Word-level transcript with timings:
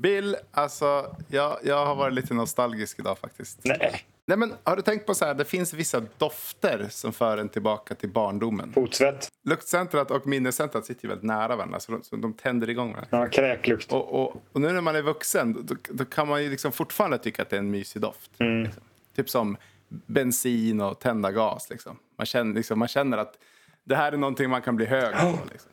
Bill, 0.00 0.36
alltså 0.50 1.16
jag, 1.28 1.58
jag 1.64 1.86
har 1.86 1.94
varit 1.94 2.14
lite 2.14 2.34
nostalgisk 2.34 2.98
idag 2.98 3.18
faktiskt. 3.18 3.60
Nej. 3.64 4.04
Nej, 4.26 4.38
men 4.38 4.54
har 4.64 4.76
du 4.76 4.82
tänkt 4.82 5.06
på 5.06 5.14
så 5.14 5.24
här, 5.24 5.34
det 5.34 5.44
finns 5.44 5.74
vissa 5.74 6.02
dofter 6.18 6.86
som 6.90 7.12
för 7.12 7.38
en 7.38 7.48
tillbaka 7.48 7.94
till 7.94 8.08
barndomen. 8.08 8.72
Fotsvett. 8.72 9.28
Luktcentrat 9.44 10.10
och 10.10 10.26
minnescentrat 10.26 10.86
sitter 10.86 11.04
ju 11.04 11.08
väldigt 11.08 11.26
nära 11.26 11.56
varandra 11.56 11.80
så 11.80 11.92
de, 11.92 12.02
så 12.02 12.16
de 12.16 12.32
tänder 12.32 12.70
igång 12.70 12.92
varandra. 12.92 13.18
Ja, 13.18 13.26
kräklukt. 13.26 13.92
Och, 13.92 14.22
och, 14.22 14.42
och 14.52 14.60
nu 14.60 14.72
när 14.72 14.80
man 14.80 14.96
är 14.96 15.02
vuxen 15.02 15.66
då, 15.66 15.74
då 15.90 16.04
kan 16.04 16.28
man 16.28 16.42
ju 16.42 16.50
liksom 16.50 16.72
fortfarande 16.72 17.18
tycka 17.18 17.42
att 17.42 17.50
det 17.50 17.56
är 17.56 17.60
en 17.60 17.70
mysig 17.70 18.02
doft. 18.02 18.30
Liksom. 18.38 18.82
Typ 19.16 19.30
som 19.30 19.56
bensin 19.88 20.80
och 20.80 21.00
tända 21.00 21.32
gas. 21.32 21.70
Liksom. 21.70 21.98
Man, 22.16 22.26
känner, 22.26 22.54
liksom, 22.54 22.78
man 22.78 22.88
känner 22.88 23.18
att 23.18 23.38
det 23.84 23.96
här 23.96 24.12
är 24.12 24.16
någonting 24.16 24.50
man 24.50 24.62
kan 24.62 24.76
bli 24.76 24.86
hög 24.86 25.14
på. 25.14 25.38
Liksom. 25.52 25.70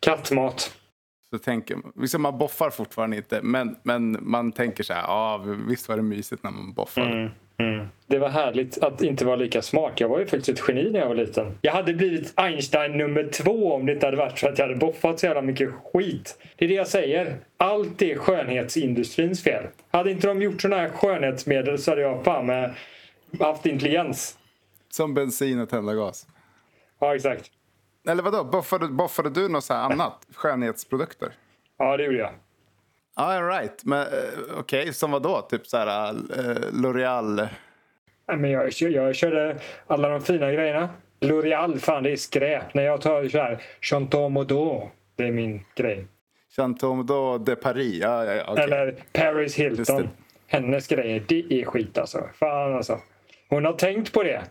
Kattmat. 0.00 0.76
Så 1.30 1.38
tänker, 1.38 1.78
liksom 2.00 2.22
man 2.22 2.38
boffar 2.38 2.70
fortfarande 2.70 3.16
inte 3.16 3.42
men, 3.42 3.76
men 3.82 4.18
man 4.20 4.52
tänker 4.52 4.84
så 4.84 4.92
här, 4.92 5.02
ja 5.02 5.44
visst 5.68 5.88
var 5.88 5.96
det 5.96 6.02
mysigt 6.02 6.42
när 6.42 6.50
man 6.50 6.72
boffade. 6.72 7.30
Mm. 7.58 7.86
Det 8.06 8.18
var 8.18 8.28
härligt 8.28 8.78
att 8.78 9.02
inte 9.02 9.24
vara 9.24 9.36
lika 9.36 9.62
smart. 9.62 10.00
Jag 10.00 10.08
var 10.08 10.18
ju 10.18 10.26
faktiskt 10.26 10.48
ett 10.48 10.68
geni 10.68 10.90
när 10.90 11.00
jag 11.00 11.08
var 11.08 11.14
liten. 11.14 11.58
Jag 11.60 11.72
hade 11.72 11.94
blivit 11.94 12.32
Einstein 12.36 12.98
nummer 12.98 13.28
två 13.32 13.74
om 13.74 13.86
det 13.86 13.92
inte 13.92 14.06
hade 14.06 14.16
varit 14.16 14.38
så 14.38 14.48
att 14.48 14.58
jag 14.58 14.66
hade 14.66 14.78
boffat 14.78 15.20
så 15.20 15.26
jävla 15.26 15.42
mycket 15.42 15.70
skit. 15.92 16.38
Det 16.56 16.64
är 16.64 16.68
det 16.68 16.74
jag 16.74 16.88
säger. 16.88 17.36
Allt 17.56 18.02
är 18.02 18.16
skönhetsindustrins 18.18 19.42
fel. 19.42 19.64
Hade 19.90 20.10
inte 20.10 20.26
de 20.26 20.42
gjort 20.42 20.60
sådana 20.62 20.82
här 20.82 20.88
skönhetsmedel 20.88 21.78
så 21.78 21.90
hade 21.90 22.02
jag 22.02 22.24
fan 22.24 22.46
med 22.46 22.74
haft 23.40 23.66
intelligens. 23.66 24.38
Som 24.88 25.14
bensin 25.14 25.60
och 25.60 25.68
tända 25.68 25.94
gas. 25.94 26.26
Ja, 26.98 27.14
exakt. 27.14 27.50
Eller 28.08 28.22
vadå, 28.22 28.44
boffade, 28.44 28.88
boffade 28.88 29.30
du 29.30 29.48
något 29.48 29.70
annat? 29.70 30.26
Skönhetsprodukter? 30.34 31.32
Ja, 31.78 31.96
det 31.96 32.04
gjorde 32.04 32.18
jag. 32.18 32.30
All 33.14 33.46
right, 33.46 33.84
men 33.84 34.00
eh, 34.00 34.58
okej, 34.58 34.92
som 34.92 35.10
vad 35.10 35.22
då? 35.22 35.40
Typ 35.40 35.66
så 35.66 35.76
här 35.76 36.08
eh, 36.08 36.72
L'Oreal? 36.72 37.48
Nej, 38.28 38.36
men 38.36 38.50
jag, 38.50 38.72
jag 38.72 39.14
körde 39.14 39.58
alla 39.86 40.08
de 40.08 40.20
fina 40.20 40.52
grejerna. 40.52 40.88
L'Oreal, 41.20 41.78
fan 41.78 42.02
det 42.02 42.10
är 42.10 42.16
skräp. 42.16 42.74
När 42.74 42.82
jag 42.82 43.00
tar 43.00 43.28
så 43.28 43.38
här 43.38 43.62
Chantal 43.80 44.32
det 45.16 45.24
är 45.24 45.32
min 45.32 45.64
grej. 45.74 46.06
Chantomdo 46.56 47.38
de 47.38 47.56
Paris? 47.56 47.98
Ja, 48.02 48.24
ja, 48.24 48.32
ja, 48.34 48.44
okej. 48.48 48.64
Eller 48.64 48.94
Paris 49.12 49.56
Hilton. 49.56 50.08
Hennes 50.46 50.88
grejer, 50.88 51.24
det 51.28 51.60
är 51.60 51.64
skit 51.64 51.98
alltså. 51.98 52.28
Fan 52.34 52.76
alltså. 52.76 52.98
Hon 53.48 53.64
har 53.64 53.72
tänkt 53.72 54.12
på 54.12 54.22
det. 54.22 54.42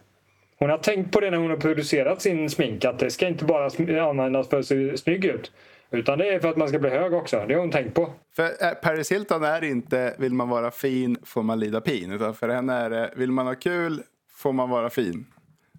Hon 0.57 0.69
har 0.69 0.77
tänkt 0.77 1.11
på 1.11 1.19
det 1.19 1.31
när 1.31 1.37
hon 1.37 1.49
har 1.49 1.57
producerat 1.57 2.21
sin 2.21 2.49
smink. 2.49 2.85
Att 2.85 2.99
det 2.99 3.11
ska 3.11 3.27
inte 3.27 3.45
bara 3.45 4.09
användas 4.09 4.49
för 4.49 4.59
att 4.59 4.65
se 4.65 4.97
snygg 4.97 5.25
ut. 5.25 5.51
Utan 5.91 6.17
det 6.17 6.29
är 6.29 6.39
för 6.39 6.49
att 6.49 6.57
man 6.57 6.67
ska 6.67 6.79
bli 6.79 6.89
hög 6.89 7.13
också. 7.13 7.45
Det 7.47 7.53
har 7.53 7.61
hon 7.61 7.71
tänkt 7.71 7.93
på. 7.93 8.13
För 8.35 8.43
eh, 8.43 8.71
Paris 8.83 9.11
Hilton 9.11 9.43
är 9.43 9.63
inte 9.63 10.15
vill 10.19 10.33
man 10.33 10.49
vara 10.49 10.71
fin 10.71 11.17
får 11.23 11.43
man 11.43 11.59
lida 11.59 11.81
pin. 11.81 12.11
Utan 12.11 12.33
för 12.33 12.49
henne 12.49 12.73
är 12.73 12.89
det 12.89 13.13
vill 13.15 13.31
man 13.31 13.47
ha 13.47 13.55
kul 13.55 14.03
får 14.35 14.53
man 14.53 14.69
vara 14.69 14.89
fin. 14.89 15.25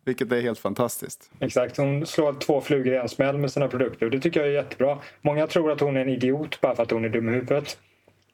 Vilket 0.05 0.33
är 0.33 0.41
helt 0.41 0.59
fantastiskt. 0.59 1.31
Exakt. 1.41 1.77
Hon 1.77 2.07
slår 2.07 2.33
två 2.33 2.61
flugor 2.61 2.95
i 2.95 2.97
en 2.97 3.09
smäll 3.09 3.39
med 3.39 3.53
sina 3.53 3.69
produkter. 3.69 4.11
Det 4.11 4.21
tycker 4.21 4.41
jag 4.41 4.49
är 4.49 4.53
jättebra. 4.53 4.99
Många 5.21 5.47
tror 5.47 5.73
att 5.73 5.81
hon 5.81 5.97
är 5.97 6.01
en 6.01 6.09
idiot 6.09 6.61
bara 6.61 6.75
för 6.75 6.83
att 6.83 6.91
hon 6.91 7.05
är 7.05 7.09
dum 7.09 7.29
i 7.29 7.33
huvudet. 7.33 7.79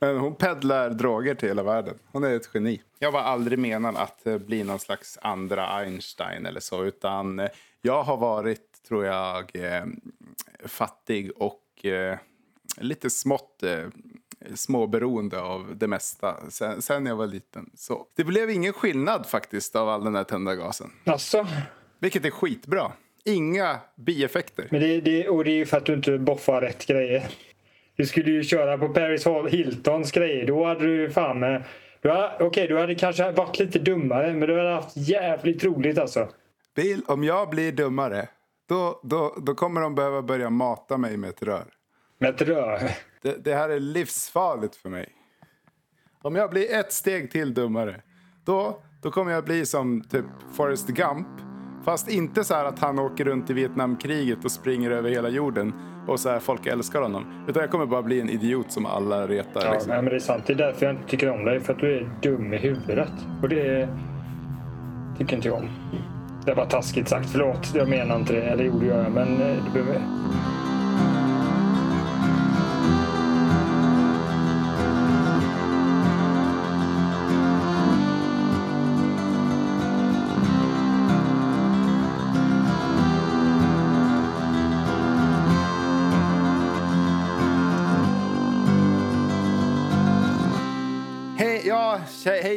Men 0.03 0.19
hon 0.19 0.35
peddlar 0.35 0.91
droger 0.91 1.35
till 1.35 1.49
hela 1.49 1.63
världen. 1.63 1.99
Hon 2.13 2.25
är 2.25 2.35
ett 2.35 2.51
geni. 2.55 2.83
Jag 2.99 3.13
var 3.13 3.21
aldrig 3.21 3.59
menad 3.59 3.97
att 3.97 4.27
eh, 4.27 4.39
bli 4.39 4.65
någon 4.65 4.79
slags 4.79 5.19
andra 5.23 5.67
Einstein 5.67 6.47
eller 6.47 6.61
så. 6.61 6.85
Utan 6.85 7.39
eh, 7.39 7.49
jag 7.83 8.03
har 8.03 8.17
varit, 8.17 8.83
tror 8.89 9.05
jag, 9.05 9.57
eh, 9.57 9.85
fattig 10.65 11.31
och 11.37 11.59
lite 12.77 13.11
smått 13.11 13.63
småberoende 14.55 15.41
av 15.41 15.77
det 15.77 15.87
mesta 15.87 16.51
sen, 16.51 16.83
sen 16.83 17.07
jag 17.07 17.17
var 17.17 17.27
liten. 17.27 17.71
Så 17.75 18.07
det 18.17 18.25
blev 18.25 18.51
ingen 18.51 18.73
skillnad 18.73 19.27
faktiskt 19.27 19.77
av 19.77 19.89
all 19.89 20.05
den 20.05 20.15
här 20.15 20.25
tända 20.25 20.55
gasen. 20.55 20.91
Alltså, 21.05 21.47
Vilket 21.99 22.25
är 22.25 22.31
skitbra. 22.31 22.93
Inga 23.25 23.79
bieffekter. 23.97 24.69
men 24.71 24.81
det, 24.81 25.01
det, 25.01 25.29
och 25.29 25.45
det 25.45 25.51
är 25.51 25.57
ju 25.57 25.67
för 25.67 25.77
att 25.77 25.87
du 25.87 25.95
inte 25.95 26.19
boffar 26.19 26.61
rätt 26.61 26.87
grejer. 26.87 27.29
Du 27.97 28.07
skulle 28.07 28.31
ju 28.31 28.43
köra 28.43 28.79
på 28.79 28.89
Paris 28.89 29.27
Hiltons 29.49 30.13
grejer. 30.13 30.47
Då 30.47 30.65
hade 30.65 30.87
du 30.87 31.11
fan 31.11 31.41
med... 31.41 31.65
Hade, 32.03 32.45
okej, 32.45 32.69
du 32.69 32.79
hade 32.79 32.95
kanske 32.95 33.33
varit 33.33 33.59
lite 33.59 33.79
dummare, 33.79 34.33
men 34.33 34.49
du 34.49 34.59
hade 34.59 34.75
haft 34.75 34.97
jävligt 34.97 35.65
roligt 35.65 35.99
alltså. 35.99 36.29
Bill, 36.77 37.03
om 37.07 37.25
jag 37.25 37.51
blir 37.51 37.73
dummare, 37.73 38.29
då, 38.69 39.01
då, 39.03 39.37
då 39.43 39.55
kommer 39.55 39.81
de 39.81 39.95
behöva 39.95 40.23
börja 40.23 40.51
mata 40.51 40.97
mig 40.97 41.17
med 41.17 41.31
ett 41.31 41.43
rör. 41.43 41.65
Med 42.19 42.31
ett 42.31 42.43
rör. 42.43 42.91
Det, 43.23 43.45
det 43.45 43.55
här 43.55 43.69
är 43.69 43.81
livsfarligt 43.81 44.77
för 44.77 44.89
mig. 44.89 45.09
Om 46.23 46.37
jag 46.37 46.51
blir 46.51 46.75
ett 46.75 46.93
steg 46.93 47.31
till 47.31 47.55
dummare, 47.55 48.03
då, 48.45 48.83
då 49.03 49.11
kommer 49.11 49.33
jag 49.33 49.45
bli 49.45 49.67
som 49.67 50.03
typ 50.03 50.25
Forrest 50.57 50.89
Gump. 50.89 51.52
Fast 51.85 52.11
inte 52.11 52.45
så 52.45 52.55
här 52.55 52.65
att 52.65 52.79
han 52.79 52.99
åker 52.99 53.25
runt 53.25 53.51
i 53.51 53.53
Vietnamkriget 53.53 54.45
och 54.45 54.51
springer 54.51 54.91
över 54.91 55.11
hela 55.11 55.29
jorden 55.29 55.73
och 56.07 56.21
så 56.21 56.29
här 56.29 56.39
folk 56.39 56.67
älskar 56.67 57.03
honom. 57.03 57.45
Utan 57.49 57.61
jag 57.61 57.71
kommer 57.71 57.87
bara 57.87 58.03
bli 58.03 58.21
en 58.21 58.31
idiot 58.31 58.73
som 58.73 58.87
alla 58.87 59.27
retar. 59.27 59.65
Ja, 59.65 59.73
liksom. 59.73 59.91
nej, 59.91 60.03
men 60.03 60.11
det 60.11 60.17
är 60.17 60.21
sant. 60.21 60.43
Det 60.47 60.53
är 60.53 60.57
därför 60.57 60.87
jag 60.87 60.95
inte 60.95 61.09
tycker 61.09 61.31
om 61.31 61.45
dig. 61.45 61.61
För 61.61 61.73
att 61.73 61.79
du 61.79 61.97
är 61.97 62.11
dum 62.23 62.55
i 62.55 62.57
huvudet. 62.57 63.13
Och 63.43 63.49
det 63.49 63.89
tycker 65.19 65.37
inte 65.37 65.49
jag 65.49 65.59
om. 65.59 65.69
Det 66.47 66.55
var 66.55 66.67
taskigt 66.67 67.09
sagt. 67.09 67.31
Förlåt, 67.31 67.75
jag 67.75 67.89
menar 67.89 68.17
inte 68.17 68.33
det. 68.33 68.43
Eller 68.43 68.65
gjorde 68.65 68.87
jag, 68.87 69.13
men 69.13 69.43
eh, 69.43 69.65
du 69.65 69.73
behöver... 69.73 70.01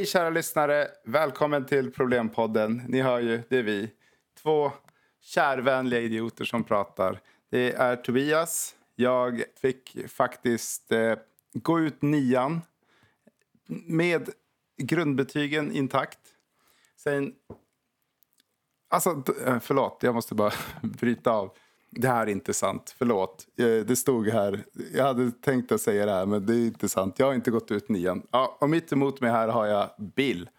hej 0.06 0.10
kära 0.10 0.30
lyssnare. 0.30 0.88
Välkommen 1.04 1.66
till 1.66 1.92
Problempodden. 1.92 2.82
Ni 2.88 3.02
hör 3.02 3.20
ju, 3.20 3.42
det 3.50 3.58
är 3.58 3.64
vi. 3.64 3.92
Två 4.42 4.72
kärvänliga 5.22 6.00
idioter 6.00 6.46
som 6.46 6.64
pratar. 6.64 7.20
Det 7.52 7.74
är 7.74 7.96
Tobias. 7.96 8.76
Jag 8.96 9.44
fick 9.62 10.10
faktiskt 10.10 10.92
eh, 10.92 11.16
gå 11.54 11.80
ut 11.80 12.02
nian 12.02 12.62
med 13.86 14.30
grundbetygen 14.78 15.72
intakt. 15.72 16.20
Sen... 16.96 17.34
Alltså, 18.90 19.24
eh, 19.46 19.60
förlåt, 19.60 20.00
jag 20.02 20.16
måste 20.16 20.36
bara 20.36 20.54
bryta 20.82 21.32
av. 21.32 21.58
Det 21.96 22.08
här 22.08 22.28
är 22.28 22.32
inte 22.32 22.54
sant, 22.54 22.96
förlåt. 22.98 23.46
Eh, 23.60 23.86
det 23.86 23.96
stod 23.96 24.28
här. 24.28 24.60
Jag 24.94 25.04
hade 25.04 25.32
tänkt 25.32 25.72
att 25.72 25.82
säga 25.82 26.06
det 26.06 26.12
här, 26.12 26.26
men 26.26 26.46
det 26.46 26.54
är 26.54 26.66
inte 26.66 26.90
sant. 26.90 27.16
Jag 27.18 27.26
har 27.26 27.34
inte 27.34 27.52
gått 27.52 27.72
ut 27.72 27.90
nian. 27.90 28.22
Ja, 28.32 28.58
och 28.60 28.70
mitt 28.70 28.92
emot 28.92 29.22
mig 29.22 29.32
här 29.32 29.48
har 29.48 29.66
jag 29.66 29.90
Bill. 29.98 30.50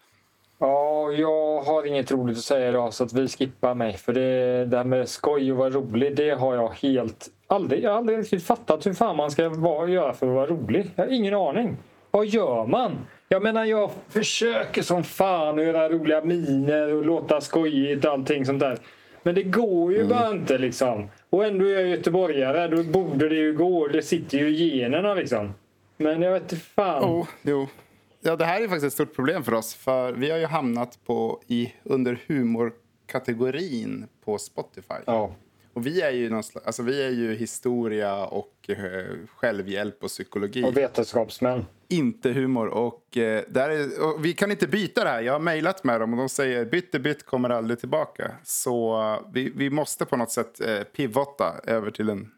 Ja, 0.59 1.11
jag 1.11 1.61
har 1.61 1.87
inget 1.87 2.11
roligt 2.11 2.37
att 2.37 2.43
säga 2.43 2.69
idag 2.69 2.93
så 2.93 3.03
att 3.03 3.13
vi 3.13 3.27
skippar 3.27 3.75
mig. 3.75 3.97
För 3.97 4.13
det, 4.13 4.65
det 4.65 4.77
här 4.77 4.83
med 4.83 5.09
skoj 5.09 5.51
och 5.51 5.57
vara 5.57 5.69
rolig, 5.69 6.15
det 6.15 6.29
har 6.29 6.55
jag 6.55 6.69
helt 6.69 7.29
aldrig, 7.47 7.83
jag 7.83 7.91
har 7.91 7.97
aldrig 7.97 8.19
riktigt 8.19 8.43
fattat 8.43 8.85
hur 8.85 8.93
fan 8.93 9.15
man 9.15 9.31
ska 9.31 9.49
vara, 9.49 9.89
göra 9.89 10.13
för 10.13 10.27
att 10.27 10.33
vara 10.33 10.47
rolig. 10.47 10.91
Jag 10.95 11.03
har 11.05 11.11
ingen 11.11 11.33
aning. 11.33 11.77
Vad 12.11 12.25
gör 12.25 12.65
man? 12.65 12.91
Jag 13.29 13.43
menar, 13.43 13.65
jag 13.65 13.91
försöker 14.09 14.81
som 14.81 15.03
fan 15.03 15.59
att 15.59 15.65
göra 15.65 15.89
roliga 15.89 16.21
miner 16.21 16.93
och 16.93 17.05
låta 17.05 17.41
skojigt 17.41 18.05
och 18.05 18.11
allting 18.11 18.45
sånt 18.45 18.59
där. 18.59 18.77
Men 19.27 19.35
det 19.35 19.43
går 19.43 19.93
ju 19.93 20.03
bara 20.03 20.31
inte 20.31 20.57
liksom. 20.57 21.09
Och 21.29 21.45
ändå 21.45 21.65
är 21.65 21.73
jag 21.73 21.87
göteborgare, 21.87 22.67
då 22.67 22.83
borde 22.83 23.29
det 23.29 23.35
ju 23.35 23.53
gå. 23.53 23.87
Det 23.87 24.01
sitter 24.01 24.37
ju 24.37 24.49
i 24.49 24.77
generna 24.77 25.13
liksom. 25.13 25.53
Men 25.97 26.21
jag 26.21 26.31
vet 26.31 26.41
inte 26.41 26.55
fan. 26.55 27.03
Oh, 27.03 27.27
jo. 27.41 27.67
Ja, 28.21 28.35
det 28.35 28.45
här 28.45 28.61
är 28.61 28.67
faktiskt 28.67 28.85
ett 28.85 28.93
stort 28.93 29.15
problem 29.15 29.43
för 29.43 29.53
oss. 29.53 29.73
För 29.75 30.13
vi 30.13 30.31
har 30.31 30.37
ju 30.37 30.45
hamnat 30.45 30.99
på, 31.05 31.41
i, 31.47 31.73
under 31.83 32.19
humorkategorin 32.27 34.07
på 34.25 34.37
Spotify. 34.37 34.95
Ja. 35.05 35.31
Och 35.77 35.85
vi 35.85 36.01
är 36.01 36.11
ju, 36.11 36.29
någon 36.29 36.43
slags, 36.43 36.67
alltså 36.67 36.83
vi 36.83 37.03
är 37.03 37.09
ju 37.09 37.35
historia 37.35 38.25
och 38.25 38.53
eh, 38.67 38.77
självhjälp 39.35 40.03
och 40.03 40.09
psykologi. 40.09 40.63
Och 40.63 40.77
vetenskapsmän. 40.77 41.65
inte 41.87 42.31
humor. 42.31 42.67
Och, 42.67 43.17
eh, 43.17 43.43
där 43.47 43.69
är, 43.69 44.03
och 44.05 44.25
vi 44.25 44.33
kan 44.33 44.51
inte 44.51 44.67
byta 44.67 45.03
det 45.03 45.09
här. 45.09 45.21
Jag 45.21 45.33
har 45.33 45.39
mejlat 45.39 45.83
med 45.83 45.99
dem 45.99 46.13
och 46.13 46.19
de 46.19 46.29
säger 46.29 46.65
bytte 46.65 46.99
bytt 46.99 47.25
kommer 47.25 47.49
aldrig 47.49 47.79
tillbaka. 47.79 48.31
Så 48.43 49.01
eh, 49.01 49.31
vi, 49.33 49.51
vi 49.55 49.69
måste 49.69 50.05
på 50.05 50.17
något 50.17 50.31
sätt 50.31 50.61
pivotta 50.95 51.53
över 51.63 51.91
till 51.91 52.09
en, 52.09 52.31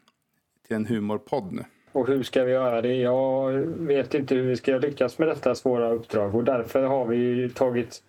till 0.66 0.76
en 0.76 0.86
humorpodd 0.86 1.52
nu. 1.52 1.64
Och 1.92 2.06
hur 2.06 2.22
ska 2.22 2.44
vi 2.44 2.52
göra 2.52 2.82
det? 2.82 2.94
Jag 2.94 3.52
vet 3.66 4.14
inte 4.14 4.34
hur 4.34 4.46
vi 4.46 4.56
ska 4.56 4.78
lyckas 4.78 5.18
med 5.18 5.28
detta 5.28 5.54
svåra 5.54 5.90
uppdrag 5.90 6.34
och 6.34 6.44
därför 6.44 6.82
har 6.82 7.06
vi 7.06 7.50
tagit, 7.54 8.02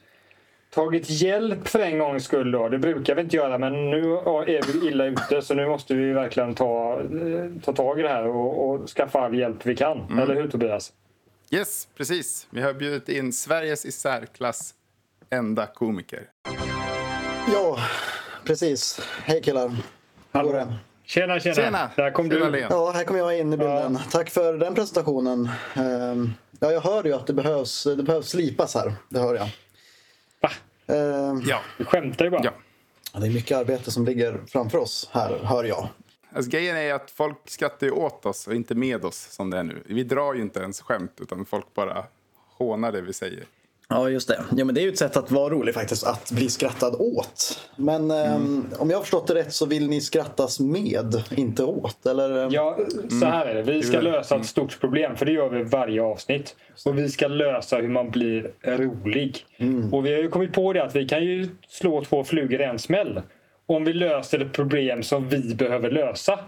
tagit 0.74 1.10
hjälp 1.10 1.68
för 1.68 1.80
en 1.80 2.00
gångs 2.00 2.24
skull. 2.24 2.52
Då. 2.52 2.70
Det 2.70 2.78
brukar 2.78 3.16
vi 3.16 3.22
inte 3.22 3.36
göra 3.36 3.58
men 3.58 3.90
nu 3.92 4.14
är 4.14 4.74
vi 4.74 4.88
illa 4.88 5.06
ute 5.06 5.42
så 5.42 5.54
nu 5.54 5.68
måste 5.68 5.94
vi 5.94 6.14
verkligen 6.14 6.56
ta, 6.56 7.00
eh, 7.02 7.62
ta 7.64 7.74
tag 7.74 8.00
i 8.00 8.04
det 8.04 8.10
här 8.10 8.28
och, 8.28 8.70
och 8.70 8.90
skaffa 8.90 9.20
all 9.20 9.36
hjälp 9.40 9.66
vi 9.66 9.76
kan. 9.76 10.20
Eller 10.20 10.36
hur 10.36 10.48
Tobias? 10.48 10.94
Yes, 11.52 11.88
precis. 11.98 12.48
Vi 12.50 12.62
har 12.62 12.74
bjudit 12.74 13.10
in 13.10 13.34
Sveriges 13.34 13.86
i 13.86 13.92
särklass 13.92 14.74
enda 15.30 15.66
komiker. 15.66 16.24
Ja, 17.54 17.78
precis. 18.46 19.02
Hej 19.24 19.42
killar. 19.42 19.72
Hur 20.32 20.44
går 20.44 20.54
det? 20.54 20.74
Tjena, 21.06 21.40
tjena. 21.40 21.56
Tjena! 21.56 21.90
Där 21.96 22.12
kom 22.12 22.30
Tjena, 22.30 22.46
du. 22.46 22.52
Len. 22.52 22.68
Ja, 22.70 22.92
här 22.96 23.04
kommer 23.04 23.20
jag 23.20 23.40
in 23.40 23.54
i 23.54 23.58
bilden. 23.58 24.00
Tack 24.12 24.30
för 24.30 24.54
den 24.54 24.76
presentationen. 24.76 25.50
Ehm, 25.76 26.34
Ja, 26.64 26.72
jag 26.72 26.82
hör 26.82 27.04
ju 27.04 27.14
att 27.14 27.28
det 27.28 27.34
behövs, 27.34 27.84
det 27.84 28.04
behövs 28.04 28.30
slipas 28.30 28.76
här. 28.76 28.94
Det 29.10 29.20
hör 29.20 29.36
jag. 29.36 29.48
Ehm, 30.88 31.42
Ja. 31.45 31.60
Du 31.78 31.86
skämtar 31.86 32.25
ju 32.25 32.31
bara. 32.31 32.42
ja. 32.44 32.51
Det 33.19 33.28
är 33.28 33.31
mycket 33.31 33.57
arbete 33.57 33.92
som 33.92 34.06
ligger 34.06 34.42
framför 34.48 34.78
oss 34.78 35.10
här, 35.13 35.39
hör 35.44 35.63
jag. 35.63 35.88
Alltså, 36.33 36.51
grejen 36.51 36.78
är 36.78 36.94
att 36.94 37.12
folk 37.12 37.38
skrattar 37.50 37.88
ju 37.88 37.92
åt 37.92 38.25
oss 38.25 38.48
och 38.48 38.56
inte 38.56 38.75
med 38.75 39.06
oss 39.06 39.18
som 39.31 39.50
det 39.50 39.57
är 39.57 39.63
nu. 39.63 39.83
Vi 39.86 40.04
drar 40.04 40.33
ju 40.33 40.42
inte 40.42 40.60
ens 40.60 40.81
skämt 40.81 41.18
utan 41.22 41.45
folk 41.45 41.74
bara 41.74 42.06
hånar 42.57 42.92
det 42.92 43.01
vi 43.01 43.13
säger. 43.13 43.45
Ja, 43.92 44.10
just 44.10 44.28
det. 44.28 44.44
Ja, 44.58 44.66
men 44.66 44.76
det 44.76 44.82
är 44.82 44.84
ju 44.84 44.90
ett 44.90 44.98
sätt 44.98 45.18
att 45.18 45.32
vara 45.32 45.54
rolig 45.54 45.74
faktiskt, 45.74 46.08
att 46.08 46.32
bli 46.32 46.50
skrattad 46.50 46.96
åt. 47.00 47.68
Men 47.76 48.12
ehm, 48.12 48.66
om 48.78 48.90
jag 48.90 48.98
har 48.98 49.02
förstått 49.02 49.28
det 49.28 49.36
rätt 49.36 49.54
så 49.54 49.66
vill 49.66 49.90
ni 49.90 50.02
skrattas 50.02 50.60
med, 50.60 51.24
inte 51.36 51.64
åt? 51.64 52.06
Eller? 52.06 52.50
Ja, 52.52 52.78
så 53.20 53.26
här 53.26 53.46
är 53.46 53.56
det. 53.56 53.62
Vi 53.62 53.84
ska 53.84 54.02
lösa 54.02 54.36
ett 54.36 54.46
stort 54.46 54.80
problem, 54.80 55.16
för 55.16 55.26
det 55.26 55.32
gör 55.32 55.50
vi 55.50 55.64
varje 55.64 56.02
avsnitt. 56.02 56.56
Och 56.86 56.98
vi 56.98 57.10
ska 57.10 57.28
lösa 57.28 57.78
hur 57.78 57.88
man 57.88 58.10
blir 58.10 58.52
rolig. 58.64 59.46
Och 59.92 60.06
vi 60.06 60.14
har 60.14 60.22
ju 60.22 60.30
kommit 60.30 60.54
på 60.54 60.74
det 60.74 60.84
att 60.84 60.96
vi 60.96 61.08
kan 61.08 61.24
ju 61.24 61.50
slå 61.68 62.04
två 62.04 62.24
flugor 62.24 62.62
i 62.62 62.64
en 62.64 62.80
smäll. 62.80 63.22
Om 63.66 63.84
vi 63.84 63.94
löser 63.94 64.40
ett 64.40 64.54
problem 64.54 65.04
som 65.04 65.30
vi 65.30 65.56
behöver 65.56 65.92
lösa. 65.92 66.40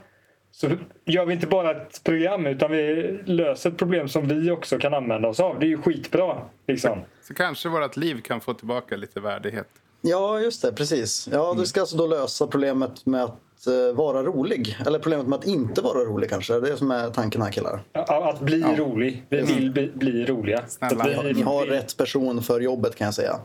Så 0.55 0.69
gör 1.05 1.25
vi 1.25 1.33
inte 1.33 1.47
bara 1.47 1.71
ett 1.71 2.03
program 2.03 2.45
utan 2.45 2.71
vi 2.71 3.03
löser 3.25 3.69
ett 3.71 3.77
problem 3.77 4.07
som 4.07 4.27
vi 4.27 4.51
också 4.51 4.77
kan 4.77 4.93
använda 4.93 5.27
oss 5.27 5.39
av. 5.39 5.59
Det 5.59 5.65
är 5.65 5.67
ju 5.67 5.77
skitbra. 5.81 6.41
Liksom. 6.67 6.99
Så 7.27 7.33
kanske 7.33 7.69
vårt 7.69 7.97
liv 7.97 8.21
kan 8.21 8.41
få 8.41 8.53
tillbaka 8.53 8.95
lite 8.97 9.19
värdighet. 9.19 9.67
Ja, 10.01 10.39
just 10.39 10.61
det. 10.61 10.71
Precis. 10.73 11.29
Ja, 11.31 11.53
du 11.57 11.65
ska 11.65 11.79
alltså 11.79 11.97
då 11.97 12.07
lösa 12.07 12.47
problemet 12.47 13.05
med 13.05 13.23
att 13.23 13.67
eh, 13.67 13.95
vara 13.95 14.23
rolig. 14.23 14.77
Eller 14.85 14.99
problemet 14.99 15.27
med 15.27 15.39
att 15.39 15.45
inte 15.47 15.81
vara 15.81 15.99
rolig 15.99 16.29
kanske. 16.29 16.59
Det 16.59 16.69
är 16.71 16.75
som 16.75 16.91
är 16.91 17.09
tanken 17.09 17.41
här 17.41 17.51
killar. 17.51 17.81
Att 17.93 18.39
bli 18.39 18.63
rolig. 18.63 19.25
Vi 19.29 19.41
vill 19.41 19.71
bli, 19.71 19.91
bli 19.95 20.25
roliga. 20.25 20.63
Snälla. 20.67 21.03
Så 21.03 21.21
vi- 21.21 21.33
Ni 21.33 21.41
har 21.41 21.65
rätt 21.65 21.97
person 21.97 22.41
för 22.43 22.59
jobbet 22.59 22.95
kan 22.95 23.05
jag 23.05 23.13
säga. 23.13 23.39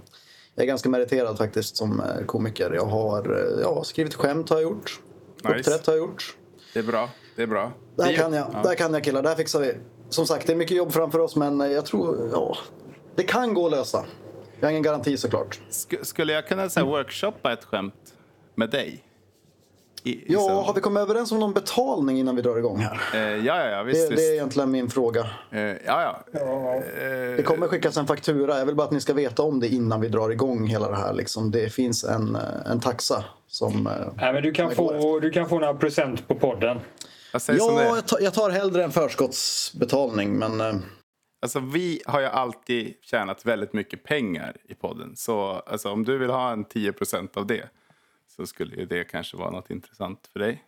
Jag 0.54 0.62
är 0.62 0.66
ganska 0.66 0.88
meriterad 0.88 1.38
faktiskt 1.38 1.76
som 1.76 2.00
eh, 2.00 2.24
komiker. 2.26 2.72
Jag 2.74 2.84
har 2.86 3.36
eh, 3.36 3.60
ja, 3.62 3.84
skrivit 3.84 4.14
skämt 4.14 4.48
har 4.50 4.56
jag 4.56 4.62
gjort. 4.62 5.00
Nice. 5.44 5.58
Uppträtt 5.58 5.86
har 5.86 5.94
jag 5.94 6.00
gjort. 6.00 6.36
Det 6.72 6.78
är 6.78 6.82
bra. 6.82 7.08
Det 7.36 7.42
är 7.42 7.46
bra. 7.46 7.72
Här 7.98 8.08
Vi- 8.10 8.16
kan 8.16 8.32
jag. 8.32 8.46
Ja. 8.52 8.58
Det 8.62 8.68
här 8.68 8.74
kan 8.76 8.94
jag 8.94 9.04
killar. 9.04 9.22
Det 9.22 9.28
här 9.28 9.36
fixar 9.36 9.60
vi. 9.60 9.74
Som 10.08 10.26
sagt, 10.26 10.46
det 10.46 10.52
är 10.52 10.56
mycket 10.56 10.76
jobb 10.76 10.92
framför 10.92 11.18
oss 11.18 11.36
men 11.36 11.60
jag 11.60 11.86
tror, 11.86 12.30
ja. 12.32 12.56
Det 13.14 13.22
kan 13.22 13.54
gå 13.54 13.64
att 13.66 13.70
lösa. 13.72 14.04
Jag 14.60 14.66
har 14.66 14.70
ingen 14.70 14.82
garanti 14.82 15.16
såklart. 15.16 15.60
Sk- 15.70 16.04
skulle 16.04 16.32
jag 16.32 16.48
kunna 16.48 16.68
säga 16.68 16.86
workshoppa 16.86 17.52
ett 17.52 17.64
skämt 17.64 18.14
med 18.54 18.70
dig? 18.70 19.04
I, 20.08 20.24
Ja, 20.28 20.40
så- 20.40 20.60
har 20.62 20.74
vi 20.74 20.80
kommit 20.80 21.00
överens 21.00 21.32
om 21.32 21.38
någon 21.40 21.52
betalning 21.52 22.18
innan 22.18 22.36
vi 22.36 22.42
drar 22.42 22.56
igång 22.58 22.78
här? 22.78 23.00
Eh, 23.14 23.20
ja, 23.46 23.64
ja, 23.64 23.70
ja, 23.70 23.82
visst. 23.82 24.08
Det, 24.08 24.14
det 24.16 24.22
är 24.28 24.32
egentligen 24.32 24.70
min 24.70 24.90
fråga. 24.90 25.20
Eh, 25.50 25.60
ja, 25.60 25.76
ja. 25.86 26.22
Eh, 26.32 27.36
Det 27.36 27.44
kommer 27.46 27.68
skickas 27.68 27.96
en 27.96 28.06
faktura. 28.06 28.58
Jag 28.58 28.66
vill 28.66 28.74
bara 28.74 28.84
att 28.86 28.92
ni 28.92 29.00
ska 29.00 29.12
veta 29.14 29.42
om 29.42 29.60
det 29.60 29.68
innan 29.68 30.00
vi 30.00 30.08
drar 30.08 30.30
igång 30.30 30.66
hela 30.66 30.88
det 30.90 30.96
här. 30.96 31.12
Liksom. 31.14 31.50
Det 31.50 31.70
finns 31.72 32.04
en, 32.04 32.36
eh, 32.36 32.70
en 32.70 32.80
taxa 32.80 33.24
som... 33.46 33.86
eh, 33.86 33.92
Nej, 34.16 34.32
men 34.32 34.42
du, 34.42 34.52
kan 34.52 34.70
få, 34.70 35.20
du 35.20 35.30
kan 35.30 35.48
få 35.48 35.58
några 35.58 35.74
procent 35.74 36.28
på 36.28 36.34
podden. 36.34 36.78
jag 37.32 37.56
Ja, 37.58 37.96
jag 37.96 38.06
tar, 38.06 38.20
jag 38.20 38.34
tar 38.34 38.50
hellre 38.50 38.84
en 38.84 38.90
förskottsbetalning, 38.92 40.38
men... 40.38 40.60
eh, 40.60 40.74
Alltså, 41.42 41.60
vi 41.60 42.00
har 42.06 42.20
ju 42.20 42.26
alltid 42.26 42.94
tjänat 43.02 43.44
väldigt 43.46 43.72
mycket 43.72 44.04
pengar 44.04 44.56
i 44.68 44.74
podden. 44.74 45.16
Så 45.16 45.62
alltså, 45.66 45.90
om 45.90 46.04
du 46.04 46.18
vill 46.18 46.30
ha 46.30 46.52
en 46.52 46.64
10% 46.64 47.36
av 47.38 47.46
det 47.46 47.62
så 48.38 48.46
skulle 48.46 48.76
ju 48.76 48.86
det 48.86 49.04
kanske 49.04 49.36
vara 49.36 49.50
något 49.50 49.70
intressant 49.70 50.28
för 50.32 50.40
dig. 50.40 50.64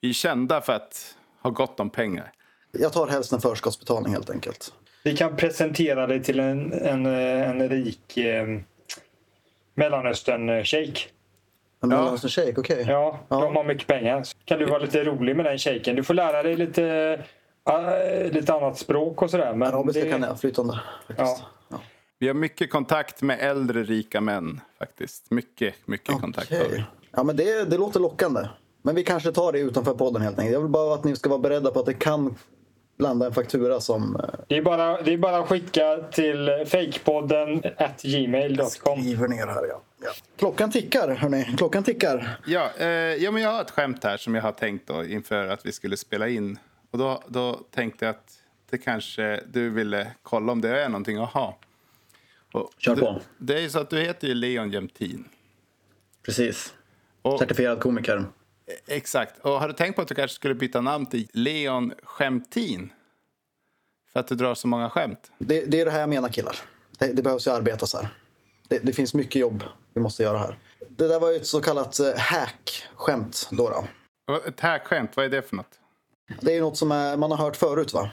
Vi 0.00 0.08
är 0.08 0.12
kända 0.12 0.60
för 0.60 0.72
att 0.72 1.16
ha 1.42 1.50
gott 1.50 1.80
om 1.80 1.90
pengar. 1.90 2.32
Jag 2.72 2.92
tar 2.92 3.06
helst 3.08 3.32
en 3.32 3.40
förskottsbetalning 3.40 4.12
helt 4.12 4.30
enkelt. 4.30 4.72
Vi 5.04 5.16
kan 5.16 5.36
presentera 5.36 6.06
dig 6.06 6.22
till 6.22 6.40
en, 6.40 6.72
en, 6.72 7.06
en 7.06 7.68
rik 7.68 8.16
eh, 8.16 8.46
Mellanöstern-shejk. 9.74 11.08
En 11.82 11.90
Ja. 11.90 11.96
mellanöstern 11.96 12.30
shake, 12.30 12.60
okej. 12.60 12.84
Ja, 12.88 13.20
de 13.28 13.56
har 13.56 13.64
mycket 13.64 13.86
pengar. 13.86 14.22
Så 14.22 14.36
kan 14.44 14.58
du 14.58 14.64
vara 14.66 14.78
lite 14.78 15.04
rolig 15.04 15.36
med 15.36 15.44
den 15.44 15.58
shejken. 15.58 15.96
Du 15.96 16.04
får 16.04 16.14
lära 16.14 16.42
dig 16.42 16.56
lite, 16.56 16.84
äh, 17.70 18.32
lite 18.32 18.54
annat 18.54 18.78
språk 18.78 19.22
och 19.22 19.30
sådär. 19.30 19.54
Men 19.54 19.74
Arabiska 19.74 20.04
det- 20.04 20.10
kan 20.10 20.22
jag 20.22 20.40
flytande. 20.40 20.80
Faktiskt. 21.06 21.42
Ja. 21.70 21.80
Vi 22.18 22.26
har 22.26 22.34
mycket 22.34 22.70
kontakt 22.70 23.22
med 23.22 23.38
äldre 23.40 23.82
rika 23.84 24.20
män 24.20 24.60
faktiskt. 24.78 25.30
Mycket, 25.30 25.74
mycket 25.88 26.20
kontakt 26.20 26.50
har 26.50 26.68
vi. 26.68 26.84
Ja, 27.12 27.22
men 27.22 27.36
det, 27.36 27.64
det 27.70 27.76
låter 27.76 28.00
lockande. 28.00 28.48
Men 28.82 28.94
vi 28.94 29.04
kanske 29.04 29.32
tar 29.32 29.52
det 29.52 29.58
utanför 29.58 29.94
podden 29.94 30.22
helt 30.22 30.38
enkelt. 30.38 30.52
Jag 30.54 30.60
vill 30.60 30.70
bara 30.70 30.94
att 30.94 31.04
ni 31.04 31.16
ska 31.16 31.28
vara 31.28 31.38
beredda 31.40 31.70
på 31.70 31.80
att 31.80 31.86
det 31.86 31.94
kan 31.94 32.34
landa 32.98 33.26
en 33.26 33.34
faktura 33.34 33.80
som... 33.80 34.16
eh, 34.16 34.40
Det 34.48 34.56
är, 34.56 34.62
bara, 34.62 35.02
det 35.02 35.12
är 35.12 35.18
bara 35.18 35.38
att 35.38 35.48
skicka 35.48 35.96
till 36.12 36.48
fakepodden 36.66 37.62
at 37.78 38.02
gmail.com. 38.02 38.70
Skriver 38.70 39.28
ner 39.28 39.46
här, 39.46 39.66
ja. 39.68 39.80
ja. 40.02 40.10
Klockan 40.36 40.70
tickar, 40.70 41.08
hörni. 41.08 41.54
Klockan 41.58 41.82
tickar. 41.84 42.40
Ja, 42.46 42.70
eh, 42.78 42.86
ja, 42.88 43.30
men 43.30 43.42
jag 43.42 43.50
har 43.52 43.60
ett 43.60 43.70
skämt 43.70 44.04
här 44.04 44.16
som 44.16 44.34
jag 44.34 44.42
har 44.42 44.52
tänkt 44.52 44.88
då, 44.88 45.04
inför 45.04 45.46
att 45.48 45.66
vi 45.66 45.72
skulle 45.72 45.96
spela 45.96 46.28
in. 46.28 46.58
Och 46.90 46.98
då, 46.98 47.22
då 47.28 47.52
tänkte 47.70 48.04
jag 48.04 48.10
att 48.14 48.32
det 48.70 48.78
kanske 48.78 49.40
du 49.52 49.70
ville 49.70 50.12
kolla 50.22 50.52
om 50.52 50.60
det 50.60 50.80
är 50.82 50.88
någonting 50.88 51.16
att 51.18 51.30
ha. 51.32 51.58
Och 52.52 52.70
Kör 52.78 52.96
på. 52.96 53.20
Det 53.38 53.54
är 53.54 53.60
ju 53.60 53.70
så 53.70 53.78
att 53.78 53.90
du 53.90 54.00
heter 54.00 54.28
ju 54.28 54.34
Leon 54.34 54.70
Jämtin. 54.70 55.24
Precis. 56.22 56.74
Och, 57.22 57.38
Certifierad 57.38 57.80
komiker. 57.80 58.24
exakt. 58.86 59.38
Och 59.38 59.52
har 59.52 59.68
du 59.68 59.74
tänkt 59.74 59.96
på 59.96 60.02
att 60.02 60.08
du 60.08 60.14
kanske 60.14 60.34
skulle 60.34 60.54
byta 60.54 60.80
namn 60.80 61.06
till 61.06 61.28
Leon 61.32 61.92
Skämtin? 62.02 62.92
För 64.12 64.20
att 64.20 64.26
du 64.26 64.34
drar 64.34 64.54
så 64.54 64.68
många 64.68 64.90
skämt. 64.90 65.30
Det, 65.38 65.64
det 65.64 65.80
är 65.80 65.84
det 65.84 65.90
här 65.90 66.00
jag 66.00 66.08
menar 66.08 66.28
killar. 66.28 66.56
Det, 66.98 67.12
det 67.12 67.22
behövs 67.22 67.46
ju 67.46 67.50
arbetas 67.50 67.94
här. 67.94 68.08
Det, 68.68 68.78
det 68.78 68.92
finns 68.92 69.14
mycket 69.14 69.40
jobb 69.40 69.64
vi 69.94 70.00
måste 70.00 70.22
göra 70.22 70.38
här. 70.38 70.58
Det 70.88 71.08
där 71.08 71.20
var 71.20 71.30
ju 71.30 71.36
ett 71.36 71.46
så 71.46 71.60
kallat 71.60 72.00
eh, 72.00 72.16
hack-skämt 72.16 73.48
då. 73.50 73.84
då. 74.26 74.34
Ett 74.46 74.60
hackskämt, 74.60 75.16
vad 75.16 75.24
är 75.24 75.28
det 75.30 75.42
för 75.42 75.56
något? 75.56 75.78
Det 76.40 76.50
är 76.50 76.54
ju 76.54 76.60
något 76.60 76.76
som 76.76 76.92
är, 76.92 77.16
man 77.16 77.30
har 77.30 77.38
hört 77.38 77.56
förut 77.56 77.94
va? 77.94 78.10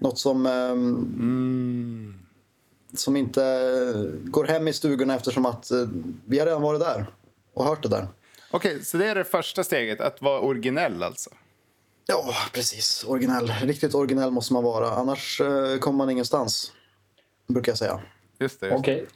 Något 0.00 0.18
som, 0.18 0.46
ehm, 0.46 2.18
som 2.94 3.16
inte 3.16 3.44
eh, 3.44 4.30
går 4.30 4.44
hem 4.44 4.68
i 4.68 4.72
stugorna 4.72 5.14
eftersom 5.14 5.46
att 5.46 5.70
eh, 5.70 5.88
vi 6.24 6.38
har 6.38 6.46
redan 6.46 6.62
varit 6.62 6.80
där 6.80 7.06
och 7.54 7.64
hört 7.64 7.82
det 7.82 7.88
där. 7.88 8.06
Okej, 8.50 8.84
så 8.84 8.96
det 8.96 9.06
är 9.06 9.14
det 9.14 9.24
första 9.24 9.64
steget, 9.64 10.00
att 10.00 10.22
vara 10.22 10.40
originell 10.40 11.02
alltså. 11.02 11.30
Ja, 12.06 12.34
precis. 12.52 13.04
Originell. 13.08 13.52
Riktigt 13.62 13.94
originell 13.94 14.30
måste 14.30 14.52
man 14.52 14.64
vara. 14.64 14.90
Annars 14.90 15.40
eh, 15.40 15.78
kommer 15.78 15.96
man 15.98 16.10
ingenstans. 16.10 16.72
Brukar 17.48 17.72
jag 17.72 17.78
säga. 17.78 18.00
Just 18.38 18.60
det. 18.60 18.66
Just. 18.66 18.84
det. 18.84 18.92
Okej. 18.92 19.06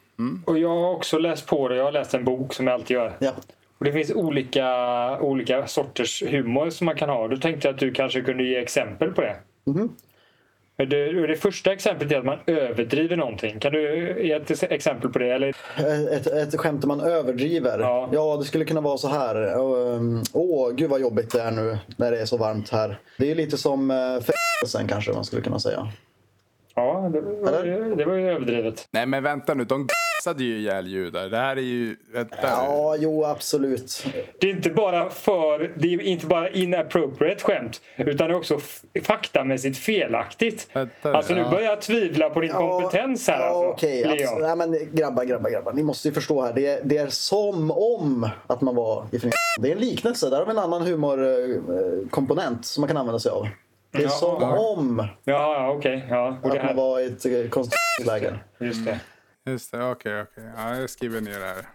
Och 0.44 0.58
jag 0.58 0.68
har 0.68 0.90
också 0.94 1.18
läst 1.18 1.46
på 1.46 1.68
det. 1.68 1.76
Jag 1.76 1.84
har 1.84 1.92
läst 1.92 2.14
en 2.14 2.24
bok 2.24 2.54
som 2.54 2.66
jag 2.66 2.74
alltid 2.74 2.94
gör. 2.94 3.16
Ja. 3.20 3.32
Och 3.78 3.84
det 3.84 3.92
finns 3.92 4.10
olika, 4.10 4.66
olika 5.20 5.66
sorters 5.66 6.22
humor 6.22 6.70
som 6.70 6.84
man 6.84 6.96
kan 6.96 7.08
ha. 7.08 7.28
Då 7.28 7.36
tänkte 7.36 7.68
jag 7.68 7.74
att 7.74 7.80
du 7.80 7.92
kanske 7.92 8.20
kunde 8.22 8.44
ge 8.44 8.56
exempel 8.56 9.12
på 9.12 9.20
det. 9.20 9.36
Mhm. 9.64 9.96
Det, 10.86 11.26
det 11.26 11.36
första 11.36 11.72
exemplet 11.72 12.12
är 12.12 12.18
att 12.18 12.24
man 12.24 12.38
överdriver 12.46 13.16
någonting. 13.16 13.60
Kan 13.60 13.72
du 13.72 13.82
ge 14.26 14.32
ett 14.32 14.62
exempel 14.62 15.10
på 15.10 15.18
det? 15.18 15.32
Eller, 15.32 15.54
Ett, 16.12 16.26
ett 16.26 16.60
skämt 16.60 16.80
där 16.80 16.88
man 16.88 17.00
överdriver. 17.00 17.78
Ja. 17.80 18.08
Ja. 18.12 18.36
det 18.36 18.44
skulle 18.44 18.64
kunna 18.64 18.80
vara 18.80 18.98
så 18.98 19.08
här. 19.08 19.34
Ehm, 19.96 20.22
Åh, 20.32 20.70
gud 20.70 20.90
vad 20.90 21.00
jobbigt 21.00 21.30
det 21.32 21.40
är 21.42 21.50
nu 21.50 21.78
när 21.96 22.10
det 22.10 22.20
är 22.20 22.24
så 22.26 22.36
varmt 22.36 22.70
här. 22.70 22.98
Det 23.18 23.30
är 23.30 23.34
lite 23.34 23.56
som 23.58 23.90
uh, 23.90 24.20
sen 24.66 24.88
kanske 24.88 25.12
man 25.12 25.24
skulle 25.24 25.42
kunna 25.42 25.58
säga. 25.58 25.88
ja, 26.74 27.10
det, 27.12 27.20
var 27.20 27.64
ju- 27.64 27.94
det 27.94 28.04
var 28.04 28.14
ju 28.14 28.30
överdrivet. 28.30 28.88
Nej 28.90 29.06
men 29.06 29.22
vänta 29.22 29.54
nu, 29.54 29.64
de 29.64 29.86
g***sade 30.22 30.44
ju 30.44 30.58
ihjäl 30.58 30.86
judar. 30.86 31.28
Det 31.28 31.36
här 31.36 31.56
är 31.56 31.60
ju... 31.60 31.96
Vänta. 32.12 32.36
Ja, 32.42 32.96
jo 32.98 33.24
absolut. 33.24 34.06
Det 34.40 34.46
är 34.46 34.50
inte 34.50 34.70
bara 34.70 35.10
för 35.10 35.72
det 35.76 35.94
är 35.94 36.00
inte 36.00 36.26
bara 36.26 36.50
inappropriate 36.50 37.44
skämt 37.44 37.80
utan 37.96 38.28
det 38.28 38.34
är 38.34 38.38
också 38.38 38.58
faktamässigt 39.04 39.78
felaktigt. 39.78 40.68
Vänta, 40.72 41.12
Alltså 41.16 41.34
nu 41.34 41.40
ja. 41.40 41.50
börjar 41.50 41.64
jag 41.68 41.80
tvivla 41.80 42.30
på 42.30 42.40
din 42.40 42.52
kompetens 42.52 43.28
här 43.28 43.40
ja, 43.40 43.44
alltså, 43.46 43.70
okej. 43.70 44.04
Absolut. 44.04 44.42
Nej, 44.42 44.56
men 44.56 44.78
grabbar, 44.92 45.24
grabbar, 45.24 45.50
grabbar. 45.50 45.72
Ni 45.72 45.82
måste 45.82 46.08
ju 46.08 46.14
förstå 46.14 46.42
här. 46.42 46.52
Det 46.52 46.66
är, 46.66 46.80
det 46.84 46.96
är 46.96 47.06
som 47.06 47.70
om 47.70 48.28
att 48.46 48.60
man 48.60 48.74
var 48.74 49.06
i 49.12 49.18
Det 49.60 49.68
är 49.68 49.72
en 49.72 49.78
liknelse. 49.80 50.30
Där 50.30 50.36
har 50.38 50.44
vi 50.44 50.50
en 50.50 50.58
annan 50.58 50.82
humorkomponent 50.82 52.64
som 52.66 52.80
man 52.80 52.88
kan 52.88 52.96
använda 52.96 53.18
sig 53.18 53.32
av. 53.32 53.48
Det 53.92 53.98
är 53.98 54.02
Ja. 54.02 54.08
som 54.08 54.42
om 54.42 54.98
Ja, 55.24 55.54
ja 55.54 55.74
okej. 55.78 56.06
Ja, 56.10 56.36
och 56.42 56.50
det 56.50 56.56
att 56.60 56.64
man 56.64 56.66
här, 56.66 56.74
var 56.74 57.00
i 57.00 57.06
ett 57.06 57.26
eh, 57.26 57.32
koncentrationsläger. 57.50 58.44
just 58.60 58.84
det. 58.86 59.00
Just 59.46 59.72
det, 59.72 59.84
okej, 59.90 60.22
okej. 60.22 60.44
Ja, 60.56 60.76
jag 60.76 60.90
skriver 60.90 61.20
ner 61.20 61.38
det 61.40 61.46
här. 61.46 61.66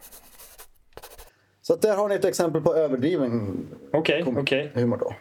Så 1.62 1.74
att 1.74 1.82
där 1.82 1.96
har 1.98 2.10
ni 2.10 2.16
ett 2.16 2.26
exempel 2.26 2.62
på 2.62 2.76
överdriven 2.76 3.68
Okej, 3.94 4.24
kom- 4.24 4.38
okej. 4.38 4.72
humor 4.74 4.98
då. 4.98 5.16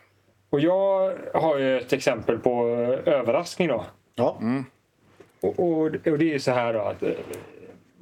Och 0.50 0.60
jag 0.60 1.16
har 1.34 1.58
ju 1.58 1.78
ett 1.78 1.92
exempel 1.92 2.38
på 2.38 2.66
överraskning 3.06 3.68
då. 3.68 3.84
Ja. 4.14 4.40
och, 5.40 5.60
och, 5.60 5.80
och 5.82 5.92
det 5.92 6.06
är 6.08 6.22
ju 6.22 6.38
så 6.40 6.50
här 6.50 6.72
då 6.72 6.80
att 6.80 7.02
eh, 7.02 7.10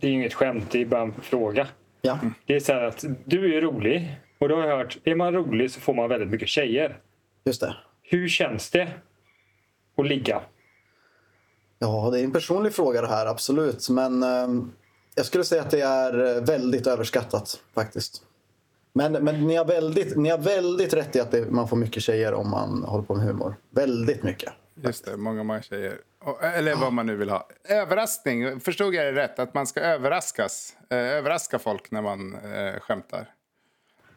det 0.01 0.07
är 0.07 0.11
ju 0.11 0.17
inget 0.17 0.35
skämt, 0.35 0.71
det 0.71 0.83
är 0.83 0.87
bara 0.87 1.03
en 1.03 1.13
fråga. 1.23 1.69
Ja. 2.03 2.19
Det 2.47 2.55
är 2.55 2.61
så 2.61 2.73
här 2.73 2.83
att 2.83 3.05
du 3.25 3.57
är 3.57 3.61
rolig 3.61 4.17
och 4.39 4.49
då 4.49 4.57
har 4.57 4.69
jag 4.69 4.77
hört, 4.77 4.99
är 5.05 5.15
man 5.15 5.35
rolig 5.35 5.71
så 5.71 5.81
får 5.81 5.95
man 5.95 6.09
väldigt 6.09 6.29
mycket 6.31 6.49
tjejer. 6.49 6.99
Just 7.45 7.61
det. 7.61 7.77
Hur 8.03 8.29
känns 8.29 8.71
det 8.71 8.89
att 9.97 10.07
ligga? 10.07 10.41
Ja, 11.85 12.11
det 12.13 12.21
är 12.21 12.25
en 12.25 12.33
personlig 12.33 12.75
fråga 12.75 13.01
det 13.01 13.07
här, 13.09 13.27
absolut. 13.27 13.89
Men 13.89 14.23
eh, 14.23 14.49
jag 15.15 15.27
skulle 15.27 15.45
säga 15.45 15.63
att 15.63 15.71
det 15.71 15.81
är 15.81 16.37
eh, 16.37 16.43
väldigt 16.43 16.87
överskattat 16.87 17.61
faktiskt. 17.75 18.23
Men, 18.93 19.13
men 19.13 19.47
ni, 19.47 19.57
har 19.57 19.65
väldigt, 19.65 20.17
ni 20.17 20.29
har 20.29 20.39
väldigt 20.39 20.95
rätt 20.95 21.17
i 21.17 21.21
att 21.21 21.31
det, 21.31 21.51
man 21.51 21.69
får 21.69 21.77
mycket 21.77 22.03
tjejer 22.03 22.35
om 22.35 22.51
man 22.51 22.83
håller 22.85 23.05
på 23.05 23.15
med 23.15 23.27
humor. 23.27 23.55
Väldigt 23.71 24.23
mycket. 24.23 24.53
Just 24.83 25.05
det, 25.05 25.17
många, 25.17 25.43
många 25.43 25.63
tjejer. 25.63 25.95
Och- 26.25 26.45
Eller 26.45 26.75
vad 26.75 26.93
man 26.93 27.07
nu 27.07 27.17
vill 27.17 27.31
ha. 27.31 27.49
Överraskning, 27.69 28.61
förstod 28.61 28.95
jag 28.95 29.15
det 29.15 29.23
rätt? 29.23 29.39
Att 29.39 29.55
man 29.55 29.67
ska 29.67 29.81
överraskas. 29.81 30.77
Eh, 30.91 30.99
överraska 30.99 31.59
folk 31.59 31.91
när 31.91 32.03
man 32.03 32.35
eh, 32.35 32.81
skämtar. 32.81 33.31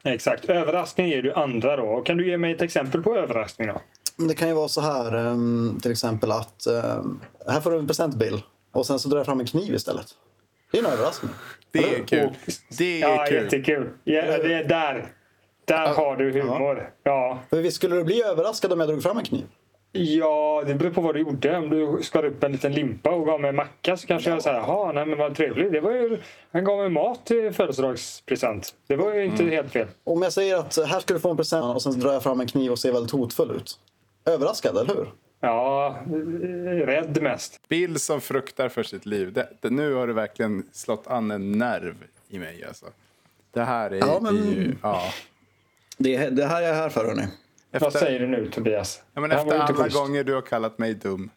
Exakt. 0.03 0.45
Överraskning 0.45 1.07
ger 1.07 1.21
du 1.21 1.33
andra 1.33 1.75
då. 1.77 2.01
Kan 2.01 2.17
du 2.17 2.29
ge 2.29 2.37
mig 2.37 2.53
ett 2.53 2.61
exempel 2.61 3.03
på 3.03 3.15
överraskning 3.17 3.67
då? 3.67 3.81
Det 4.17 4.33
kan 4.33 4.47
ju 4.47 4.53
vara 4.53 4.67
så 4.67 4.81
här, 4.81 5.15
eh, 5.15 5.37
till 5.81 5.91
exempel 5.91 6.31
att 6.31 6.67
eh, 6.67 7.03
här 7.47 7.61
får 7.61 7.71
du 7.71 7.77
en 7.77 7.87
presentbild 7.87 8.41
och 8.71 8.85
sen 8.85 8.99
så 8.99 9.09
drar 9.09 9.17
jag 9.17 9.25
fram 9.25 9.39
en 9.39 9.45
kniv 9.45 9.75
istället. 9.75 10.07
Det 10.71 10.77
är 10.77 10.83
en 10.83 10.91
överraskning. 10.91 11.31
Det 11.71 11.95
är 11.95 12.03
kul. 12.03 12.29
Det 12.77 13.01
är 13.01 13.09
ja, 13.09 13.25
kul. 13.27 13.43
jättekul. 13.43 13.89
Ja, 14.03 14.21
det 14.21 14.53
är 14.53 14.63
där. 14.63 15.13
Där 15.65 15.93
har 15.93 16.15
du 16.15 16.31
humor. 16.31 16.89
Ja. 17.03 17.39
För 17.49 17.61
visst 17.61 17.75
skulle 17.75 17.95
du 17.95 18.03
bli 18.03 18.23
överraskad 18.23 18.73
om 18.73 18.79
jag 18.79 18.89
drog 18.89 19.03
fram 19.03 19.17
en 19.17 19.25
kniv? 19.25 19.45
ja, 19.97 20.63
det 20.67 20.75
beror 20.75 20.91
på 20.91 21.01
vad 21.01 21.15
du 21.15 21.19
gjorde. 21.19 21.57
Om 21.57 21.69
du 21.69 22.03
skar 22.03 22.25
upp 22.25 22.43
en 22.43 22.51
liten 22.51 22.73
limpa 22.73 23.09
och 23.09 23.25
gav 23.25 23.41
mig 23.41 23.49
en 23.49 23.55
macka 23.55 23.97
så 23.97 24.07
kanske 24.07 24.29
jag 24.29 24.43
säger 24.43 24.57
jaha, 24.57 24.91
nej 24.91 25.05
men 25.05 25.17
vad 25.17 25.35
trevligt. 25.35 25.71
Det 25.71 25.81
var 25.81 25.91
ju, 25.91 26.17
han 26.51 26.63
gav 26.63 26.77
mig 26.77 26.89
mat 26.89 27.25
till 27.25 27.51
födelsedagspresent. 27.53 28.73
Det 28.87 28.95
var 28.95 29.13
ju 29.13 29.25
inte 29.25 29.43
helt 29.43 29.71
fel. 29.71 29.87
Om 30.03 30.21
jag 30.21 30.33
säger 30.33 30.57
att 30.57 30.77
här 30.87 30.99
ska 30.99 31.13
du 31.13 31.19
få 31.19 31.29
en 31.29 31.37
present 31.37 31.75
och 31.75 31.81
sen 31.81 31.99
drar 31.99 32.13
jag 32.13 32.23
fram 32.23 32.39
en 32.39 32.47
kniv 32.47 32.71
och 32.71 32.79
ser 32.79 32.91
väldigt 32.91 33.11
hotfull 33.11 33.51
ut. 33.51 33.79
Överraskad, 34.27 34.77
eller 34.77 34.95
hur? 34.95 35.11
Ja, 35.39 35.99
rädd 36.85 37.21
mest. 37.21 37.67
Bill 37.67 37.99
som 37.99 38.21
fruktar 38.21 38.69
för 38.69 38.83
sitt 38.83 39.05
liv. 39.05 39.33
Det, 39.33 39.49
det, 39.61 39.69
nu 39.69 39.93
har 39.93 40.07
du 40.07 40.13
verkligen 40.13 40.63
slått 40.71 41.07
an 41.07 41.31
en 41.31 41.51
nerv 41.51 41.95
i 42.29 42.39
mig. 42.39 42.63
Alltså. 42.63 42.85
Det 43.53 43.63
här 43.63 43.91
är, 43.91 43.97
Ja, 43.97 44.19
men- 44.21 44.37
är 44.37 44.51
ju... 44.51 44.75
Ja. 44.81 45.03
Det, 45.97 46.29
det 46.29 46.45
här 46.45 46.61
är 46.61 46.67
jag 46.67 46.75
här 46.75 46.89
för, 46.89 47.05
hörni. 47.05 47.27
Vad 47.71 47.93
säger 47.93 48.19
du 48.19 48.27
nu 48.27 48.49
Tobias? 48.49 49.01
Ja, 49.13 49.21
men 49.21 49.31
efter 49.31 49.59
alla 49.59 49.73
schysst. 49.83 49.97
gånger 49.97 50.23
du 50.23 50.33
har 50.33 50.41
kallat 50.41 50.77
mig 50.77 50.93
dum. 50.93 51.29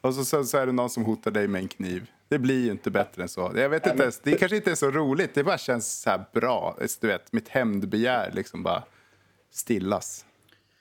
Och 0.00 0.14
så, 0.14 0.24
så, 0.24 0.44
så 0.44 0.58
är 0.58 0.66
det 0.66 0.72
någon 0.72 0.90
som 0.90 1.04
hotar 1.04 1.30
dig 1.30 1.48
med 1.48 1.60
en 1.62 1.68
kniv. 1.68 2.10
Det 2.28 2.38
blir 2.38 2.64
ju 2.64 2.70
inte 2.70 2.90
bättre 2.90 3.22
än 3.22 3.28
så. 3.28 3.52
Jag 3.56 3.68
vet 3.68 3.86
inte 3.86 4.02
ens, 4.02 4.20
det 4.20 4.36
kanske 4.38 4.56
inte 4.56 4.70
är 4.70 4.74
så 4.74 4.90
roligt. 4.90 5.34
Det 5.34 5.44
bara 5.44 5.58
känns 5.58 6.00
så 6.00 6.10
här 6.10 6.24
bra. 6.32 6.76
Du 7.00 7.06
vet, 7.06 7.32
mitt 7.32 7.48
hämndbegär 7.48 8.30
liksom 8.34 8.62
bara 8.62 8.82
stillas. 9.50 10.24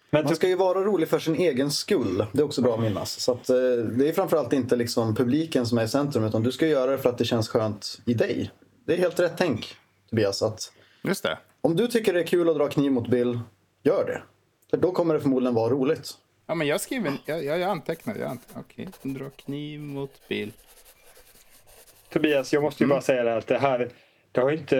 Men 0.09 0.23
Man 0.23 0.29
du, 0.29 0.35
ska 0.35 0.47
ju 0.47 0.55
vara 0.55 0.83
rolig 0.83 1.07
för 1.09 1.19
sin 1.19 1.35
egen 1.35 1.71
skull. 1.71 2.25
Det 2.33 2.39
är 2.39 2.43
också 2.45 2.61
bra 2.61 2.73
att 2.73 2.79
minnas. 2.81 3.19
Så 3.19 3.31
att, 3.31 3.49
eh, 3.49 3.55
det 3.97 4.09
är 4.09 4.13
framförallt 4.13 4.53
inte 4.53 4.75
liksom 4.75 5.15
publiken 5.15 5.65
som 5.65 5.77
är 5.77 5.83
i 5.83 5.87
centrum 5.87 6.23
utan 6.23 6.43
du 6.43 6.51
ska 6.51 6.67
göra 6.67 6.91
det 6.91 6.97
för 6.97 7.09
att 7.09 7.17
det 7.17 7.25
känns 7.25 7.49
skönt 7.49 7.99
i 8.05 8.13
dig. 8.13 8.51
Det 8.85 8.93
är 8.93 8.97
helt 8.97 9.19
rätt 9.19 9.33
tänk, 9.37 9.75
Tobias. 10.09 10.41
Att 10.41 10.71
Just 11.03 11.23
det. 11.23 11.37
om 11.61 11.75
du 11.75 11.87
tycker 11.87 12.13
det 12.13 12.19
är 12.19 12.27
kul 12.27 12.49
att 12.49 12.55
dra 12.55 12.67
kniv 12.67 12.91
mot 12.91 13.07
Bill, 13.07 13.39
gör 13.83 14.05
det. 14.05 14.21
För 14.69 14.77
då 14.77 14.91
kommer 14.91 15.13
det 15.13 15.19
förmodligen 15.19 15.55
vara 15.55 15.69
roligt. 15.73 16.11
Ja, 16.47 16.55
men 16.55 16.67
jag 16.67 16.81
skriver, 16.81 17.13
jag, 17.25 17.43
jag, 17.43 17.59
jag 17.59 17.69
antecknar. 17.69 18.15
Jag 18.15 18.29
antecknar. 18.29 18.61
Okej, 18.61 18.89
dra 19.01 19.29
kniv 19.29 19.79
mot 19.79 20.27
Bill. 20.27 20.51
Tobias, 22.13 22.53
jag 22.53 22.63
måste 22.63 22.83
ju 22.83 22.85
Mm. 22.85 22.95
bara 22.95 23.01
säga 23.01 23.23
det 23.23 23.29
här 23.29 23.37
att 23.37 23.47
det 23.47 23.57
här 23.57 23.89
det 24.35 24.41
har 24.41 24.51
inte, 24.51 24.75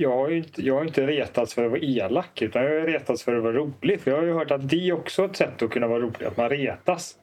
jag, 0.00 0.16
har 0.16 0.28
ju 0.28 0.38
inte, 0.38 0.62
jag 0.62 0.74
har 0.74 0.84
inte 0.84 1.06
retats 1.06 1.54
för 1.54 1.64
att 1.64 1.70
vara 1.70 1.80
elak 1.80 2.42
utan 2.42 2.62
jag 2.62 2.80
har 2.80 2.86
retats 2.86 3.22
för 3.22 3.36
att 3.36 3.42
vara 3.42 3.52
rolig. 3.52 4.00
För 4.00 4.10
jag 4.10 4.18
har 4.18 4.24
ju 4.24 4.32
hört 4.32 4.50
att 4.50 4.68
det 4.68 4.88
är 4.88 4.92
också 4.92 5.24
ett 5.24 5.36
sätt 5.36 5.62
att 5.62 5.70
kunna 5.70 5.86
vara 5.86 5.98
rolig, 5.98 6.24
att 6.26 6.36
man 6.36 6.48
retas. 6.48 7.14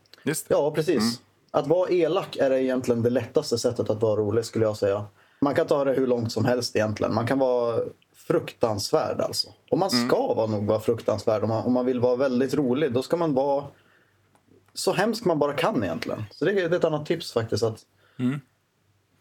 Ja, 0.49 0.71
precis. 0.71 1.21
Att 1.51 1.67
vara 1.67 1.89
elak 1.89 2.37
är 2.37 2.51
egentligen 2.51 3.01
det 3.01 3.09
lättaste 3.09 3.57
sättet 3.57 3.89
att 3.89 4.01
vara 4.01 4.15
rolig 4.21 4.45
skulle 4.45 4.65
jag 4.65 4.77
säga. 4.77 5.05
Man 5.39 5.55
kan 5.55 5.67
ta 5.67 5.83
det 5.83 5.93
hur 5.93 6.07
långt 6.07 6.31
som 6.31 6.45
helst 6.45 6.75
egentligen. 6.75 7.13
Man 7.13 7.27
kan 7.27 7.39
vara 7.39 7.79
fruktansvärd 8.15 9.21
alltså. 9.21 9.47
Och 9.71 9.77
man 9.77 9.89
ska 9.89 10.33
vara 10.33 10.47
nog 10.47 10.65
vara 10.65 10.79
fruktansvärd 10.79 11.43
om 11.43 11.49
man, 11.49 11.65
om 11.65 11.73
man 11.73 11.85
vill 11.85 11.99
vara 11.99 12.15
väldigt 12.15 12.53
rolig. 12.53 12.93
Då 12.93 13.01
ska 13.01 13.17
man 13.17 13.33
vara 13.33 13.65
så 14.73 14.93
hemsk 14.93 15.25
man 15.25 15.39
bara 15.39 15.53
kan 15.53 15.83
egentligen. 15.83 16.23
Så 16.31 16.45
det 16.45 16.51
är 16.51 16.55
det 16.55 16.75
är 16.75 16.79
ett 16.79 16.83
annat 16.83 17.05
tips 17.05 17.33
faktiskt. 17.33 17.63
Att, 17.63 17.79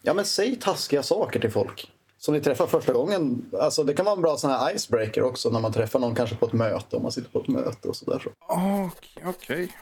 Ja 0.02 0.14
men 0.14 0.24
säg 0.24 0.56
taskiga 0.56 1.02
saker 1.02 1.40
till 1.40 1.50
folk. 1.50 1.92
Som 2.24 2.34
ni 2.34 2.40
träffar 2.40 2.66
första 2.66 2.92
gången. 2.92 3.50
Alltså, 3.60 3.84
det 3.84 3.94
kan 3.94 4.04
vara 4.04 4.16
en 4.16 4.22
bra 4.22 4.36
sån 4.36 4.50
här 4.50 4.74
icebreaker 4.74 5.22
också 5.22 5.50
när 5.50 5.60
man 5.60 5.72
träffar 5.72 5.98
någon 5.98 6.14
kanske 6.14 6.36
på 6.36 6.46
ett 6.46 6.52
möte. 6.52 6.96
Om 6.96 7.02
man 7.02 7.12
sitter 7.12 7.30
på 7.30 7.40
ett 7.40 7.48
möte 7.48 7.88
och 7.88 7.96
sådär. 7.96 8.18
Så. 8.18 8.30
Okej. 8.46 9.24
okej. 9.26 9.72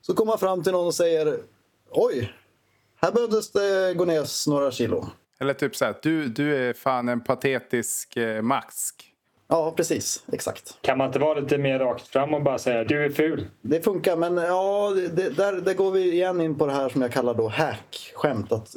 Så 0.00 0.14
kommer 0.14 0.32
man 0.32 0.38
fram 0.38 0.62
till 0.62 0.72
någon 0.72 0.86
och 0.86 0.94
säger 0.94 1.38
Oj, 1.90 2.32
här 3.00 3.12
behövdes 3.12 3.52
det 3.52 3.94
gå 3.94 4.04
ner 4.04 4.50
några 4.50 4.70
kilo. 4.70 5.06
Eller 5.40 5.54
typ 5.54 5.76
så 5.76 5.84
här, 5.84 5.94
du, 6.02 6.28
du 6.28 6.56
är 6.56 6.72
fan 6.72 7.08
en 7.08 7.24
patetisk 7.24 8.16
eh, 8.16 8.42
mask. 8.42 9.11
Ja, 9.52 9.72
precis. 9.76 10.24
Exakt. 10.32 10.78
Kan 10.80 10.98
man 10.98 11.06
inte 11.06 11.18
vara 11.18 11.40
lite 11.40 11.58
mer 11.58 11.78
rakt 11.78 12.08
fram 12.08 12.34
och 12.34 12.42
bara 12.42 12.58
säga 12.58 12.84
du 12.84 13.04
är 13.04 13.10
ful? 13.10 13.46
Det 13.62 13.84
funkar, 13.84 14.16
men 14.16 14.36
ja, 14.36 14.90
det, 14.90 15.36
där, 15.36 15.52
där 15.52 15.74
går 15.74 15.90
vi 15.90 16.12
igen 16.12 16.40
in 16.40 16.58
på 16.58 16.66
det 16.66 16.72
här 16.72 16.88
som 16.88 17.02
jag 17.02 17.12
kallar 17.12 17.34
då 17.34 17.48
hack-skämt. 17.48 18.52
Att 18.52 18.76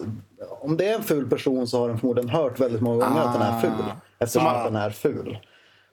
om 0.62 0.78
det 0.78 0.86
är 0.86 0.96
en 0.96 1.04
ful 1.04 1.30
person 1.30 1.68
så 1.68 1.80
har 1.80 1.88
den 1.88 2.00
förmodligen 2.00 2.30
hört 2.30 2.60
väldigt 2.60 2.82
många 2.82 3.08
gånger 3.08 3.22
att 3.22 3.34
den 3.34 3.42
är 3.42 3.60
ful. 3.62 3.86
Eftersom 4.20 4.48
att 4.48 4.66
den 4.66 4.76
är 4.76 4.90
ful. 4.90 5.38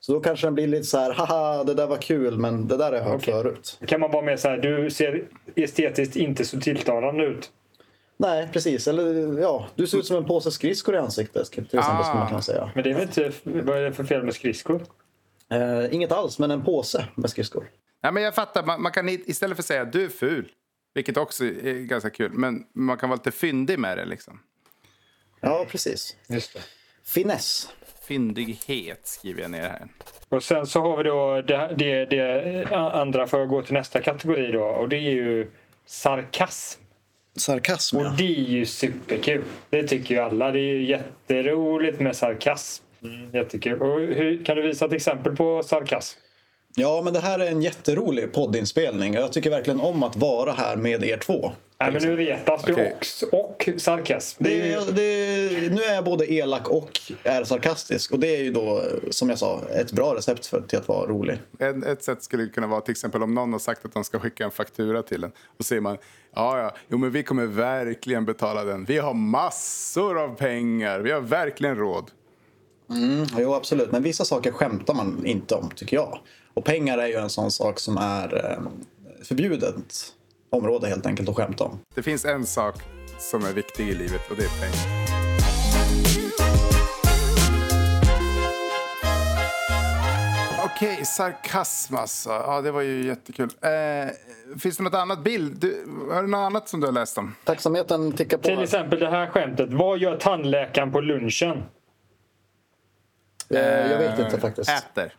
Så 0.01 0.13
då 0.13 0.21
kanske 0.21 0.47
den 0.47 0.55
blir 0.55 0.67
lite 0.67 0.85
så 0.85 0.99
här, 0.99 1.13
haha, 1.13 1.65
det 1.65 1.75
där 1.75 1.87
var 1.87 1.97
kul, 1.97 2.39
men 2.39 2.69
det 2.69 2.77
där 2.77 2.91
har 2.91 2.99
jag 2.99 3.05
hört 3.05 3.23
Okej. 3.23 3.35
förut. 3.35 3.79
Kan 3.87 4.01
man 4.01 4.11
vara 4.11 4.25
mer 4.25 4.37
så 4.37 4.49
här, 4.49 4.57
du 4.57 4.91
ser 4.91 5.25
estetiskt 5.57 6.17
inte 6.17 6.45
så 6.45 6.61
tilltalande 6.61 7.25
ut. 7.25 7.51
Nej, 8.23 8.49
precis. 8.53 8.89
Eller 8.89 9.39
ja, 9.41 9.67
du 9.75 9.87
ser 9.87 9.99
ut 9.99 10.07
som 10.07 10.17
en 10.17 10.25
påse 10.25 10.51
skridskor 10.51 10.95
i 10.95 10.99
ansiktet 10.99 11.51
till 11.51 11.61
exempel, 11.61 11.85
Ah. 12.07 12.15
man 12.15 12.29
kunna 12.29 12.43
säga. 12.43 12.71
Men 12.75 12.85
det 12.85 12.91
är 12.91 12.95
väl 12.95 13.03
inte, 13.03 13.33
vad 13.45 13.79
är 13.79 13.83
det 13.83 13.93
för 13.93 14.05
fel 14.05 14.23
med 14.23 14.35
skridskor? 14.35 14.83
Eh, 15.51 15.95
inget 15.95 16.13
alls, 16.13 16.39
men 16.39 16.51
en 16.51 16.63
påse 16.65 17.05
med 17.15 17.31
skridskor. 17.31 17.71
Nej, 18.03 18.13
men 18.13 18.23
jag 18.23 18.35
fattar, 18.35 18.63
man, 18.63 18.83
man 18.83 18.93
kan 18.93 19.09
istället 19.09 19.57
för 19.57 19.63
att 19.63 19.67
säga 19.67 19.85
du 19.85 20.05
är 20.05 20.09
ful, 20.09 20.49
vilket 20.95 21.17
också 21.17 21.45
är 21.45 21.85
ganska 21.87 22.11
kul, 22.11 22.33
men 22.33 22.65
man 22.75 22.97
kan 22.97 23.09
vara 23.09 23.17
lite 23.17 23.31
fyndig 23.31 23.79
med 23.79 23.99
det 23.99 24.05
liksom. 24.05 24.41
Ja, 25.41 25.67
precis. 25.69 26.17
Just 26.29 26.55
det. 26.55 26.61
Finess. 27.05 27.69
Fyndighet 28.09 29.01
skriver 29.07 29.43
jag 29.43 29.51
ner 29.51 29.63
här. 29.63 29.89
Och 30.29 30.43
sen 30.43 30.67
så 30.67 30.81
har 30.81 30.97
vi 30.97 31.03
då 31.03 31.43
det, 31.43 31.75
det, 31.79 32.05
det 32.05 32.77
andra 32.77 33.27
för 33.27 33.43
att 33.43 33.49
gå 33.49 33.63
till 33.63 33.75
nästa 33.75 34.01
kategori 34.01 34.53
då 34.53 34.63
och 34.65 34.89
det 34.89 34.97
är 34.97 35.11
ju 35.11 35.51
sarkasm. 35.87 36.82
Sarkasm, 37.37 37.97
Och 37.97 38.05
ja. 38.05 38.15
det 38.19 38.37
är 38.37 38.51
ju 38.51 38.67
superkul. 38.67 39.43
Det 39.71 39.89
tycker 39.89 40.15
ju 40.15 40.21
alla. 40.21 40.51
Det 40.51 40.59
är 40.59 40.75
ju 40.75 40.87
jätteroligt 40.87 42.01
med 42.01 42.17
sarkasm. 42.17 42.85
Mm, 43.03 43.31
jättekul. 43.35 43.83
Och 43.83 44.01
hur, 44.01 44.45
kan 44.45 44.57
du 44.57 44.63
visa 44.63 44.85
ett 44.85 44.93
exempel 44.93 45.37
på 45.37 45.63
sarkasm? 45.63 46.19
Ja, 46.75 47.03
men 47.05 47.13
det 47.13 47.21
här 47.21 47.39
är 47.39 47.47
en 47.47 47.63
jätterolig 47.63 48.33
poddinspelning. 48.33 49.15
Jag 49.15 49.33
tycker 49.33 49.51
verkligen 49.51 49.81
om 49.81 50.03
att 50.03 50.17
vara 50.17 50.53
här 50.53 50.77
med 50.77 51.05
er 51.05 51.17
två. 51.17 51.53
Nej, 51.81 51.93
men 51.93 52.03
nu 52.03 52.17
retas 52.17 52.63
du 52.63 52.93
också. 52.93 53.27
Och 53.27 53.69
sarkasm. 53.77 54.45
Det 54.45 54.73
är 54.73 54.81
Det, 54.81 54.93
det, 54.93 55.75
nu 55.75 55.83
är 55.83 55.95
jag 55.95 56.05
både 56.05 56.33
elak 56.33 56.69
och 56.69 57.01
är 57.23 57.45
sarkastisk. 57.45 58.13
Och 58.13 58.19
det 58.19 58.37
är 58.37 58.43
ju 58.43 58.53
då, 58.53 58.83
som 59.11 59.29
jag 59.29 59.39
sa, 59.39 59.61
ett 59.71 59.93
bra 59.93 60.15
recept 60.15 60.47
för, 60.47 60.61
till 60.61 60.79
att 60.79 60.89
vara 60.89 61.07
rolig. 61.07 61.39
En, 61.59 61.85
ett 61.85 62.05
sätt 62.05 62.23
skulle 62.23 62.47
kunna 62.47 62.67
vara 62.67 62.81
till 62.81 62.93
exempel 62.93 63.23
om 63.23 63.35
någon 63.35 63.53
har 63.53 63.61
sagt 63.61 63.85
att 63.85 63.93
de 63.95 64.05
ska 64.05 64.19
skicka 64.19 64.45
en 64.45 64.51
faktura 64.51 65.03
till 65.03 65.25
en. 65.25 65.33
Och 65.59 65.65
säger 65.65 65.83
man, 65.83 65.99
ja 66.35 66.59
ja, 66.59 66.75
jo 66.89 66.99
men 66.99 67.11
vi 67.11 67.23
kommer 67.23 67.47
verkligen 67.47 68.25
betala 68.25 68.65
den. 68.65 68.85
Vi 68.85 68.99
har 68.99 69.15
massor 69.15 70.19
av 70.23 70.35
pengar, 70.37 71.01
vi 71.01 71.11
har 71.11 71.21
verkligen 71.21 71.77
råd. 71.77 72.11
Jo, 73.39 73.55
absolut. 73.55 73.93
Men 73.93 74.03
vissa 74.03 74.25
saker 74.25 74.53
skämtar 74.53 74.95
man 74.95 75.27
inte 75.27 75.55
om, 75.55 75.71
tycker 75.77 75.97
jag. 75.97 76.19
Och 76.55 76.65
pengar 76.65 76.99
är 76.99 77.07
ju 77.07 77.15
en 77.15 77.31
sån 77.31 77.51
sak 77.51 77.81
som 77.81 77.97
är 77.97 78.51
eh, 78.51 78.59
förbjudet 79.25 80.13
område 80.51 80.89
helt 80.89 81.07
enkelt 81.07 81.29
att 81.29 81.37
skämta 81.37 81.65
om. 81.65 81.79
Det 81.95 82.03
finns 82.03 82.25
en 82.25 82.47
sak 82.47 82.75
som 83.19 83.45
är 83.45 83.53
viktig 83.53 83.89
i 83.89 83.95
livet 83.95 84.31
och 84.31 84.37
det 84.37 84.45
är 84.45 84.61
pengar. 84.61 85.03
Okej, 90.65 91.05
sarkasm 91.05 91.97
alltså. 91.97 92.31
Ja, 92.31 92.61
det 92.61 92.71
var 92.71 92.81
ju 92.81 93.07
jättekul. 93.07 93.49
Eh, 93.61 94.59
finns 94.59 94.77
det 94.77 94.83
något 94.83 94.95
annat 94.95 95.25
bild? 95.25 95.61
Du, 95.61 95.85
har 96.11 96.23
du 96.23 96.29
något 96.29 96.39
annat 96.39 96.69
som 96.69 96.81
du 96.81 96.87
har 96.87 96.93
läst 96.93 97.19
om? 97.19 97.35
Tacksamheten 97.45 98.13
tickar 98.13 98.37
på. 98.37 98.43
till 98.43 98.57
här. 98.57 98.63
exempel 98.63 98.99
det 98.99 99.11
här 99.11 99.27
skämtet. 99.27 99.73
Vad 99.73 99.99
gör 99.99 100.17
tandläkaren 100.17 100.93
på 100.93 101.01
lunchen? 101.01 101.63
Eh, 103.51 103.61
jag 103.61 103.99
vet 103.99 104.19
inte 104.19 104.41
faktiskt. 104.41 104.71
Äter. 104.71 105.15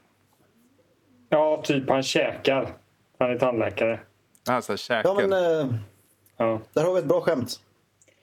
Ja, 1.33 1.61
typ 1.63 1.89
han 1.89 2.03
käkar. 2.03 2.73
Han 3.19 3.31
är 3.31 3.37
tandläkare. 3.39 3.99
Alltså 4.49 4.77
käken. 4.77 5.11
Ja, 5.17 5.27
men, 5.27 5.59
eh, 5.69 5.75
Ja. 6.37 6.59
Där 6.73 6.83
har 6.83 6.93
vi 6.93 6.99
ett 6.99 7.05
bra 7.05 7.21
skämt. 7.21 7.59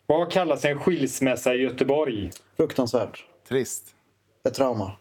Vad 0.07 0.33
kallas 0.33 0.65
en 0.65 0.79
skilsmässa 0.79 1.55
i 1.55 1.57
Göteborg? 1.63 2.31
Fruktansvärt. 2.57 3.25
Trist. 3.49 3.95
Ett 4.45 4.55
trauma. 4.55 4.93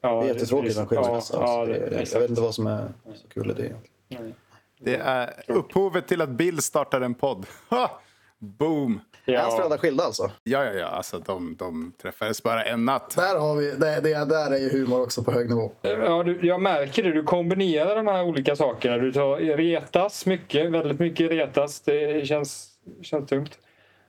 Ja, 0.00 0.20
Det 0.22 0.28
är 0.30 0.34
jättetråkigt 0.34 0.76
med 0.76 0.88
skilsmässa. 0.88 1.10
Ja, 1.10 1.16
alltså. 1.16 1.36
ja, 1.36 1.66
Det- 1.66 1.90
det, 1.90 2.12
jag 2.12 2.20
vet 2.20 2.30
inte 2.30 2.42
vad 2.42 2.54
som 2.54 2.66
är 2.66 2.88
så 3.14 3.28
kul 3.28 3.50
i 3.50 3.54
det. 3.62 3.74
Nej. 4.08 4.34
Det 4.80 4.96
är 4.96 5.34
upphovet 5.46 6.06
till 6.08 6.20
att 6.22 6.28
Bill 6.28 6.62
startar 6.62 7.00
en 7.00 7.14
podd. 7.14 7.46
Ha! 7.70 8.00
Boom! 8.40 9.00
Är 9.24 9.36
hans 9.36 9.52
Ja. 9.52 9.56
föräldrar 9.56 9.78
skilda 9.78 10.04
alltså? 10.04 10.30
Ja, 10.42 10.64
ja, 10.64 10.72
ja. 10.72 10.86
Alltså, 10.86 11.18
de, 11.18 11.56
de 11.58 11.92
träffades 12.02 12.42
bara 12.42 12.64
en 12.64 12.84
natt. 12.84 13.16
Där 13.16 13.38
har 13.38 13.56
vi, 13.56 13.70
det, 13.70 14.00
det 14.00 14.24
där 14.24 14.50
är 14.50 14.58
ju 14.58 14.70
humor 14.70 15.02
också 15.02 15.24
på 15.24 15.32
hög 15.32 15.48
nivå. 15.48 15.72
Ja, 15.82 16.22
du, 16.22 16.38
jag 16.46 16.60
märker 16.60 17.02
det. 17.02 17.12
Du 17.12 17.22
kombinerar 17.22 17.96
de 17.96 18.06
här 18.06 18.24
olika 18.24 18.56
sakerna. 18.56 18.98
Du 18.98 19.12
tar 19.12 19.36
retas 19.56 20.26
mycket, 20.26 20.70
väldigt 20.72 20.98
mycket 20.98 21.30
retas. 21.30 21.80
Det 21.80 22.26
känns, 22.26 22.68
känns 23.02 23.28
tungt. 23.28 23.58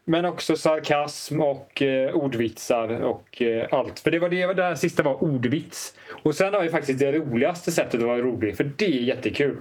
Men 0.06 0.26
också 0.26 0.56
sarkasm 0.56 1.42
och 1.42 1.82
eh, 1.82 2.16
ordvitsar 2.16 3.02
och 3.02 3.42
eh, 3.42 3.68
allt. 3.72 4.00
För 4.00 4.12
det 4.12 4.20
var 4.20 4.30
det, 4.30 4.54
det 4.54 4.64
här 4.64 4.76
sista 4.76 5.04
var 5.04 5.24
ordvits. 5.24 5.94
Och 6.24 6.36
sen 6.36 6.54
har 6.54 6.62
vi 6.62 6.70
faktiskt 6.70 7.00
det 7.00 7.12
roligaste 7.12 7.72
sättet 7.72 7.96
att 8.02 8.08
vara 8.08 8.18
rolig. 8.18 8.58
För 8.58 8.64
det 8.78 8.86
är 8.86 8.90
jättekul. 9.02 9.58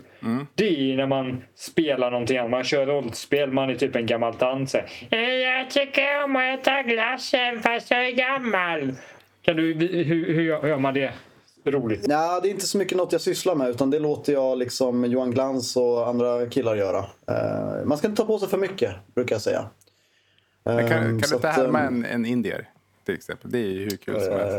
Det 0.54 0.92
är 0.92 0.97
när 0.97 1.06
man 1.06 1.42
spelar 1.54 2.11
någonting 2.11 2.38
annat. 2.38 2.50
Man 2.50 2.64
kör 2.64 2.87
rollspel. 2.87 3.52
Man 3.52 3.70
är 3.70 3.75
typ 3.75 3.97
en 3.97 4.06
gammal 4.06 4.35
tant. 4.35 4.75
"Eh, 5.11 5.18
Jag 5.20 5.70
tycker 5.70 6.25
om 6.25 6.37
att 6.37 6.61
äta 6.61 6.82
glass 6.82 7.35
även 7.35 7.62
fast 7.62 7.90
jag 7.90 8.06
är 8.09 8.12
gammal. 8.12 8.92
Kan 9.42 9.56
du, 9.56 9.75
hur, 10.04 10.35
hur 10.35 10.42
gör- 10.42 10.76
man 10.78 10.94
det 10.94 11.12
roligt? 11.64 12.06
Ja, 12.09 12.40
det 12.42 12.49
är 12.49 12.50
inte 12.50 12.66
så 12.66 12.78
mycket 12.78 12.99
något 12.99 13.12
jag 13.12 13.20
sysslar 13.20 13.54
med 13.54 13.68
utan 13.68 13.90
det 13.90 13.99
låter 13.99 14.32
jag 14.32 14.59
liksom 14.59 15.04
Johan 15.04 15.30
Glans 15.30 15.76
och 15.76 16.09
andra 16.09 16.47
killar 16.47 16.76
göra. 16.76 16.99
Eh, 17.28 17.85
man 17.85 17.99
ska 17.99 18.09
inte 18.09 18.23
ta 18.23 18.26
på 18.26 18.38
sig 18.38 18.49
för 18.49 18.59
mycket, 18.59 18.90
brukar 19.14 19.35
jag 19.35 19.42
säga. 19.42 19.64
Men 20.64 20.88
kan, 20.88 20.99
Ehm, 20.99 21.21
kan 21.21 21.29
så 21.29 21.35
du 21.35 21.37
inte 21.37 21.49
att, 21.49 21.57
härma 21.57 21.81
ehm, 21.81 22.05
en, 22.05 22.11
en 22.11 22.26
indier? 22.26 22.69
Till 23.07 23.14
exempel. 23.14 23.50
Det 23.50 23.59
är 23.59 23.62
ju 23.67 23.85
hur 23.85 23.97
kul 23.97 24.21
som 24.21 24.33
helst. 24.33 24.57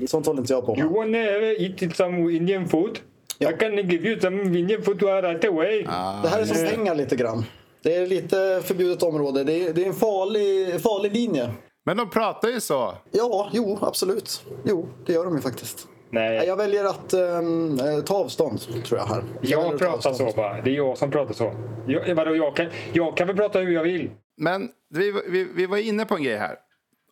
eh, 0.00 0.06
Sånt 0.06 0.26
håller 0.26 0.40
inte 0.40 0.52
jag 0.52 0.66
på 0.66 0.76
You 0.78 0.84
med. 0.90 0.96
wanna 0.96 1.18
eat 1.52 1.96
some 1.96 2.32
Indian 2.32 2.68
food? 2.68 2.98
Ja. 3.38 3.50
I 3.50 3.56
can 3.56 3.76
give 3.76 4.08
you 4.08 4.20
some 4.20 4.58
Indian 4.58 4.82
food 4.82 5.02
right 5.02 5.44
away. 5.44 5.84
Ah, 5.88 6.22
Det 6.22 6.28
här 6.28 6.40
är 6.40 6.44
som 6.44 6.64
Eh. 6.64 6.70
pengar 6.70 6.94
lite 6.94 7.16
grann. 7.16 7.44
Det 7.82 7.94
är 7.96 8.06
lite 8.06 8.60
förbjudet 8.64 9.02
område. 9.02 9.44
Det 9.44 9.52
är, 9.68 9.72
det 9.72 9.82
är 9.82 9.86
en 9.86 9.94
farlig, 9.94 10.80
farlig 10.80 11.12
linje. 11.12 11.50
Men 11.84 11.96
de 11.96 12.10
pratar 12.10 12.48
ju 12.48 12.60
så. 12.60 12.94
Ja, 13.10 13.50
jo, 13.52 13.78
absolut. 13.80 14.42
Jo, 14.64 14.88
det 15.06 15.12
gör 15.12 15.24
de 15.24 15.34
ju 15.36 15.40
faktiskt. 15.42 15.86
Nej, 16.10 16.46
Jag 16.46 16.56
väljer 16.56 16.84
att 16.84 17.12
ehm, 17.12 17.78
eh, 17.80 18.00
ta 18.04 18.14
avstånd, 18.14 18.60
tror 18.84 19.00
jag 19.00 19.06
här. 19.06 19.22
jag 19.42 19.70
ta 19.72 19.78
pratar 19.78 20.12
så 20.12 20.32
bara. 20.36 20.60
Det 20.62 20.70
är 20.70 20.74
jag 20.74 20.98
som 20.98 21.10
pratar 21.10 21.34
så. 21.34 21.52
Jag, 21.86 22.14
vadå, 22.14 22.36
jag, 22.36 22.56
kan, 22.56 22.66
jag 22.92 23.16
kan 23.16 23.26
väl 23.26 23.36
prata 23.36 23.58
hur 23.58 23.72
jag 23.74 23.82
vill? 23.82 24.10
Men 24.36 24.68
vi, 24.90 25.22
vi, 25.28 25.44
vi 25.44 25.66
var 25.66 25.76
inne 25.78 26.04
på 26.06 26.14
en 26.16 26.22
grej 26.22 26.36
här. 26.36 26.58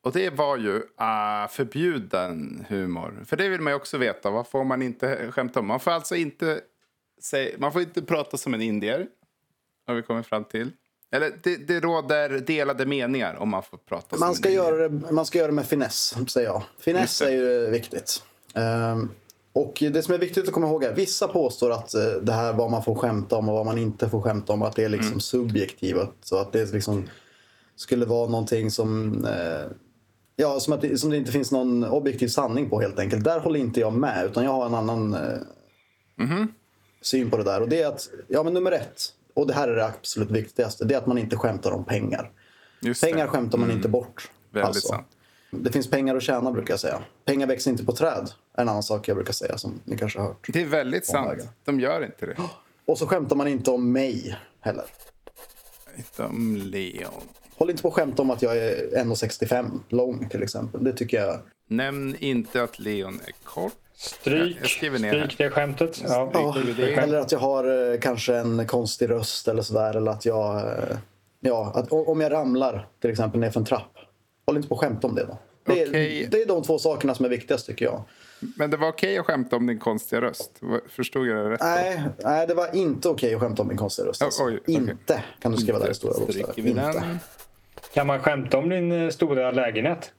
Och 0.02 0.12
det 0.12 0.30
var 0.30 0.56
ju 0.56 0.74
uh, 0.76 1.48
förbjuden 1.50 2.66
humor. 2.68 3.24
För 3.26 3.36
det 3.36 3.48
vill 3.48 3.60
man 3.60 3.72
ju 3.72 3.76
också 3.76 3.98
veta. 3.98 4.30
Vad 4.30 4.46
får 4.46 4.64
man 4.64 4.82
inte 4.82 5.32
skämta 5.32 5.60
om? 5.60 5.66
Man 5.66 5.80
får 5.80 5.90
alltså 5.90 6.16
inte, 6.16 6.60
säga, 7.22 7.56
man 7.58 7.72
får 7.72 7.80
inte 7.82 8.02
prata 8.02 8.36
som 8.36 8.54
en 8.54 8.62
indier. 8.62 9.06
Har 9.86 9.94
vi 9.94 10.02
kommit 10.02 10.26
fram 10.26 10.44
till. 10.44 10.70
Eller 11.12 11.32
det, 11.42 11.56
det 11.56 11.80
råder 11.80 12.28
delade 12.28 12.86
meningar 12.86 13.34
om 13.36 13.48
man 13.48 13.62
får 13.62 13.78
prata 13.78 14.08
som 14.08 14.20
Man 14.20 14.28
en 14.28 14.34
ska, 14.34 14.48
indier. 14.48 14.64
göra 14.64 14.88
det, 14.88 15.12
man 15.12 15.26
ska 15.26 15.38
göra 15.38 15.48
det 15.48 15.52
med 15.54 15.66
finess, 15.66 16.14
säger 16.28 16.48
jag. 16.48 16.62
Finess 16.78 17.20
är 17.20 17.30
ju 17.30 17.70
viktigt. 17.70 18.22
Ehm, 18.54 19.10
och 19.52 19.78
det 19.92 20.02
som 20.02 20.14
är 20.14 20.18
viktigt 20.18 20.48
att 20.48 20.54
komma 20.54 20.66
ihåg 20.66 20.84
är 20.84 20.94
vissa 20.94 21.28
påstår 21.28 21.70
att 21.70 21.94
eh, 21.94 22.02
det 22.22 22.32
här 22.32 22.52
vad 22.52 22.70
man 22.70 22.84
får 22.84 22.94
skämta 22.94 23.36
om 23.36 23.48
och 23.48 23.54
vad 23.54 23.66
man 23.66 23.78
inte 23.78 24.08
får 24.08 24.22
skämta 24.22 24.52
om, 24.52 24.62
att 24.62 24.76
det 24.76 24.84
är 24.84 24.88
liksom 24.88 25.08
Mm. 25.08 25.20
subjektivt. 25.20 26.10
Så 26.22 26.38
att 26.38 26.52
det 26.52 26.72
liksom 26.72 27.04
skulle 27.78 28.06
vara 28.06 28.28
någonting 28.28 28.70
som... 28.70 29.24
Eh, 29.24 29.66
ja, 30.36 30.60
som, 30.60 30.72
att 30.72 30.80
det, 30.80 30.98
som 30.98 31.10
det 31.10 31.16
inte 31.16 31.32
finns 31.32 31.52
någon 31.52 31.84
objektiv 31.84 32.28
sanning 32.28 32.70
på 32.70 32.80
helt 32.80 32.98
enkelt. 32.98 33.24
Där 33.24 33.40
håller 33.40 33.60
inte 33.60 33.80
jag 33.80 33.92
med, 33.92 34.26
utan 34.26 34.44
jag 34.44 34.50
har 34.52 34.66
en 34.66 34.74
annan 34.74 35.14
eh, 35.14 35.38
Mhm. 36.16 36.52
syn 37.00 37.30
på 37.30 37.36
det 37.36 37.44
där. 37.44 37.60
Och 37.62 37.68
det 37.68 37.82
är 37.82 37.86
att, 37.88 38.08
ja 38.28 38.42
men 38.42 38.54
nummer 38.54 38.72
ett, 38.72 39.02
och 39.34 39.46
det 39.46 39.54
här 39.54 39.68
är 39.68 39.76
det 39.76 39.86
absolut 39.86 40.30
viktigaste, 40.30 40.84
det 40.84 40.94
är 40.94 40.98
att 40.98 41.06
man 41.06 41.18
inte 41.18 41.36
skämtar 41.36 41.70
om 41.72 41.84
pengar. 41.84 42.30
Just 42.80 43.02
Pengar 43.02 43.16
det. 43.16 43.22
Mm. 43.22 43.32
skämtar 43.32 43.58
man 43.58 43.70
inte 43.70 43.88
bort. 43.88 44.30
Väldigt 44.50 44.66
alltså. 44.66 44.88
sant. 44.88 45.06
Det 45.50 45.72
finns 45.72 45.90
pengar 45.90 46.16
att 46.16 46.22
tjäna 46.22 46.50
brukar 46.52 46.72
jag 46.72 46.80
säga. 46.80 47.02
Pengar 47.24 47.46
växer 47.46 47.70
inte 47.70 47.84
på 47.84 47.92
träd. 47.92 48.30
är 48.54 48.62
En 48.62 48.68
annan 48.68 48.82
sak 48.82 49.08
jag 49.08 49.16
brukar 49.16 49.32
säga 49.32 49.58
som 49.58 49.80
ni 49.84 49.98
kanske 49.98 50.18
har 50.18 50.26
hört. 50.26 50.46
Det 50.52 50.60
är 50.62 50.66
väldigt 50.66 51.06
sant. 51.06 51.28
vägar. 51.30 51.46
De 51.64 51.80
gör 51.80 52.04
inte 52.04 52.26
det. 52.26 52.36
Och 52.84 52.98
så 52.98 53.06
skämtar 53.06 53.36
man 53.36 53.48
inte 53.48 53.70
om 53.70 53.92
mig 53.92 54.38
heller. 54.60 54.84
Inte 55.96 56.24
om 56.24 56.56
Leon. 56.56 57.12
Håll 57.58 57.70
inte 57.70 57.82
på 57.82 57.88
att 57.88 57.94
skämta 57.94 58.22
om 58.22 58.30
att 58.30 58.42
jag 58.42 58.56
är 58.56 58.74
1,65 59.04 59.80
lång 59.88 60.28
till 60.28 60.42
exempel. 60.42 60.84
Det 60.84 60.92
tycker 60.92 61.20
jag. 61.20 61.38
Nämn 61.68 62.16
inte 62.18 62.62
att 62.62 62.78
Leon 62.78 63.20
är 63.26 63.32
kort. 63.44 63.72
Stryk, 63.96 64.56
Jag 64.60 64.70
skriver 64.70 64.98
ner 64.98 65.12
stryk 65.12 65.38
det 65.38 65.50
skämtet. 65.50 66.02
Ja. 66.08 66.30
Ja, 66.34 66.56
eller 67.02 67.18
att 67.18 67.32
jag 67.32 67.38
har 67.38 67.92
eh, 67.92 68.00
kanske 68.00 68.36
en 68.36 68.66
konstig 68.66 69.10
röst 69.10 69.48
eller 69.48 69.62
sådär. 69.62 69.96
Eller 69.96 70.10
att 70.10 70.24
jag... 70.24 70.56
eh, 70.56 70.96
Ja, 71.40 71.72
att 71.74 71.92
om 71.92 72.20
jag 72.20 72.32
ramlar 72.32 72.88
till 73.00 73.10
exempel 73.10 73.40
ner 73.40 73.50
för 73.50 73.60
en 73.60 73.66
trapp. 73.66 73.92
Håll 74.46 74.56
inte 74.56 74.68
på 74.68 74.74
att 74.74 74.80
skämta 74.80 75.06
om 75.06 75.14
det 75.14 75.24
då. 75.24 75.38
Det 75.66 75.82
är, 75.82 75.88
Okej. 75.88 76.28
det 76.30 76.42
är 76.42 76.46
de 76.46 76.62
två 76.62 76.78
sakerna 76.78 77.14
som 77.14 77.24
är 77.24 77.28
viktigast 77.28 77.66
tycker 77.66 77.84
jag. 77.84 78.02
Men 78.40 78.70
det 78.70 78.76
var 78.76 78.88
okej 78.88 79.18
att 79.18 79.26
skämta 79.26 79.56
om 79.56 79.66
din 79.66 79.78
konstiga 79.78 80.20
röst. 80.20 80.60
Förstod 80.88 81.26
jag 81.26 81.36
det 81.36 81.50
rätt? 81.50 81.60
Nej, 81.60 82.02
nej 82.18 82.46
det 82.46 82.54
var 82.54 82.76
inte 82.76 83.08
okej 83.08 83.34
att 83.34 83.40
skämta 83.40 83.62
om 83.62 83.68
min 83.68 83.76
konstiga 83.76 84.08
röst. 84.08 84.22
Alltså. 84.22 84.42
Oh, 84.42 84.48
oj, 84.48 84.58
okej. 84.62 84.74
Inte 84.74 85.24
kan 85.40 85.52
du 85.52 85.58
skriva 85.58 85.78
där 85.78 85.90
i 85.90 85.94
stora 85.94 86.18
bokstäver. 86.20 86.68
Inte. 86.68 87.18
Kan 87.98 88.06
man 88.06 88.18
skämta 88.18 88.58
om 88.58 88.68
din 88.68 88.92
eh, 88.92 89.08
stora 89.08 89.50
lägenhet? 89.50 90.12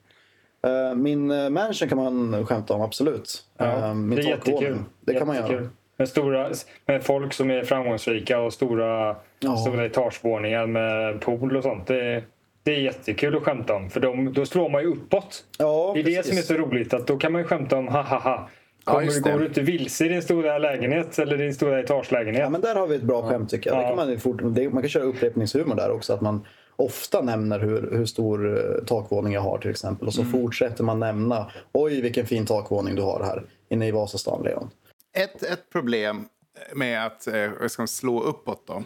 Eh, 0.63 0.95
Min 0.95 1.31
uh, 1.31 1.49
mansion 1.49 1.89
kan 1.89 1.97
man 1.97 2.45
skämta 2.45 2.73
om, 2.73 2.81
absolut. 2.81 3.43
Eh, 3.59 3.93
min 3.93 4.15
det 4.15 4.21
är 4.21 4.29
jättekul. 4.29 4.77
Det 5.01 5.13
kan 5.13 5.27
man 5.27 5.35
göra. 5.35 5.69
Med, 5.97 6.09
stora, 6.09 6.49
med 6.85 7.03
folk 7.03 7.33
som 7.33 7.51
är 7.51 7.63
framgångsrika 7.63 8.39
och 8.39 8.53
stora, 8.53 9.15
Ja. 9.39 9.57
stora 9.57 9.85
etagevåningar 9.85 10.67
med 10.67 11.21
pool 11.21 11.57
och 11.57 11.63
sånt. 11.63 11.87
Det, 11.87 12.23
det 12.63 12.75
är 12.75 12.79
jättekul 12.79 13.37
att 13.37 13.43
skämta 13.43 13.75
om. 13.75 13.89
För 13.89 13.99
de, 13.99 14.33
då 14.33 14.45
slår 14.45 14.69
man 14.69 14.81
ju 14.81 14.87
uppåt. 14.87 15.43
Ja, 15.57 15.91
det 15.93 15.99
är 15.99 16.03
det 16.03 16.15
precis. 16.15 16.29
som 16.29 16.37
är 16.37 16.41
så 16.59 16.65
roligt. 16.67 16.93
att 16.93 17.07
Då 17.07 17.17
kan 17.17 17.31
man 17.31 17.43
skämta 17.43 17.77
om 17.77 17.87
ha 17.87 18.01
ha 18.01 18.19
ha. 18.19 18.49
Kommer 18.83 19.05
det. 19.05 19.31
går 19.31 19.39
du 19.39 19.45
inte 19.45 19.61
vilse 19.61 20.05
i 20.05 20.09
din 20.09 20.21
stora 20.21 20.57
lägenhet 20.57 21.19
eller 21.19 21.37
din 21.37 21.53
stora 21.53 21.79
etagelägenhet? 21.79 22.41
Ja, 22.43 22.49
men 22.49 22.61
där 22.61 22.75
har 22.75 22.87
vi 22.87 22.95
ett 22.95 23.01
bra 23.01 23.21
skämt 23.29 23.49
tycker 23.49 23.69
jag. 23.69 23.79
Det 23.79 23.83
Ja. 23.83 23.87
kan 23.95 24.07
man, 24.09 24.19
fort, 24.19 24.39
det, 24.43 24.69
man 24.69 24.83
kan 24.83 24.89
köra 24.89 25.03
upprepningshumor 25.03 25.75
där 25.75 25.91
också. 25.91 26.13
Att 26.13 26.21
man 26.21 26.45
ofta 26.79 27.21
nämner 27.21 27.59
hur, 27.59 27.91
hur 27.91 28.05
stor 28.05 28.57
eh, 28.57 28.85
takvåning 28.85 29.33
jag 29.33 29.41
har 29.41 29.57
till 29.57 29.71
exempel. 29.71 30.07
Och 30.07 30.13
så 30.13 30.21
Mm. 30.21 30.31
fortsätter 30.31 30.83
man 30.83 30.99
nämna. 30.99 31.51
Oj, 31.71 32.01
vilken 32.01 32.25
fin 32.25 32.45
takvåning 32.45 32.95
du 32.95 33.01
har 33.01 33.23
här 33.23 33.43
inne 33.69 33.87
i 33.87 33.91
Vasastan, 33.91 34.43
Leon. 34.43 34.69
Ett, 35.13 35.43
ett 35.43 35.69
problem 35.69 36.25
med 36.73 37.05
att 37.05 37.27
eh, 37.27 37.67
ska 37.67 37.87
slå 37.87 38.21
uppåt 38.21 38.67
då. 38.67 38.83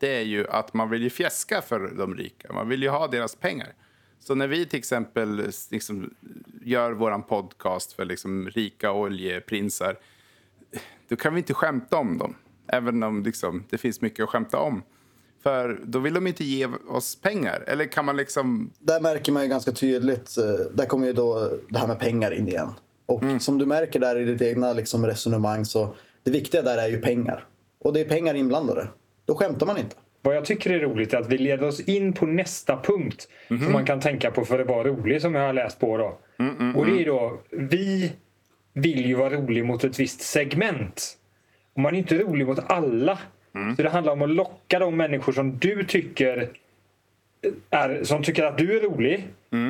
Det 0.00 0.16
är 0.16 0.22
ju 0.22 0.48
att 0.48 0.74
man 0.74 0.90
vill 0.90 1.02
ju 1.02 1.10
fjäska 1.10 1.62
för 1.62 1.80
de 1.98 2.14
rika. 2.14 2.52
Man 2.52 2.68
vill 2.68 2.82
ju 2.82 2.88
ha 2.88 3.06
deras 3.06 3.34
pengar. 3.36 3.72
Så 4.20 4.34
när 4.34 4.46
vi 4.46 4.66
till 4.66 4.78
exempel 4.78 5.50
liksom, 5.70 6.14
gör 6.62 6.92
våran 6.92 7.22
podcast 7.22 7.92
för 7.92 8.04
liksom, 8.04 8.48
rika 8.48 8.92
oljeprinsar. 8.92 9.98
Då 11.08 11.16
kan 11.16 11.34
vi 11.34 11.38
inte 11.38 11.54
skämta 11.54 11.96
om 11.96 12.18
dem. 12.18 12.34
Även 12.66 13.02
om 13.02 13.22
liksom, 13.22 13.64
det 13.70 13.78
finns 13.78 14.00
mycket 14.00 14.22
att 14.22 14.28
skämta 14.30 14.58
om. 14.58 14.82
För 15.44 15.80
då 15.84 15.98
vill 15.98 16.14
de 16.14 16.26
inte 16.26 16.44
ge 16.44 16.66
oss 16.88 17.20
pengar. 17.20 17.64
Eller 17.66 17.84
kan 17.84 18.04
man 18.04 18.16
liksom... 18.16 18.70
Där 18.78 19.00
märker 19.00 19.32
man 19.32 19.42
ju 19.42 19.48
ganska 19.48 19.72
tydligt. 19.72 20.38
eh, 20.38 20.66
Där 20.74 20.86
kommer 20.86 21.06
ju 21.06 21.12
då 21.12 21.50
det 21.68 21.78
här 21.78 21.86
med 21.86 21.98
pengar 21.98 22.30
in 22.34 22.48
igen. 22.48 22.68
Och 23.06 23.22
Mm. 23.22 23.40
som 23.40 23.58
du 23.58 23.66
märker 23.66 24.00
där 24.00 24.18
i 24.20 24.24
ditt 24.24 24.42
egna 24.42 24.72
liksom, 24.72 25.06
resonemang 25.06 25.64
så 25.64 25.94
det 26.22 26.30
viktiga 26.30 26.62
där 26.62 26.78
är 26.78 26.88
ju 26.88 27.00
pengar. 27.00 27.44
Och 27.80 27.92
det 27.92 28.00
är 28.00 28.04
pengar 28.04 28.34
inblandade. 28.34 28.88
Då 29.26 29.34
skämtar 29.34 29.66
man 29.66 29.78
inte. 29.78 29.96
Vad 30.22 30.36
jag 30.36 30.44
tycker 30.44 30.70
är 30.70 30.80
roligt 30.80 31.12
är 31.14 31.18
att 31.18 31.28
vi 31.28 31.38
leder 31.38 31.66
oss 31.66 31.80
in 31.80 32.12
på 32.12 32.26
nästa 32.26 32.76
punkt 32.80 33.28
som 33.48 33.72
man 33.72 33.84
kan 33.86 34.00
tänka 34.00 34.30
på 34.30 34.44
för 34.44 34.58
att 34.58 34.66
vara 34.68 34.84
rolig 34.88 35.22
som 35.22 35.34
jag 35.34 35.46
har 35.46 35.52
läst 35.52 35.80
på. 35.80 35.96
Då. 35.98 36.18
Och 36.76 36.86
det 36.86 37.02
är 37.02 37.06
då, 37.06 37.40
vi 37.50 38.12
vill 38.72 39.06
ju 39.06 39.14
vara 39.14 39.30
rolig 39.30 39.64
mot 39.64 39.84
ett 39.84 40.00
visst 40.00 40.20
segment. 40.20 41.16
Och 41.74 41.80
man 41.80 41.94
är 41.94 41.98
inte 41.98 42.18
rolig 42.18 42.46
mot 42.46 42.58
alla. 42.66 43.18
Så 43.76 43.82
det 43.82 43.88
handlar 43.88 44.12
om 44.12 44.22
att 44.22 44.30
locka 44.30 44.78
de 44.78 44.96
människor 44.96 45.32
som 45.32 45.58
du 45.58 45.84
tycker 45.84 46.48
är, 47.70 48.04
som 48.04 48.22
tycker 48.22 48.44
att 48.44 48.58
du 48.58 48.76
är 48.76 48.80
rolig. 48.80 49.24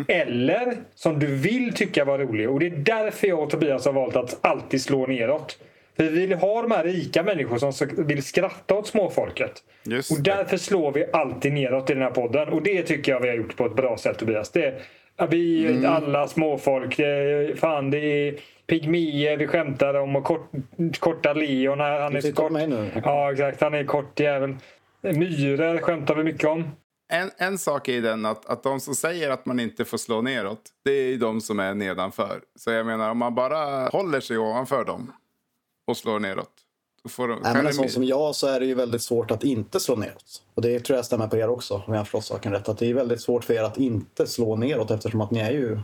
Eller 0.08 0.76
som 0.94 1.18
du 1.18 1.26
vill 1.26 1.72
tycka 1.74 2.04
var 2.04 2.18
rolig. 2.18 2.50
Och 2.50 2.60
det 2.60 2.66
är 2.66 2.70
därför 2.76 3.26
jag 3.26 3.38
och 3.42 3.50
Tobias 3.50 3.84
har 3.84 3.92
valt 3.92 4.16
att 4.16 4.38
alltid 4.46 4.82
slå 4.82 5.06
neråt. 5.06 5.58
För 5.96 6.04
vi 6.04 6.26
vill 6.26 6.38
ha 6.38 6.62
de 6.62 6.70
här 6.70 6.84
rika 6.84 7.22
människor 7.22 7.58
som 7.72 7.88
vill 8.06 8.22
skratta 8.22 8.74
åt 8.74 8.86
småfolket. 8.86 9.62
Just 9.84 10.10
och 10.12 10.22
därför 10.22 10.56
slår 10.56 10.92
vi 10.92 11.04
alltid 11.12 11.52
neråt 11.52 11.90
i 11.90 11.94
den 11.94 12.02
här 12.02 12.10
podden. 12.10 12.48
Och 12.48 12.62
det 12.62 12.82
tycker 12.82 13.12
jag 13.12 13.20
vi 13.20 13.28
har 13.28 13.34
gjort 13.36 13.56
på 13.56 13.66
ett 13.66 13.76
bra 13.76 13.96
sätt 13.96 14.18
Tobias. 14.18 14.50
Det, 14.50 14.74
ja, 15.16 15.26
vi, 15.26 15.66
Mm. 15.66 15.86
alla 15.92 16.26
småfolk, 16.28 16.96
det, 16.96 17.06
är- 17.06 17.54
fan 17.56 17.90
det 17.90 17.98
är 17.98 18.34
pygméer 18.66 19.36
vi 19.36 19.46
skämtar 19.46 19.94
om 19.94 20.16
och 20.16 20.24
kort, 20.24 20.50
korta 20.98 21.32
Leon. 21.32 21.80
här, 21.80 22.00
Han 22.00 22.12
Du 22.12 22.18
är 22.18 22.22
så 22.22 22.32
kort. 22.32 22.52
Ja 23.04 23.32
exakt, 23.32 23.60
han 23.60 23.74
är 23.74 23.84
kort 23.84 24.20
jävel. 24.20 24.56
Myror 25.00 25.78
skämtar 25.78 26.14
vi 26.14 26.24
mycket 26.24 26.48
om. 26.48 26.64
En, 27.12 27.30
en 27.36 27.58
sak 27.58 27.88
är 27.88 28.02
den 28.02 28.26
att, 28.26 28.46
att 28.46 28.62
de 28.62 28.80
som 28.80 28.94
säger 28.94 29.30
att 29.30 29.46
man 29.46 29.60
inte 29.60 29.84
får 29.84 29.98
slå 29.98 30.22
neråt, 30.22 30.62
det 30.84 30.90
är 30.90 31.06
ju 31.06 31.16
de 31.16 31.40
som 31.40 31.60
är 31.60 31.74
nedanför. 31.74 32.40
Så 32.56 32.70
jag 32.70 32.86
menar, 32.86 33.10
om 33.10 33.18
man 33.18 33.34
bara 33.34 33.88
håller 33.88 34.20
sig 34.20 34.38
ovanför 34.38 34.84
dem 34.84 35.12
och 35.86 35.96
slår 35.96 36.20
neråt. 36.20 36.50
Då 37.02 37.08
får 37.08 37.28
de, 37.28 37.40
Nej, 37.42 37.54
men 37.54 37.66
en 37.66 37.74
sån 37.74 37.88
som 37.88 38.04
jag 38.04 38.34
så 38.34 38.46
är 38.46 38.60
det 38.60 38.66
ju 38.66 38.74
väldigt 38.74 39.02
svårt 39.02 39.30
att 39.30 39.44
inte 39.44 39.80
slå 39.80 39.96
neråt. 39.96 40.42
Och 40.54 40.62
det 40.62 40.80
tror 40.80 40.96
jag 40.96 41.04
stämmer 41.06 41.28
på 41.28 41.36
er 41.36 41.48
också, 41.48 41.74
om 41.74 41.82
jag 41.86 42.00
har 42.00 42.04
förstått 42.04 42.24
saken 42.24 42.52
rätt. 42.52 42.68
Att 42.68 42.78
det 42.78 42.86
är 42.86 42.94
väldigt 42.94 43.20
svårt 43.20 43.44
för 43.44 43.54
er 43.54 43.62
att 43.62 43.78
inte 43.78 44.26
slå 44.26 44.56
neråt 44.56 44.90
eftersom 44.90 45.20
att 45.20 45.30
ni 45.30 45.40
är 45.40 45.50
ju, 45.50 45.78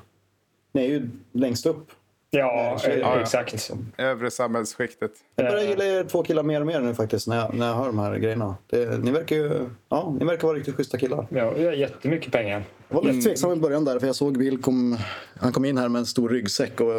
ni 0.73 0.85
är 0.85 0.89
ju 0.89 1.11
längst 1.33 1.67
upp. 1.67 1.91
Ja, 2.33 2.79
eh, 2.85 2.95
ja, 2.95 2.99
ja. 2.99 3.21
exakt. 3.21 3.71
övre 3.99 4.31
samhällsskiktet. 4.31 5.11
Jag 5.37 5.47
börjar 5.47 5.65
gilla 5.65 5.85
er 5.85 6.05
två 6.05 6.23
killar 6.23 6.43
mer 6.43 6.61
och 6.61 6.67
mer 6.67 6.81
nu 6.81 6.95
faktiskt 6.95 7.27
när 7.27 7.37
jag, 7.37 7.55
när 7.55 7.67
jag 7.67 7.75
hör 7.75 7.87
de 7.87 7.99
här 7.99 8.17
grejerna. 8.17 8.57
Det, 8.67 9.05
ni, 9.05 9.11
verkar 9.11 9.37
ju, 9.37 9.69
ja, 9.89 10.17
ni 10.21 10.25
verkar 10.25 10.49
vara 10.49 10.59
riktigt 10.59 10.75
schyssta 10.77 10.99
killar. 10.99 11.27
Ja, 11.31 11.51
vi 11.51 11.65
har 11.65 11.73
jättemycket 11.73 12.33
pengar. 12.33 12.63
Jag 12.89 12.97
var 12.97 13.03
lite 13.03 13.29
tveksam 13.29 13.53
i 13.53 13.57
början 13.57 13.85
där 13.85 13.99
för 13.99 14.07
jag 14.07 14.17
såg 14.17 14.39
Bill 14.39 14.63
kom, 14.63 14.99
han 15.41 15.53
kom 15.53 15.65
in 15.65 15.79
här 15.79 15.89
med 15.89 15.99
en 16.01 16.07
stor 16.07 16.29
ryggsäck 16.29 16.81
och 16.81 16.95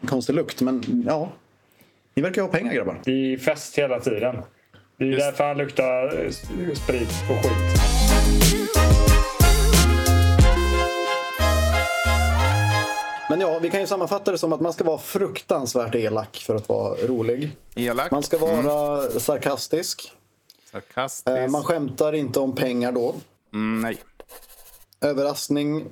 en 0.00 0.08
konstig 0.08 0.34
lukt. 0.34 0.60
Men 0.60 1.04
ja, 1.06 1.32
ni 2.14 2.22
verkar 2.22 2.42
ha 2.42 2.48
pengar 2.48 2.72
grabbar. 2.74 3.00
Det 3.04 3.32
är 3.32 3.38
fest 3.38 3.78
hela 3.78 4.00
tiden. 4.00 4.36
Det 4.96 5.04
är 5.04 5.08
Just- 5.08 5.20
därför 5.26 5.44
han 5.44 5.58
luktar 5.58 6.24
eh, 6.24 6.30
sprit 6.74 7.10
och 7.30 7.36
skit. 7.44 7.79
Men 13.30 13.40
ja, 13.40 13.58
vi 13.58 13.70
kan 13.70 13.80
ju 13.80 13.86
sammanfatta 13.86 14.30
det 14.32 14.38
som 14.38 14.52
att 14.52 14.60
man 14.60 14.72
ska 14.72 14.84
vara 14.84 14.98
fruktansvärt 14.98 15.94
elak 15.94 16.36
för 16.36 16.54
att 16.54 16.68
vara 16.68 16.94
rolig. 16.94 17.56
Elak. 17.76 18.10
Man 18.10 18.22
ska 18.22 18.38
vara 18.38 19.02
sarkastisk. 19.10 20.12
Sarkastisk. 20.72 21.36
Eh, 21.38 21.48
Man 21.48 21.62
skämtar 21.64 22.12
inte 22.12 22.40
om 22.40 22.54
pengar 22.54 22.92
då. 22.92 23.14
mm, 23.54 23.80
nej. 23.80 23.98
Överraskning, 25.00 25.86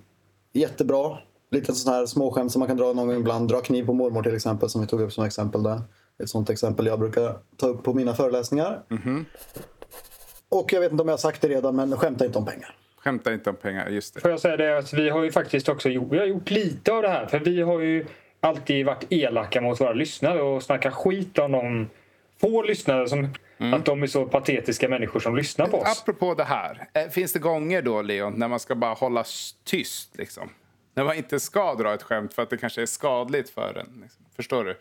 jättebra. 0.53 1.18
Lite 1.51 1.74
sån 1.74 1.92
här 1.92 2.07
småskämt 2.07 2.53
som 2.53 2.61
man 2.61 2.68
kan 2.68 2.77
dra 2.77 2.92
någon 2.92 3.07
gång 3.09 3.16
ibland. 3.16 3.48
Dra 3.48 3.61
kniv 3.61 3.87
på 3.87 3.92
mormor 3.92 4.22
till 4.22 4.35
exempel, 4.37 4.68
som 4.70 4.81
vi 4.81 4.87
tog 4.87 5.01
upp 5.01 5.12
som 5.12 5.24
exempel 5.24 5.62
där. 5.62 5.81
Ett 6.22 6.31
sånt 6.31 6.51
exempel 6.51 6.87
jag 6.87 6.98
brukar 6.98 7.38
ta 7.57 7.66
upp 7.66 7.83
på 7.85 7.94
mina 7.94 8.14
föreläsningar. 8.14 8.83
Och 10.48 10.72
jag 10.72 10.81
vet 10.81 10.92
inte 10.92 11.03
om 11.03 11.09
jag 11.09 11.12
har 11.12 11.18
sagt 11.18 11.40
det 11.42 11.48
redan, 11.48 11.77
men 11.77 11.96
skämta 11.96 12.27
inte 12.27 12.38
om 12.38 12.44
pengar. 12.44 12.77
Skämta 12.99 13.33
inte 13.33 13.51
om 13.51 13.57
pengar. 13.57 13.89
Just 13.89 14.15
det. 14.15 14.21
Får 14.21 14.31
jag 14.31 14.41
säga 14.41 14.57
det 14.57 14.79
att 14.79 14.93
vi 14.93 15.09
har 15.11 15.23
ju 15.23 15.33
faktiskt 15.33 15.69
också 15.69 15.89
gjort, 15.89 16.13
vi 16.13 16.19
har 16.19 16.27
gjort 16.27 16.51
lite 16.51 16.93
av 16.93 17.03
det 17.03 17.09
här. 17.09 17.27
För 17.27 17.39
vi 17.39 17.63
har 17.63 17.81
ju 17.81 18.07
alltid 18.41 18.87
varit 18.87 19.05
elaka 19.13 19.61
mot 19.61 19.81
våra 19.81 19.93
lyssnare 19.93 20.43
och 20.43 20.63
snackat 20.63 20.95
skit 20.95 21.39
om 21.39 21.53
de 21.53 21.89
få 22.41 22.63
lyssnare 22.63 23.09
som 23.09 23.29
att 23.75 23.85
de 23.85 24.03
är 24.03 24.07
så 24.07 24.27
patetiska 24.27 24.89
människor 24.89 25.21
som 25.21 25.37
lyssnar 25.37 25.67
på 25.67 25.77
oss. 25.79 26.01
Apropå 26.03 26.35
det 26.35 26.45
här. 26.45 26.89
eh, 26.95 27.09
Finns 27.09 27.33
det 27.33 27.39
gånger 27.39 27.83
då, 27.83 28.03
Leon, 28.03 28.33
när 28.37 28.49
man 28.49 28.61
ska 28.61 28.75
bara 28.75 28.95
hålla 28.95 29.25
tyst? 29.65 30.19
Liksom? 30.19 30.51
När 30.95 31.05
man 31.05 31.17
inte 31.17 31.41
ska 31.41 31.75
dra 31.75 31.95
ett 31.95 32.03
skämt 32.03 32.35
för 32.35 32.43
att 32.43 32.51
det 32.51 32.57
kanske 32.57 32.83
är 32.83 32.87
skadligt 32.87 33.51
för 33.51 33.79
en. 33.79 34.01
Liksom. 34.03 34.25
Förstår 34.37 34.65
du? 34.65 34.77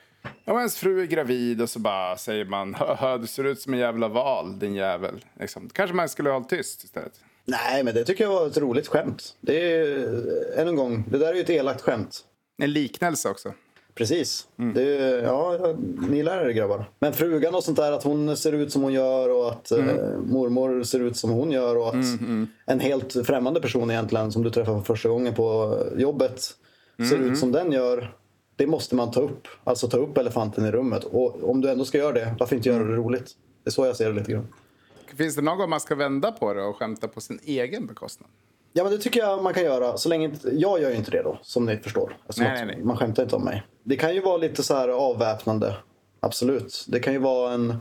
Om 0.45 0.57
ens 0.57 0.77
fru 0.77 1.01
är 1.01 1.05
gravid 1.05 1.61
och 1.61 1.69
så 1.69 1.79
bara 1.79 2.17
säger 2.17 2.45
man 2.45 2.75
du 3.21 3.27
ser 3.27 3.43
ut 3.43 3.61
som 3.61 3.73
en 3.73 3.79
jävla 3.79 4.07
val, 4.07 4.59
din 4.59 4.75
jävel. 4.75 5.25
Liksom. 5.39 5.69
Kanske 5.73 5.95
man 5.95 6.09
skulle 6.09 6.29
hålla 6.29 6.45
tyst 6.45 6.83
istället. 6.83 7.13
Nej, 7.47 7.83
men 7.83 7.93
det 7.93 8.03
tycker 8.03 8.23
jag 8.23 8.31
var 8.31 8.47
ett 8.47 8.57
roligt 8.57 8.87
skämt. 8.87 9.35
Det 9.41 9.71
är, 9.71 10.59
än 10.59 10.67
en 10.67 10.75
gång, 10.75 11.03
det 11.11 11.17
där 11.17 11.27
är 11.27 11.33
ju 11.33 11.41
ett 11.41 11.49
elakt 11.49 11.81
skämt. 11.81 12.19
En 12.61 12.73
liknelse 12.73 13.29
också. 13.29 13.53
Precis. 13.95 14.47
Det 14.75 14.97
är, 14.97 15.23
ja, 15.23 15.75
ni 16.09 16.23
lär 16.23 16.45
er 16.45 16.49
grabbar. 16.49 16.89
Men 16.99 17.13
frugan 17.13 17.55
och 17.55 17.63
sånt 17.63 17.77
där, 17.77 17.91
att 17.91 18.03
hon 18.03 18.37
ser 18.37 18.51
ut 18.51 18.71
som 18.71 18.81
hon 18.81 18.93
gör 18.93 19.29
och 19.29 19.49
att 19.51 19.71
eh, 19.71 19.85
mormor 20.25 20.83
ser 20.83 20.99
ut 20.99 21.17
som 21.17 21.29
hon 21.29 21.51
gör 21.51 21.77
och 21.77 21.87
att 21.89 22.05
en 22.65 22.79
helt 22.79 23.13
främmande 23.27 23.61
person 23.61 23.91
egentligen 23.91 24.31
som 24.31 24.43
du 24.43 24.49
träffar 24.49 24.73
för 24.73 24.81
första 24.81 25.09
gången 25.09 25.33
på 25.33 25.77
jobbet 25.97 26.41
ser 27.09 27.17
ut 27.17 27.37
som 27.37 27.51
den 27.51 27.71
gör. 27.71 28.13
Det 28.55 28.67
måste 28.67 28.95
man 28.95 29.11
ta 29.11 29.21
upp. 29.21 29.47
Alltså 29.63 29.87
ta 29.87 29.97
upp 29.97 30.17
elefanten 30.17 30.65
i 30.65 30.71
rummet. 30.71 31.03
Och 31.03 31.49
om 31.49 31.61
du 31.61 31.69
ändå 31.69 31.85
ska 31.85 31.97
göra 31.97 32.13
det, 32.13 32.35
varför 32.39 32.55
inte 32.55 32.69
göra 32.69 32.83
det 32.83 32.95
roligt? 32.95 33.31
Det 33.63 33.69
är 33.69 33.71
så 33.71 33.85
jag 33.85 33.95
ser 33.95 34.09
det 34.09 34.19
lite 34.19 34.31
grann. 34.31 34.47
Finns 35.17 35.35
det 35.35 35.41
någon 35.41 35.57
gång 35.57 35.69
man 35.69 35.79
ska 35.79 35.95
vända 35.95 36.31
på 36.31 36.53
det 36.53 36.63
och 36.63 36.75
skämta 36.75 37.07
på 37.07 37.21
sin 37.21 37.39
egen 37.43 37.87
bekostnad? 37.87 38.29
Ja, 38.73 38.83
men 38.83 38.91
det 38.91 38.97
tycker 38.97 39.19
jag 39.19 39.43
man 39.43 39.53
kan 39.53 39.63
göra. 39.63 39.97
Så 39.97 40.09
länge 40.09 40.31
jag 40.43 40.81
gör 40.81 40.89
ju 40.89 40.95
inte 40.95 41.11
det 41.11 41.23
då, 41.23 41.39
som 41.41 41.65
ni 41.65 41.77
förstår. 41.77 42.17
Alltså 42.27 42.43
Nej, 42.43 42.51
nej, 42.53 42.65
nej. 42.65 42.85
Man 42.85 42.97
skämtar 42.97 43.23
inte 43.23 43.35
om 43.35 43.43
mig. 43.43 43.63
Det 43.83 43.95
kan 43.95 44.15
ju 44.15 44.21
vara 44.21 44.37
lite 44.37 44.63
så 44.63 44.73
här 44.73 44.89
avväpnande. 44.89 45.75
Absolut. 46.19 46.85
Det 46.87 46.99
kan 46.99 47.13
ju 47.13 47.19
vara 47.19 47.53
en 47.53 47.77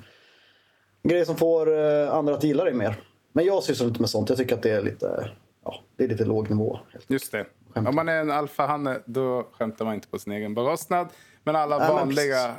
grej 1.03 1.27
som 1.27 1.37
får 1.37 1.79
eh, 1.79 2.15
andra 2.15 2.35
att 2.35 2.45
gilla 2.45 2.65
dig 2.65 2.75
mer. 2.75 3.01
Men 3.33 3.45
jag 3.45 3.63
sysslar 3.63 3.89
inte 3.89 4.01
med 4.01 4.11
sånt. 4.11 4.29
Jag 4.29 4.39
tycker 4.39 4.55
att 4.57 4.63
det 4.63 4.71
är 4.71 4.83
lite, 4.83 5.31
ja, 5.65 5.81
det 5.97 6.05
är 6.05 6.09
lite 6.09 6.25
låg 6.25 6.51
nivå. 6.51 6.79
Just 7.07 7.33
det. 7.33 7.47
Om 7.75 7.95
man 7.95 8.09
är 8.09 8.21
en 8.21 8.31
alfahanne 8.31 8.99
då 9.07 9.49
skämtar 9.53 9.85
man 9.85 9.95
inte 9.95 10.09
på 10.09 10.19
sin 10.19 10.33
egen 10.33 10.55
bekostnad. 10.55 11.09
Men 11.45 11.57
alla 11.57 11.79
Nej, 11.79 11.89
men 11.89 11.97
vanliga 11.97 12.55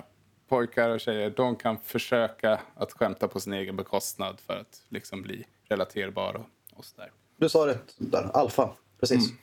pojkar 0.48 0.90
och 0.90 1.00
tjejer 1.00 1.30
de 1.30 1.56
kan 1.56 1.78
försöka 1.78 2.60
att 2.76 2.92
skämta 2.92 3.28
på 3.28 3.40
sin 3.40 3.54
egen 3.54 3.76
bekostnad 3.76 4.40
för 4.40 4.54
att 4.54 4.82
liksom 4.90 5.22
bli 5.22 5.46
relaterbara 5.70 6.42
och 6.76 6.86
sådär. 6.86 7.12
Du 7.38 7.50
sa 7.50 7.68
rätt 7.68 7.96
där. 7.98 8.30
Alfa. 8.34 8.70
Precis. 9.00 9.34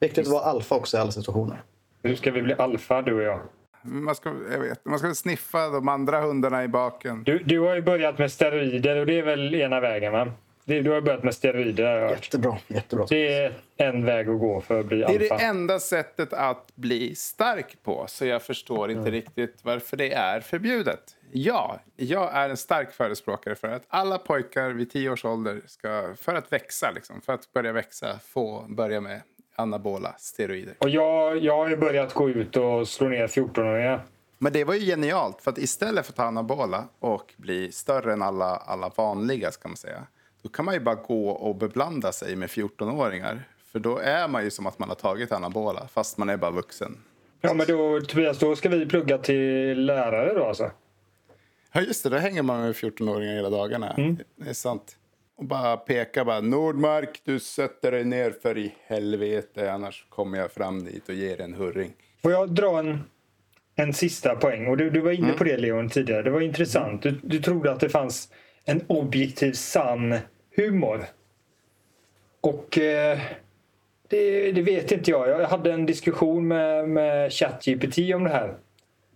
Viktigt 0.00 0.26
att 0.26 0.32
vara 0.32 0.44
alfa 0.44 0.74
också 0.74 0.96
i 0.96 1.00
alla 1.00 1.10
situationer. 1.10 1.62
Nu 2.02 2.16
ska 2.16 2.30
vi 2.30 2.42
bli 2.42 2.54
alfa 2.54 3.02
du 3.02 3.14
och 3.14 3.22
jag. 3.22 3.40
Man 3.82 4.14
ska, 4.14 4.34
jag 4.50 4.60
vet, 4.60 4.84
man 4.84 4.98
ska 4.98 5.14
sniffa 5.14 5.68
de 5.68 5.88
andra 5.88 6.20
hundarna 6.20 6.64
i 6.64 6.68
baken. 6.68 7.24
Du, 7.24 7.38
du 7.38 7.60
har 7.60 7.74
ju 7.74 7.82
börjat 7.82 8.18
med 8.18 8.32
steroider 8.32 8.96
och 8.96 9.06
det 9.06 9.18
är 9.18 9.22
väl 9.22 9.54
ena 9.54 9.80
vägen 9.80 10.12
va? 10.12 10.32
Det- 10.68 10.80
Du 10.82 10.90
har 10.90 11.00
börjat 11.00 11.24
med 11.24 11.34
steroider 11.34 11.84
har 11.84 11.92
jag 11.92 12.08
hört. 12.08 12.18
Jättebra. 12.24 12.58
Jättebra. 12.68 13.06
Det 13.08 13.34
är 13.44 13.52
en 13.76 14.04
väg 14.04 14.28
att 14.28 14.38
gå 14.40 14.60
för 14.60 14.80
att 14.80 14.86
bli 14.86 14.96
Det 14.98 15.04
är 15.04 15.18
det 15.18 15.30
alfa. 15.30 15.44
enda 15.44 15.78
sättet 15.80 16.32
att 16.32 16.72
bli 16.74 17.14
stark 17.14 17.76
på. 17.82 18.04
Så 18.08 18.26
jag 18.26 18.42
förstår 18.42 18.90
inte 18.90 19.10
riktigt 19.10 19.58
varför 19.62 19.96
det 19.96 20.12
är 20.12 20.40
förbjudet. 20.40 21.00
Ja, 21.32 21.80
jag 21.96 22.34
är 22.34 22.48
en 22.50 22.56
stark 22.56 22.92
förespråkare 22.92 23.54
för 23.54 23.68
att 23.68 23.82
alla 23.88 24.18
pojkar 24.18 24.70
vid 24.70 24.90
tio 24.90 25.10
års 25.10 25.24
ålder 25.24 25.60
ska, 25.66 26.14
för 26.20 26.34
att 26.34 26.52
växa, 26.52 26.90
liksom, 26.90 27.20
för 27.20 27.32
att 27.32 27.52
börja 27.52 27.72
växa, 27.72 28.18
få 28.26 28.64
börja 28.68 29.00
med 29.00 29.20
anabola 29.56 30.14
steroider. 30.18 30.74
Och 30.78 30.88
jag, 30.90 31.38
jag 31.38 31.56
har 31.56 31.68
ju 31.68 31.76
börjat 31.76 32.14
gå 32.14 32.28
ut 32.30 32.56
och 32.56 32.88
slå 32.88 33.08
ner 33.08 33.26
14-åringar. 33.26 34.00
Men 34.38 34.52
det 34.52 34.64
var 34.64 34.74
ju 34.74 34.80
genialt, 34.86 35.42
för 35.42 35.50
att 35.50 35.58
istället 35.58 36.06
för 36.06 36.12
att 36.12 36.16
ta 36.16 36.22
anabola 36.24 36.84
och 36.98 37.34
bli 37.36 37.72
större 37.72 38.12
än 38.12 38.22
alla, 38.22 38.56
alla 38.56 38.88
vanliga, 38.96 39.50
ska 39.52 39.68
man 39.68 39.76
säga, 39.76 40.02
då 40.46 40.50
kan 40.50 40.64
man 40.64 40.74
ju 40.74 40.80
bara 40.80 40.94
gå 40.94 41.28
och 41.28 41.56
beblanda 41.56 42.12
sig 42.12 42.36
med 42.36 42.48
14-åringar. 42.48 43.42
För 43.72 43.78
då 43.78 43.98
är 43.98 44.28
man 44.28 44.44
ju 44.44 44.50
som 44.50 44.66
att 44.66 44.78
man 44.78 44.88
har 44.88 44.96
tagit 44.96 45.32
anabola, 45.32 45.88
fast 45.88 46.18
man 46.18 46.28
är 46.28 46.36
bara 46.36 46.50
vuxen. 46.50 46.96
Ja 47.40 47.54
men 47.54 47.66
då 47.66 48.00
Tobias, 48.00 48.38
då 48.38 48.56
ska 48.56 48.68
vi 48.68 48.86
plugga 48.86 49.18
till 49.18 49.84
lärare 49.86 50.34
då 50.34 50.44
alltså? 50.44 50.70
Ja, 51.72 51.80
just 51.80 52.02
det. 52.04 52.10
Då 52.10 52.16
hänger 52.16 52.42
man 52.42 52.60
med 52.60 52.74
14-åringar 52.74 53.34
hela 53.34 53.50
dagarna. 53.50 53.94
Det 54.36 54.48
är 54.50 54.52
sant. 54.52 54.96
Och 55.36 55.44
bara 55.44 55.76
peka 55.76 56.24
bara 56.24 56.40
Nordmark, 56.40 57.20
du 57.24 57.40
sätter 57.40 57.92
dig 57.92 58.04
ner 58.04 58.34
för 58.42 58.58
i 58.58 58.74
helvete 58.86 59.72
annars 59.72 60.06
kommer 60.08 60.38
jag 60.38 60.52
fram 60.52 60.84
dit 60.84 61.08
och 61.08 61.14
ger 61.14 61.40
en 61.40 61.54
hurring. 61.54 61.92
Får 62.22 62.32
jag 62.32 62.54
dra 62.54 62.78
en, 62.78 63.04
en 63.74 63.94
sista 63.94 64.34
poäng? 64.34 64.66
Och 64.66 64.76
du, 64.76 64.90
du 64.90 65.00
var 65.00 65.12
inne 65.12 65.32
på 65.32 65.44
det 65.44 65.56
Leon 65.56 65.88
tidigare. 65.88 66.22
Det 66.22 66.30
var 66.30 66.40
intressant. 66.40 67.02
Du, 67.02 67.20
du 67.22 67.38
trodde 67.38 67.72
att 67.72 67.80
det 67.80 67.88
fanns 67.88 68.28
en 68.64 68.84
objektiv 68.86 69.52
sann 69.52 70.18
humor. 70.56 71.04
Och 72.40 72.78
eh, 72.78 73.18
det, 74.08 74.52
det 74.52 74.62
vet 74.62 74.92
inte 74.92 75.10
jag. 75.10 75.28
Jag 75.28 75.48
hade 75.48 75.72
en 75.72 75.86
diskussion 75.86 76.48
med, 76.48 76.88
med 76.88 77.32
ChatGPT 77.32 77.98
om 78.14 78.24
det 78.24 78.30
här. 78.30 78.54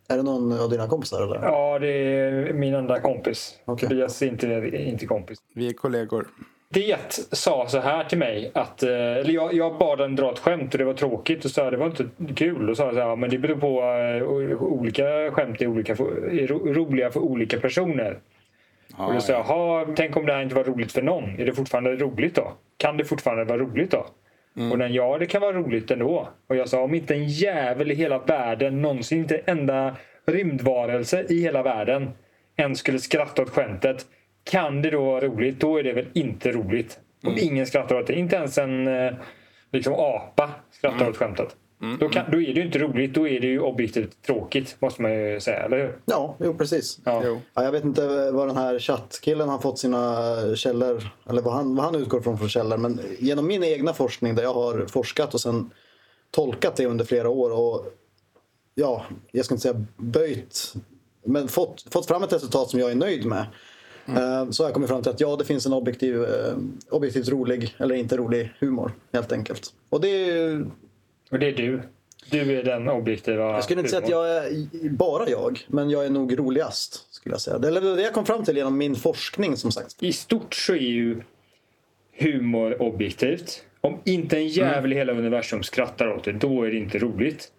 Är 0.09 0.17
det 0.17 0.23
någon 0.23 0.61
av 0.61 0.71
dina 0.71 0.87
kompisar 0.89 1.23
eller? 1.23 1.41
Ja, 1.43 1.79
det 1.79 1.89
är 1.89 2.53
min 2.53 2.75
enda 2.75 3.01
kompis. 3.01 3.59
Okej. 3.65 3.89
Tobias 3.89 4.23
är 4.23 4.27
inte, 4.27 4.71
inte 4.75 5.07
kompis. 5.07 5.39
Vi 5.55 5.69
är 5.69 5.73
kollegor. 5.73 6.27
Det 6.69 6.97
sa 7.33 7.69
så 7.69 7.79
här 7.79 8.05
till 8.05 8.19
mig 8.19 8.51
att, 8.55 8.83
eh, 8.83 8.91
eller 8.91 9.31
jag, 9.33 9.55
jag 9.55 9.79
bad 9.79 9.99
den 9.99 10.17
dra 10.17 10.33
ett 10.33 10.39
skämt 10.39 10.75
och 10.75 10.79
det 10.79 10.85
var 10.85 10.95
tråkigt 10.95 11.45
och 11.45 11.51
sa 11.51 11.71
det 11.71 11.77
var 11.77 11.87
inte 11.87 12.05
kul. 12.35 12.71
Och 12.71 12.77
sa 12.77 12.91
så 12.91 12.97
här, 12.99 13.09
ja, 13.09 13.17
men 13.17 13.31
det 13.31 13.39
beror 13.39 13.57
på 13.57 13.83
eh, 13.83 14.63
olika 14.63 15.31
skämt 15.31 15.61
är, 15.63 15.67
olika, 15.67 15.97
för- 15.97 16.35
är 16.39 16.47
ro, 16.47 16.73
roliga 16.73 17.11
för 17.11 17.21
olika 17.21 17.61
personer. 17.61 18.19
Och 18.97 19.15
då 19.15 19.21
sa 19.21 19.33
jag, 19.33 19.45
"Jaha, 19.49 19.87
tänk 19.97 20.17
om 20.17 20.27
det 20.27 20.33
här 20.33 20.43
inte 20.43 20.55
var 20.55 20.65
roligt 20.65 20.93
för 20.93 21.03
någon. 21.03 21.41
Är 21.41 21.47
det 21.47 21.53
fortfarande 21.53 21.97
roligt 21.97 22.35
då? 22.35 22.53
Kan 22.77 22.97
det 22.97 23.05
fortfarande 23.05 23.45
vara 23.45 23.59
roligt 23.59 23.91
då? 23.91 24.07
Och 24.73 24.79
den, 24.79 24.93
ja 24.93 25.19
det 25.19 25.27
kan 25.27 25.41
vara 25.41 25.53
roligt 25.53 25.91
ändå. 25.91 26.29
Och 26.49 26.57
jag 26.57 26.69
sa, 26.69 26.81
om 26.83 26.95
inte 26.95 27.15
en 27.15 27.29
jävel 27.29 27.91
i 27.91 27.95
hela 27.95 28.19
världen, 28.19 28.83
någonsin 28.83 29.19
inte 29.19 29.37
en 29.37 29.59
enda 29.59 29.97
rymdvarelse 30.27 31.27
i 31.29 31.41
hela 31.43 31.63
världen 31.63 32.11
ens 32.57 32.79
skulle 32.79 32.99
skratta 32.99 33.43
åt 33.43 33.51
skämtet. 33.51 34.07
Kan 34.51 34.83
det 34.83 34.91
då 34.91 35.05
vara 35.05 35.21
roligt? 35.25 35.61
Då 35.61 35.77
är 35.79 35.83
det 35.83 35.93
väl 35.93 36.07
inte 36.13 36.53
roligt. 36.53 36.99
Om 37.27 37.37
ingen 37.41 37.67
skrattar 37.67 37.97
åt 37.97 38.07
det. 38.07 38.15
Inte 38.15 38.37
ens 38.37 38.59
en 38.59 38.89
eh, 38.89 39.13
liksom 39.73 39.95
apa 39.95 40.51
skrattar 40.71 41.09
åt 41.09 41.17
skämtet. 41.17 41.57
Då, 42.01 42.09
kan, 42.09 42.31
då 42.31 42.41
är 42.41 42.55
det 42.55 42.61
ju 42.61 42.67
inte 42.67 42.79
roligt. 42.79 43.15
Då 43.15 43.29
är 43.29 43.41
det 43.41 43.47
ju 43.47 43.61
objektivt 43.61 44.23
tråkigt, 44.27 44.77
måste 44.81 45.03
man 45.03 45.13
ju 45.13 45.41
säga. 45.41 45.57
Eller 45.63 45.77
hur? 45.79 45.99
Ja, 46.05 46.37
jo 46.41 46.55
precis. 46.55 46.99
Ja. 47.05 47.23
Jo. 47.25 47.41
Ja, 47.55 47.65
jag 47.65 47.73
vet 47.73 47.85
inte 47.85 48.31
var 48.31 48.47
den 48.47 48.57
här 48.57 48.79
chattkillen 48.79 49.49
har 49.49 49.59
fått 49.59 49.79
sina 49.79 50.27
källor, 50.57 51.09
eller 51.29 51.43
vad 51.43 51.55
han, 51.55 51.77
vad 51.77 51.85
han 51.85 51.95
utgår 51.95 52.21
från 52.21 52.39
för 52.39 52.49
källor. 52.49 52.77
Men 52.77 53.01
genom 53.19 53.47
min 53.47 53.65
egna 53.65 53.93
forskning 53.93 54.35
där 54.35 54.43
jag 54.43 54.55
har 54.55 54.87
forskat 54.87 55.35
och 55.35 55.41
sen 55.41 55.71
tolkat 56.31 56.77
det 56.77 56.87
under 56.87 57.05
flera 57.05 57.29
år 57.29 57.51
och 57.51 57.87
ja, 58.75 59.05
jag 59.33 59.45
ska 59.45 59.55
inte 59.55 59.63
säga 59.63 59.85
böjt, 59.97 60.75
men 61.25 61.49
fått, 61.49 61.87
fått 61.91 62.07
fram 62.07 62.23
ett 62.23 62.33
resultat 62.33 62.71
som 62.71 62.81
jag 62.81 62.91
är 62.91 62.95
nöjd 62.95 63.27
med. 63.27 63.47
Eh, 64.07 64.51
Så 64.51 64.63
har 64.63 64.69
jag 64.69 64.75
kommit 64.75 64.89
fram 64.89 65.03
till 65.03 65.11
att 65.13 65.21
ja, 65.21 65.37
det 65.37 65.45
finns 65.45 65.67
en 65.67 65.73
objektiv, 65.73 66.25
eh, 66.25 66.55
objektivt 66.91 67.29
rolig, 67.29 67.75
eller 67.79 67.95
inte 67.95 68.17
rolig, 68.17 68.53
humor 68.61 68.93
helt 69.13 69.33
enkelt. 69.33 69.73
Och 69.91 70.01
det 70.01 70.09
är 70.09 70.27
ju 70.27 70.67
Och 71.31 71.39
det 71.39 71.47
är 71.47 71.53
du. 71.53 71.81
Du 72.31 72.59
är 72.59 72.63
den 72.63 72.89
objektiva 72.89 73.43
jag 73.43 73.65
skulle 73.65 73.81
inte 73.81 73.91
säga 73.91 74.03
att 74.03 74.09
jag 74.09 74.29
är 74.29 74.89
bara 74.91 75.29
jag, 75.29 75.61
men 75.69 75.91
jag 75.91 76.07
är 76.07 76.11
nog 76.11 76.39
roligast. 76.39 77.15
Skulle 77.15 77.35
jag 77.35 77.41
säga. 77.41 77.59
Det 77.59 77.69
är 77.69 77.97
det 77.97 78.03
jag 78.03 78.13
kom 78.13 78.27
fram 78.27 78.45
till 78.45 78.57
genom 78.57 78.79
min 78.79 78.95
forskning 78.95 79.57
som 79.57 79.73
sagt. 79.73 80.03
I 80.03 80.13
stort 80.13 80.55
så 80.55 80.73
är 80.73 80.79
ju 80.79 81.21
humor 82.19 82.83
objektivt. 82.83 83.65
Om 83.81 83.99
inte 84.05 84.37
en 84.37 84.49
jävel 84.49 84.93
i 84.93 84.97
hela 84.97 85.13
universum 85.13 85.63
skrattar 85.63 86.13
åt 86.13 86.25
det, 86.25 86.33
då 86.33 86.63
är 86.63 86.71
det 86.71 86.77
inte 86.77 86.99
roligt. 86.99 87.53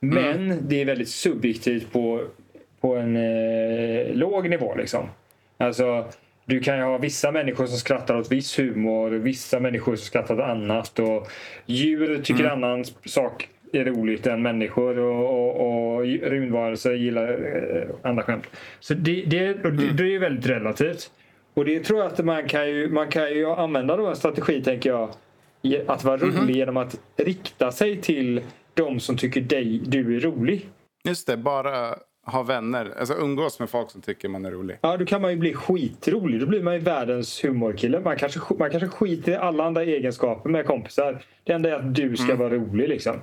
Men 0.00 0.58
det 0.68 0.80
är 0.80 0.84
väldigt 0.84 1.08
subjektivt 1.08 1.92
på, 1.92 2.24
på 2.80 2.96
en 2.96 3.16
eh, 3.16 4.14
låg 4.14 4.50
nivå. 4.50 4.74
Liksom. 4.74 5.08
Alltså, 5.58 6.08
du 6.50 6.60
kan 6.60 6.76
ju 6.76 6.82
ha 6.82 6.98
vissa 6.98 7.32
människor 7.32 7.66
som 7.66 7.78
skrattar 7.78 8.16
åt 8.16 8.32
viss 8.32 8.58
humor 8.58 9.10
vissa 9.10 9.60
människor 9.60 9.96
som 9.96 10.04
skrattar 10.04 10.34
åt 10.34 10.40
annat. 10.40 10.98
Och 10.98 11.28
djur 11.66 12.22
tycker 12.22 12.44
annan 12.44 12.84
sak 13.04 13.48
är 13.72 13.84
roligt 13.84 14.26
än 14.26 14.42
människor 14.42 14.98
och, 14.98 15.24
och, 15.24 15.96
och 15.96 16.02
rymdvarelser 16.02 16.92
gillar 16.92 17.28
eh, 17.28 18.10
andra 18.10 18.22
skämt. 18.22 18.46
Så 18.80 18.94
det, 18.94 19.24
det, 19.26 19.64
och 19.64 19.72
det, 19.72 20.02
är 20.02 20.08
ju 20.08 20.18
väldigt 20.18 20.46
relativt. 20.46 21.10
Och 21.54 21.64
det 21.64 21.80
tror 21.80 21.98
jag 21.98 22.06
att 22.06 22.24
man 22.24 22.48
kan 22.48 22.68
ju, 22.68 22.88
man 22.88 23.08
kan 23.08 23.30
ju 23.30 23.46
använda 23.46 23.96
då 23.96 24.06
en 24.06 24.16
strategi, 24.16 24.62
tänker 24.62 24.90
jag, 24.90 25.10
att 25.86 26.04
vara 26.04 26.16
rolig 26.16 26.56
genom 26.56 26.76
att 26.76 27.00
rikta 27.16 27.72
sig 27.72 28.00
till 28.00 28.40
de 28.74 29.00
som 29.00 29.16
tycker 29.16 29.40
dig, 29.40 29.82
du 29.84 30.16
är 30.16 30.20
rolig. 30.20 30.68
Just 31.04 31.26
det, 31.26 31.36
bara 31.36 31.94
ha 32.30 32.42
vänner. 32.42 32.94
Alltså 32.98 33.14
umgås 33.14 33.58
med 33.58 33.70
folk 33.70 33.90
som 33.90 34.00
tycker 34.00 34.28
man 34.28 34.44
är 34.44 34.50
rolig. 34.50 34.78
Ja, 34.80 34.96
då 34.96 35.06
kan 35.06 35.22
man 35.22 35.30
ju 35.30 35.36
bli 35.36 35.54
skitrolig. 35.54 36.40
Då 36.40 36.46
blir 36.46 36.62
man 36.62 36.74
ju 36.74 36.80
världens 36.80 37.44
humorkille. 37.44 38.00
Man 38.00 38.16
kanske, 38.16 38.40
man 38.58 38.70
kanske 38.70 38.88
skiter 38.88 39.32
i 39.32 39.36
alla 39.36 39.64
andra 39.64 39.82
egenskaper 39.82 40.50
med 40.50 40.66
kompisar. 40.66 41.24
Det 41.44 41.52
enda 41.52 41.68
är 41.68 41.74
att 41.74 41.94
du 41.94 42.16
ska 42.16 42.36
vara 42.36 42.54
rolig 42.54 42.88
liksom. 42.88 43.16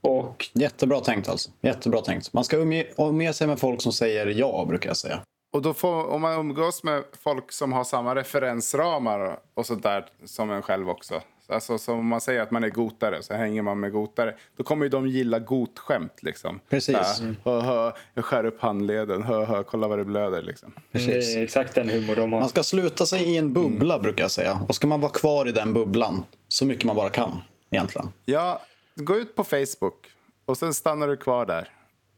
Och 0.00 0.46
Jättebra 0.52 1.00
tänkt 1.00 1.28
alltså. 1.28 1.50
Jättebra 1.60 2.00
tänkt. 2.00 2.32
Man 2.32 2.44
ska 2.44 2.56
umge, 2.56 2.86
umge 2.98 3.32
sig 3.32 3.46
med 3.46 3.58
folk 3.58 3.82
som 3.82 3.92
säger 3.92 4.26
ja, 4.26 4.64
brukar 4.68 4.90
jag 4.90 4.96
säga. 4.96 5.20
Och 5.52 5.62
då 5.62 5.74
får, 5.74 6.06
om 6.06 6.20
man 6.22 6.40
umgås 6.40 6.84
med 6.84 7.02
folk 7.22 7.52
som 7.52 7.72
har 7.72 7.84
samma 7.84 8.14
referensramar 8.14 9.38
och 9.54 9.66
sådär 9.66 10.06
som 10.24 10.50
en 10.50 10.62
själv 10.62 10.90
också. 10.90 11.20
Alltså 11.52 11.78
som 11.78 11.98
om 11.98 12.06
man 12.06 12.20
säger 12.20 12.42
att 12.42 12.50
man 12.50 12.64
är 12.64 12.68
gotare 12.68 13.22
så 13.22 13.34
hänger 13.34 13.62
man 13.62 13.80
med 13.80 13.92
gotare. 13.92 14.34
Då 14.56 14.64
kommer 14.64 14.84
ju 14.84 14.88
de 14.88 15.06
gilla 15.06 15.38
gotskämt 15.38 16.22
liksom. 16.22 16.60
Precis. 16.68 16.96
Så 16.96 17.24
här, 17.24 17.34
hö, 17.44 17.60
hö, 17.60 17.92
jag 18.14 18.24
skär 18.24 18.44
upp 18.44 18.60
handleden. 18.60 19.22
Hö, 19.22 19.44
hö, 19.44 19.62
kolla 19.62 19.88
vad 19.88 19.98
det 19.98 20.04
blöder 20.04 20.42
liksom. 20.42 20.72
det 20.76 20.98
Precis. 20.98 21.36
är 21.36 21.42
exakt 21.42 21.74
den 21.74 21.88
humor 21.88 22.16
de 22.16 22.32
har. 22.32 22.40
Man 22.40 22.48
ska 22.48 22.62
sluta 22.62 23.06
sig 23.06 23.22
i 23.22 23.36
en 23.36 23.52
bubbla, 23.52 23.98
brukar 23.98 24.24
jag 24.24 24.30
säga. 24.30 24.60
Och 24.68 24.74
ska 24.74 24.86
man 24.86 25.00
vara 25.00 25.12
kvar 25.12 25.48
i 25.48 25.52
den 25.52 25.72
bubblan 25.72 26.24
så 26.48 26.66
mycket 26.66 26.84
man 26.84 26.96
bara 26.96 27.10
kan, 27.10 27.42
egentligen. 27.70 28.08
Ja, 28.24 28.62
gå 28.94 29.16
ut 29.16 29.34
på 29.36 29.44
Facebook 29.44 30.06
och 30.44 30.58
sen 30.58 30.74
stannar 30.74 31.08
du 31.08 31.16
kvar 31.16 31.46
där. 31.46 31.68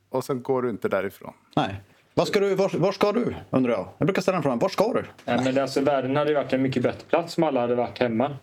Och 0.08 0.24
sen 0.24 0.42
går 0.42 0.62
du 0.62 0.70
inte 0.70 0.88
därifrån. 0.88 1.32
Nej. 1.56 1.80
Vad 2.14 2.28
ska 2.28 2.40
du, 2.40 2.54
var, 2.54 2.70
var 2.78 2.92
ska 2.92 3.12
du, 3.12 3.34
undrar 3.50 3.72
jag. 3.72 3.88
Jag 3.98 4.06
brukar 4.06 4.22
ställa 4.22 4.36
den 4.36 4.42
frågan. 4.42 4.58
Var 4.58 4.68
ska 4.68 4.92
du? 4.92 5.04
Nej, 5.24 5.40
men 5.44 5.58
alltså, 5.58 5.80
världen 5.80 6.16
hade 6.16 6.30
ju 6.30 6.36
varit 6.36 6.52
en 6.52 6.62
mycket 6.62 6.82
bättre 6.82 7.04
plats 7.08 7.38
om 7.38 7.44
alla 7.44 7.60
hade 7.60 7.74
varit 7.74 7.98
hemma. 7.98 8.36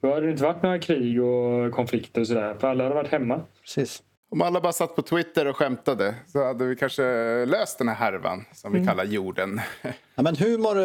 Då 0.00 0.14
hade 0.14 0.26
det 0.26 0.30
inte 0.32 0.42
varit 0.44 0.62
några 0.62 0.78
krig 0.78 1.22
och 1.22 1.72
konflikter 1.72 2.20
och 2.20 2.26
sådär. 2.26 2.54
För 2.60 2.68
alla 2.68 2.84
hade 2.84 2.94
varit 2.94 3.10
hemma. 3.10 3.40
Precis. 3.62 4.02
Om 4.30 4.42
alla 4.42 4.60
bara 4.60 4.72
satt 4.72 4.96
på 4.96 5.02
Twitter 5.02 5.46
och 5.46 5.56
skämtade 5.56 6.14
så 6.32 6.44
hade 6.44 6.64
vi 6.64 6.76
kanske 6.76 7.02
löst 7.46 7.78
den 7.78 7.88
här 7.88 7.94
härvan 7.94 8.44
som 8.54 8.72
vi 8.72 8.86
kallar 8.86 9.04
jorden. 9.04 9.60
Ja, 10.14 10.22
men 10.22 10.36
humor, 10.36 10.78
eh, 10.80 10.84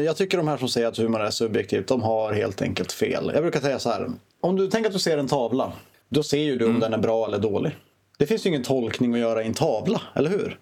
jag 0.00 0.16
tycker 0.16 0.36
de 0.38 0.48
här 0.48 0.56
som 0.56 0.68
säger 0.68 0.88
att 0.88 0.96
humor 0.98 1.20
är 1.20 1.30
subjektivt, 1.30 1.86
de 1.88 2.02
har 2.02 2.32
helt 2.32 2.62
enkelt 2.62 2.92
fel. 2.92 3.30
Jag 3.34 3.42
brukar 3.42 3.60
säga 3.60 3.78
så 3.78 3.90
här. 3.90 4.10
Om 4.40 4.56
du 4.56 4.66
tänker 4.70 4.88
att 4.88 4.92
du 4.92 4.98
ser 4.98 5.18
en 5.18 5.28
tavla, 5.28 5.72
då 6.08 6.22
ser 6.22 6.38
ju 6.38 6.56
du 6.58 6.66
om 6.66 6.80
den 6.80 6.92
är 6.94 6.98
bra 6.98 7.26
eller 7.26 7.38
dålig. 7.38 7.76
Det 8.18 8.26
finns 8.26 8.46
ju 8.46 8.48
ingen 8.50 8.62
tolkning 8.62 9.14
att 9.14 9.20
göra 9.20 9.42
i 9.42 9.46
en 9.46 9.54
tavla, 9.54 10.00
eller 10.14 10.30
hur? 10.30 10.58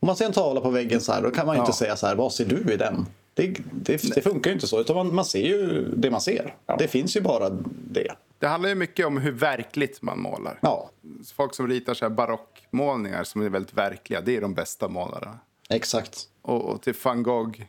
Om 0.00 0.06
man 0.06 0.16
ser 0.16 0.24
en 0.26 0.32
tavla 0.32 0.60
på 0.60 0.70
väggen 0.70 1.00
så 1.00 1.12
här, 1.12 1.22
då 1.22 1.30
kan 1.30 1.46
man 1.46 1.56
ju 1.56 1.60
inte 1.60 1.70
Ja. 1.70 1.74
säga 1.74 1.96
så 1.96 2.06
här, 2.06 2.14
vad 2.14 2.32
ser 2.32 2.44
du 2.44 2.72
i 2.72 2.76
den? 2.76 3.06
Det, 3.36 3.56
det, 3.72 4.14
det 4.14 4.22
funkar 4.22 4.50
ju 4.50 4.54
inte 4.54 4.66
så, 4.66 4.80
utan 4.80 4.96
man, 4.96 5.14
man 5.14 5.24
ser 5.24 5.46
ju 5.46 5.84
det 5.96 6.10
man 6.10 6.20
ser. 6.20 6.54
Det 6.78 6.88
finns 6.88 7.16
ju 7.16 7.20
bara 7.20 7.50
det. 7.90 8.12
Det 8.38 8.46
handlar 8.46 8.68
ju 8.68 8.74
mycket 8.74 9.06
om 9.06 9.16
hur 9.18 9.32
verkligt 9.32 10.02
man 10.02 10.20
målar. 10.20 10.58
Ja, 10.62 10.90
Folk 11.36 11.54
som 11.54 11.68
ritar 11.68 11.94
så 11.94 12.04
här 12.04 12.10
barockmålningar 12.10 13.24
som 13.24 13.42
är 13.42 13.48
väldigt 13.48 13.74
verkliga, 13.74 14.20
det 14.20 14.36
är 14.36 14.40
de 14.40 14.54
bästa 14.54 14.88
målarna. 14.88 15.38
exakt. 15.70 16.28
Och, 16.42 16.64
och 16.64 16.82
till 16.82 16.94
van 17.02 17.22
Gogh, 17.22 17.60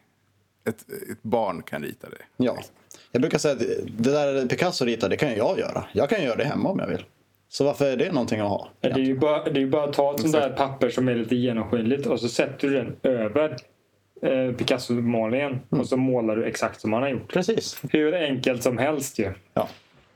ett, 0.65 0.85
ett 1.11 1.23
barn 1.23 1.63
kan 1.63 1.83
rita 1.83 2.09
det. 2.09 2.43
Ja. 2.43 2.57
Jag 3.11 3.21
brukar 3.21 3.37
säga 3.37 3.53
att 3.53 3.59
det 3.97 4.11
där 4.11 4.47
Picasso 4.47 4.85
ritar, 4.85 5.09
det 5.09 5.17
kan 5.17 5.35
jag 5.35 5.59
göra. 5.59 5.85
Jag 5.93 6.09
kan 6.09 6.23
göra 6.23 6.35
det 6.35 6.45
hemma 6.45 6.69
om 6.69 6.79
jag 6.79 6.87
vill. 6.87 7.05
Så 7.49 7.63
varför 7.63 7.85
är 7.85 7.97
det 7.97 8.11
någonting 8.11 8.39
att 8.39 8.49
ha? 8.49 8.69
Det 8.81 8.87
är 8.87 8.97
ju 8.97 9.17
bara, 9.19 9.43
det 9.43 9.49
är 9.59 9.61
ju 9.61 9.69
bara 9.69 9.83
att 9.83 9.93
ta 9.93 10.13
ett 10.13 10.21
sånt 10.21 10.33
där 10.33 10.49
papper 10.49 10.89
som 10.89 11.07
är 11.07 11.15
lite 11.15 11.35
genomskinligt 11.35 12.07
och 12.07 12.19
så 12.19 12.29
sätter 12.29 12.67
du 12.67 12.73
den 12.73 12.95
över 13.03 13.57
eh, 14.21 14.51
Picasso-målningen 14.57 15.59
och 15.69 15.87
så 15.87 15.97
målar 15.97 16.35
du 16.35 16.45
exakt 16.45 16.81
som 16.81 16.93
han 16.93 17.01
har 17.01 17.09
gjort. 17.09 17.33
Precis. 17.33 17.79
Hur 17.91 18.13
enkelt 18.13 18.63
som 18.63 18.77
helst 18.77 19.19
ju. 19.19 19.33
Ja, 19.53 19.69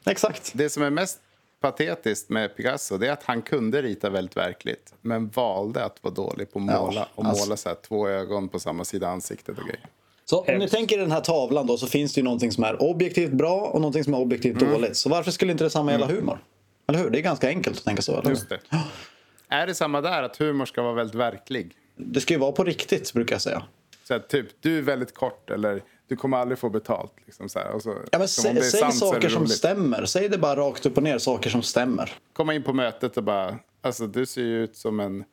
exakt. 0.06 0.52
Det 0.56 0.70
som 0.70 0.84
är 0.84 0.90
mest 0.90 1.20
patetiskt 1.62 2.30
med 2.30 2.56
Picasso 2.56 2.98
det 2.98 3.08
är 3.08 3.12
att 3.12 3.24
han 3.24 3.42
kunde 3.42 3.82
rita 3.82 4.10
väldigt 4.10 4.38
verkligt 4.38 4.94
men 5.02 5.28
valde 5.30 5.84
att 5.86 5.98
vara 6.04 6.14
dålig 6.14 6.52
på 6.52 6.60
att 6.60 6.66
Ja, 6.66 6.86
måla. 6.86 7.08
och 7.16 7.26
alltså- 7.26 7.46
måla 7.46 7.58
så 7.58 7.70
här, 7.70 7.76
två 7.88 8.08
ögon 8.08 8.50
på 8.50 8.60
samma 8.60 8.86
sida 8.86 9.08
ansiktet 9.08 9.58
och 9.58 9.64
grejer. 9.64 9.86
Så 10.26 10.40
om 10.42 10.58
ni 10.58 10.70
tänker 10.70 10.98
den 10.98 11.12
här 11.12 11.22
tavlan 11.22 11.68
då 11.68 11.78
så 11.78 11.88
finns 11.88 12.14
det 12.14 12.20
ju 12.20 12.24
någonting 12.24 12.52
som 12.52 12.64
är 12.64 12.82
objektivt 12.82 13.32
bra 13.32 13.62
och 13.62 13.82
någonting 13.82 14.04
som 14.04 14.14
är 14.14 14.20
objektivt 14.20 14.60
dåligt. 14.60 14.98
Så 14.98 15.10
varför 15.10 15.32
skulle 15.32 15.52
inte 15.52 15.64
detsamma 15.64 15.92
gälla 15.92 16.06
humor? 16.08 16.40
Eller 16.88 17.00
hur? 17.00 17.10
Det 17.10 17.20
är 17.20 17.22
ganska 17.22 17.48
enkelt 17.48 17.78
att 17.78 17.84
tänka 17.86 18.02
så. 18.02 18.20
Eller? 18.20 18.30
Just 18.30 18.50
det. 18.50 18.60
Är 19.50 19.68
det 19.68 19.76
samma 19.76 20.02
där, 20.02 20.24
att 20.24 20.38
humor 20.38 20.66
ska 20.66 20.82
vara 20.82 20.94
väldigt 20.94 21.16
verklig? 21.16 21.72
Det 21.96 22.22
ska 22.22 22.34
ju 22.34 22.40
vara 22.40 22.52
på 22.52 22.64
riktigt 22.64 23.14
brukar 23.14 23.36
jag 23.36 23.42
säga. 23.42 23.64
Så 24.12 24.16
här, 24.16 24.22
typ, 24.22 24.46
du 24.62 24.78
är 24.78 24.82
väldigt 24.82 25.14
kort 25.14 25.50
eller 25.50 25.82
du 26.08 26.16
kommer 26.16 26.38
aldrig 26.38 26.60
få 26.60 26.70
betalt. 26.70 27.14
Liksom 27.26 27.50
så 27.50 27.60
här. 27.60 27.72
Och 27.72 27.82
så, 27.82 27.96
Ja, 28.12 28.20
men 28.20 28.28
säg 28.28 28.62
sant 28.62 28.96
så 28.96 29.06
är 29.06 29.10
saker 29.10 29.22
det 29.22 29.30
som 29.30 29.48
stämmer. 29.48 30.06
Säg 30.06 30.30
det 30.30 30.38
bara 30.38 30.56
rakt 30.56 30.86
upp 30.86 30.98
och 30.98 31.04
ner, 31.04 31.18
saker 31.18 31.50
som 31.50 31.62
stämmer. 31.64 32.14
Komma 32.34 32.54
in 32.54 32.64
på 32.64 32.74
mötet 32.74 33.18
och 33.18 33.24
bara, 33.24 33.58
alltså 33.82 34.08
du 34.08 34.26
ser 34.26 34.42
ju 34.42 34.64
ut 34.64 34.76
som 34.76 35.00
en, 35.00 35.24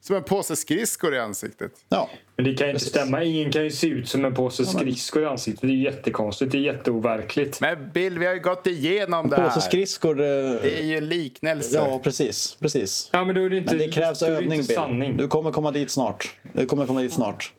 som 0.00 0.16
en 0.16 0.22
påse 0.22 0.56
skridskor 0.56 1.14
i 1.14 1.18
ansiktet. 1.18 1.72
Ja, 1.88 2.10
Men 2.36 2.44
det 2.44 2.54
kan 2.54 2.66
ju 2.66 2.70
inte 2.70 2.84
Precis. 2.84 2.88
stämma. 2.88 3.24
Ingen 3.24 3.52
kan 3.52 3.64
ju 3.64 3.70
se 3.70 3.86
ut 3.86 4.08
som 4.08 4.24
en 4.24 4.34
påse 4.34 4.64
skridskor 4.66 5.22
i 5.22 5.26
ansiktet. 5.26 5.60
Det 5.60 5.66
är 5.68 5.70
jättekonstigt. 5.92 6.52
Det 6.52 6.58
är 6.58 6.62
jätteoverkligt. 6.62 7.60
Men 7.60 7.90
Bill, 7.94 8.18
vi 8.18 8.26
har 8.26 8.34
ju 8.34 8.40
gått 8.40 8.66
igenom 8.66 9.28
det 9.30 9.36
här. 9.36 9.48
påse 9.48 9.60
skridskor. 9.60 10.20
eh, 10.20 10.26
Det 10.26 10.80
är 10.80 10.84
ju 10.84 11.00
liknelse. 11.00 11.76
Ja, 11.76 12.00
precis. 12.04 12.56
precis. 12.60 13.08
Ja, 13.12 13.24
men 13.24 13.34
då 13.34 13.40
är 13.42 13.50
det 13.50 13.56
inte, 13.58 13.70
Men 13.76 13.86
det 13.86 13.92
krävs 13.92 14.18
då 14.18 14.26
är 14.26 14.30
det 14.30 14.36
övning, 14.36 14.52
inte 14.52 14.68
Bill. 14.68 14.76
sanning. 14.76 15.16
Du 15.16 15.28
kommer 15.28 15.52
komma 15.52 15.70
dit 15.70 15.90
snart. 15.90 16.34
Du 16.52 16.66
kommer 16.66 16.86
komma 16.86 17.00
dit 17.00 17.12
snart. 17.12 17.52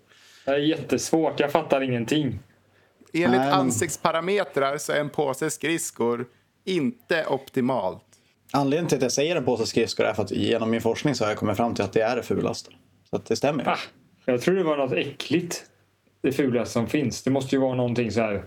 Det 0.47 0.53
är 0.53 0.57
jättesvårt. 0.57 1.39
Jag 1.39 1.51
fattar 1.51 1.81
ingenting. 1.81 2.39
Enligt 3.13 3.39
Nej, 3.39 3.51
ansiktsparametrar 3.51 4.77
så 4.77 4.91
är 4.91 4.99
en 4.99 5.09
påse 5.09 5.49
skridskor 5.49 6.25
inte 6.65 7.25
optimalt. 7.25 8.03
Anledningen 8.51 8.87
till 8.87 8.97
att 8.97 9.01
jag 9.01 9.11
säger 9.11 9.35
en 9.35 9.45
påse 9.45 9.65
skridskor 9.65 10.05
är 10.05 10.13
för 10.13 10.23
att 10.23 10.31
genom 10.31 10.69
min 10.69 10.81
forskning 10.81 11.15
så 11.15 11.23
har 11.23 11.31
jag 11.31 11.37
kommit 11.37 11.57
fram 11.57 11.75
till 11.75 11.83
att 11.83 11.93
det 11.93 12.01
är 12.01 12.15
det 12.15 12.23
fulaste. 12.23 12.71
Så 13.09 13.15
att 13.15 13.25
det 13.25 13.35
stämmer 13.35 13.63
ju. 13.63 13.69
Ah, 13.69 13.77
jag 14.25 14.41
tror 14.41 14.55
det 14.55 14.63
var 14.63 14.77
något 14.77 14.93
äckligt. 14.93 15.65
Det 16.21 16.31
fulaste 16.31 16.73
som 16.73 16.87
finns. 16.87 17.23
Det 17.23 17.29
måste 17.29 17.55
ju 17.55 17.61
vara 17.61 17.75
någonting 17.75 18.11
så 18.11 18.21
här. 18.21 18.43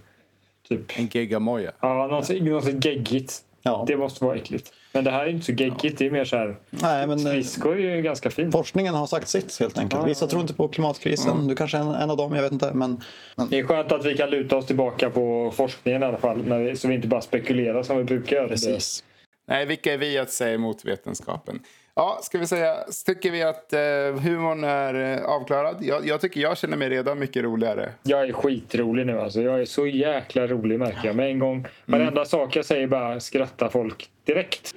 Typ. 0.68 0.98
En 0.98 1.06
gigamoja. 1.06 1.72
Ja, 1.80 2.06
något, 2.06 2.42
något 2.42 2.84
geggigt. 2.84 3.44
Ja. 3.62 3.84
Det 3.86 3.96
måste 3.96 4.24
vara 4.24 4.36
äckligt. 4.36 4.72
Men 4.92 5.04
det 5.04 5.10
här 5.10 5.26
är 5.26 5.30
inte 5.30 5.46
så 5.46 5.52
geggigt. 5.52 5.98
Det 5.98 6.06
är 6.06 6.10
mer 6.10 6.24
så 6.24 6.36
här. 6.36 6.56
Nej, 6.70 7.06
men 7.06 7.26
eh, 7.26 7.32
är 7.32 7.76
ju 7.76 8.02
ganska 8.02 8.30
fint. 8.30 8.52
forskningen 8.52 8.94
har 8.94 9.06
sagt 9.06 9.28
sitt 9.28 9.60
helt 9.60 9.78
enkelt. 9.78 10.06
Vissa 10.06 10.26
tror 10.26 10.42
inte 10.42 10.54
på 10.54 10.68
klimatkrisen. 10.68 11.48
Du 11.48 11.56
kanske 11.56 11.76
är 11.78 11.82
en, 11.82 11.94
en 11.94 12.10
av 12.10 12.16
dem, 12.16 12.34
jag 12.34 12.42
vet 12.42 12.52
inte. 12.52 12.70
Men, 12.74 13.00
men 13.36 13.48
Det 13.48 13.58
är 13.58 13.64
skönt 13.64 13.92
att 13.92 14.04
vi 14.04 14.16
kan 14.16 14.30
luta 14.30 14.56
oss 14.56 14.66
tillbaka 14.66 15.10
på 15.10 15.52
forskningen 15.56 16.02
i 16.02 16.06
alla 16.06 16.18
fall. 16.18 16.44
När 16.46 16.58
vi, 16.58 16.76
så 16.76 16.88
vi 16.88 16.94
inte 16.94 17.08
bara 17.08 17.20
spekulerar 17.20 17.82
som 17.82 17.96
vi 17.96 18.04
brukar 18.04 18.36
göra. 18.36 18.48
precis. 18.48 19.04
Nej, 19.48 19.66
vilka 19.66 19.94
är 19.94 19.98
vi 19.98 20.18
att 20.18 20.30
säga 20.30 20.54
emot 20.54 20.84
vetenskapen? 20.84 21.60
Ja, 21.94 22.18
ska 22.22 22.38
vi 22.38 22.46
säga, 22.46 22.76
tycker 23.06 23.30
vi 23.30 23.42
att 23.42 23.72
eh, 23.72 23.80
humorn 24.22 24.64
är 24.64 25.18
eh, 25.18 25.24
avklarad? 25.24 25.76
Jag, 25.80 26.06
jag, 26.06 26.20
tycker 26.20 26.40
jag 26.40 26.58
känner 26.58 26.76
mig 26.76 26.88
redan 26.88 27.18
mycket 27.18 27.42
roligare. 27.42 27.92
Jag 28.02 28.28
är 28.28 28.32
skitrolig 28.32 29.06
nu 29.06 29.20
alltså. 29.20 29.42
Jag 29.42 29.60
är 29.60 29.64
så 29.64 29.86
jäkla 29.86 30.46
rolig 30.46 30.78
märker 30.78 31.06
jag. 31.06 31.16
Med 31.16 31.30
en 31.30 31.38
gång, 31.38 31.54
mm. 31.54 31.70
varenda 31.86 32.24
sak 32.24 32.56
jag 32.56 32.64
säger 32.64 32.86
bara 32.86 33.20
skrattar 33.20 33.68
folk 33.68 34.10
direkt. 34.24 34.74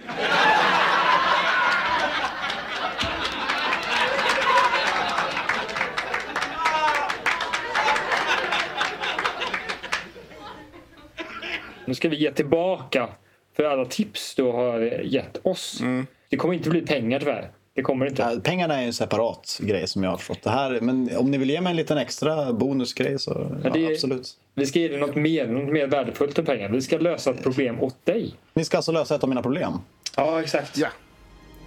Nu 11.86 11.94
ska 11.94 12.10
vi 12.10 12.16
ge 12.16 12.32
tillbaka 12.32 13.10
för 13.56 13.64
alla 13.64 13.86
tips 13.86 14.36
du 14.36 14.44
har 14.44 14.80
gett 15.04 15.38
oss. 15.44 15.82
Mm. 15.82 16.08
Det 16.34 16.38
kommer 16.38 16.54
inte 16.54 16.70
bli 16.70 16.82
pengar 16.82 17.20
tyvärr. 17.20 17.52
Det 17.76 17.82
kommer 17.82 18.06
inte. 18.06 18.22
Ja, 18.22 18.32
pengarna 18.44 18.82
är 18.82 18.86
en 18.86 18.94
separat 18.94 19.60
grej 19.62 19.88
som 19.88 20.04
jag 20.04 20.10
har 20.10 20.18
förstått. 20.18 20.44
Det 20.44 20.50
här, 20.50 20.80
men 20.82 21.18
om 21.18 21.32
ni 21.32 21.38
vill 21.38 21.50
ge 21.50 21.62
mig 21.62 21.72
en 21.72 21.76
liten 21.78 21.98
extra 21.98 22.54
bonusgrej 22.54 23.20
så 23.20 23.52
ja, 23.64 23.70
det 23.70 23.86
är- 23.86 23.92
absolut. 23.92 24.30
Vi 24.56 24.66
ska 24.66 24.80
ge 24.80 24.88
dig 24.88 25.00
något 25.00 25.16
mer, 25.16 25.48
något 25.48 25.74
mer 25.74 25.88
värdefullt 25.88 26.40
än 26.40 26.46
pengar. 26.46 26.70
Vi 26.70 26.82
ska 26.82 26.98
lösa 26.98 27.32
ett 27.32 27.44
problem 27.44 27.82
åt 27.82 28.06
dig. 28.06 28.34
Ni 28.54 28.66
ska 28.66 28.78
alltså 28.78 28.92
lösa 28.92 29.16
ett 29.16 29.24
av 29.24 29.30
mina 29.30 29.42
problem. 29.42 29.74
Ja, 30.18 30.42
exakt. 30.42 30.78
Ja. 30.78 30.88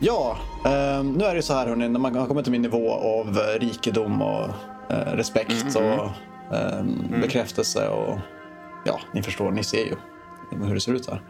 Ja, 0.00 0.38
eh, 0.64 1.04
nu 1.04 1.24
är 1.24 1.34
det 1.34 1.42
så 1.42 1.54
här 1.54 1.66
hörni, 1.66 1.88
när 1.88 2.00
man 2.00 2.14
har 2.16 2.26
kommit 2.26 2.44
till 2.44 2.52
min 2.52 2.62
nivå 2.62 2.90
av 2.92 3.38
eh, 3.38 3.60
rikedom 3.60 4.22
och 4.22 4.44
eh, 4.90 5.12
respekt 5.16 5.76
och 5.76 5.82
eh, 6.56 6.84
bekräftelse 7.20 7.88
och 7.88 8.18
ja, 8.84 9.00
ni 9.14 9.22
förstår, 9.22 9.50
ni 9.50 9.64
ser 9.64 9.84
ju 9.84 9.94
hur 10.66 10.74
det 10.74 10.80
ser 10.80 10.92
ut 10.92 11.08
här. 11.10 11.20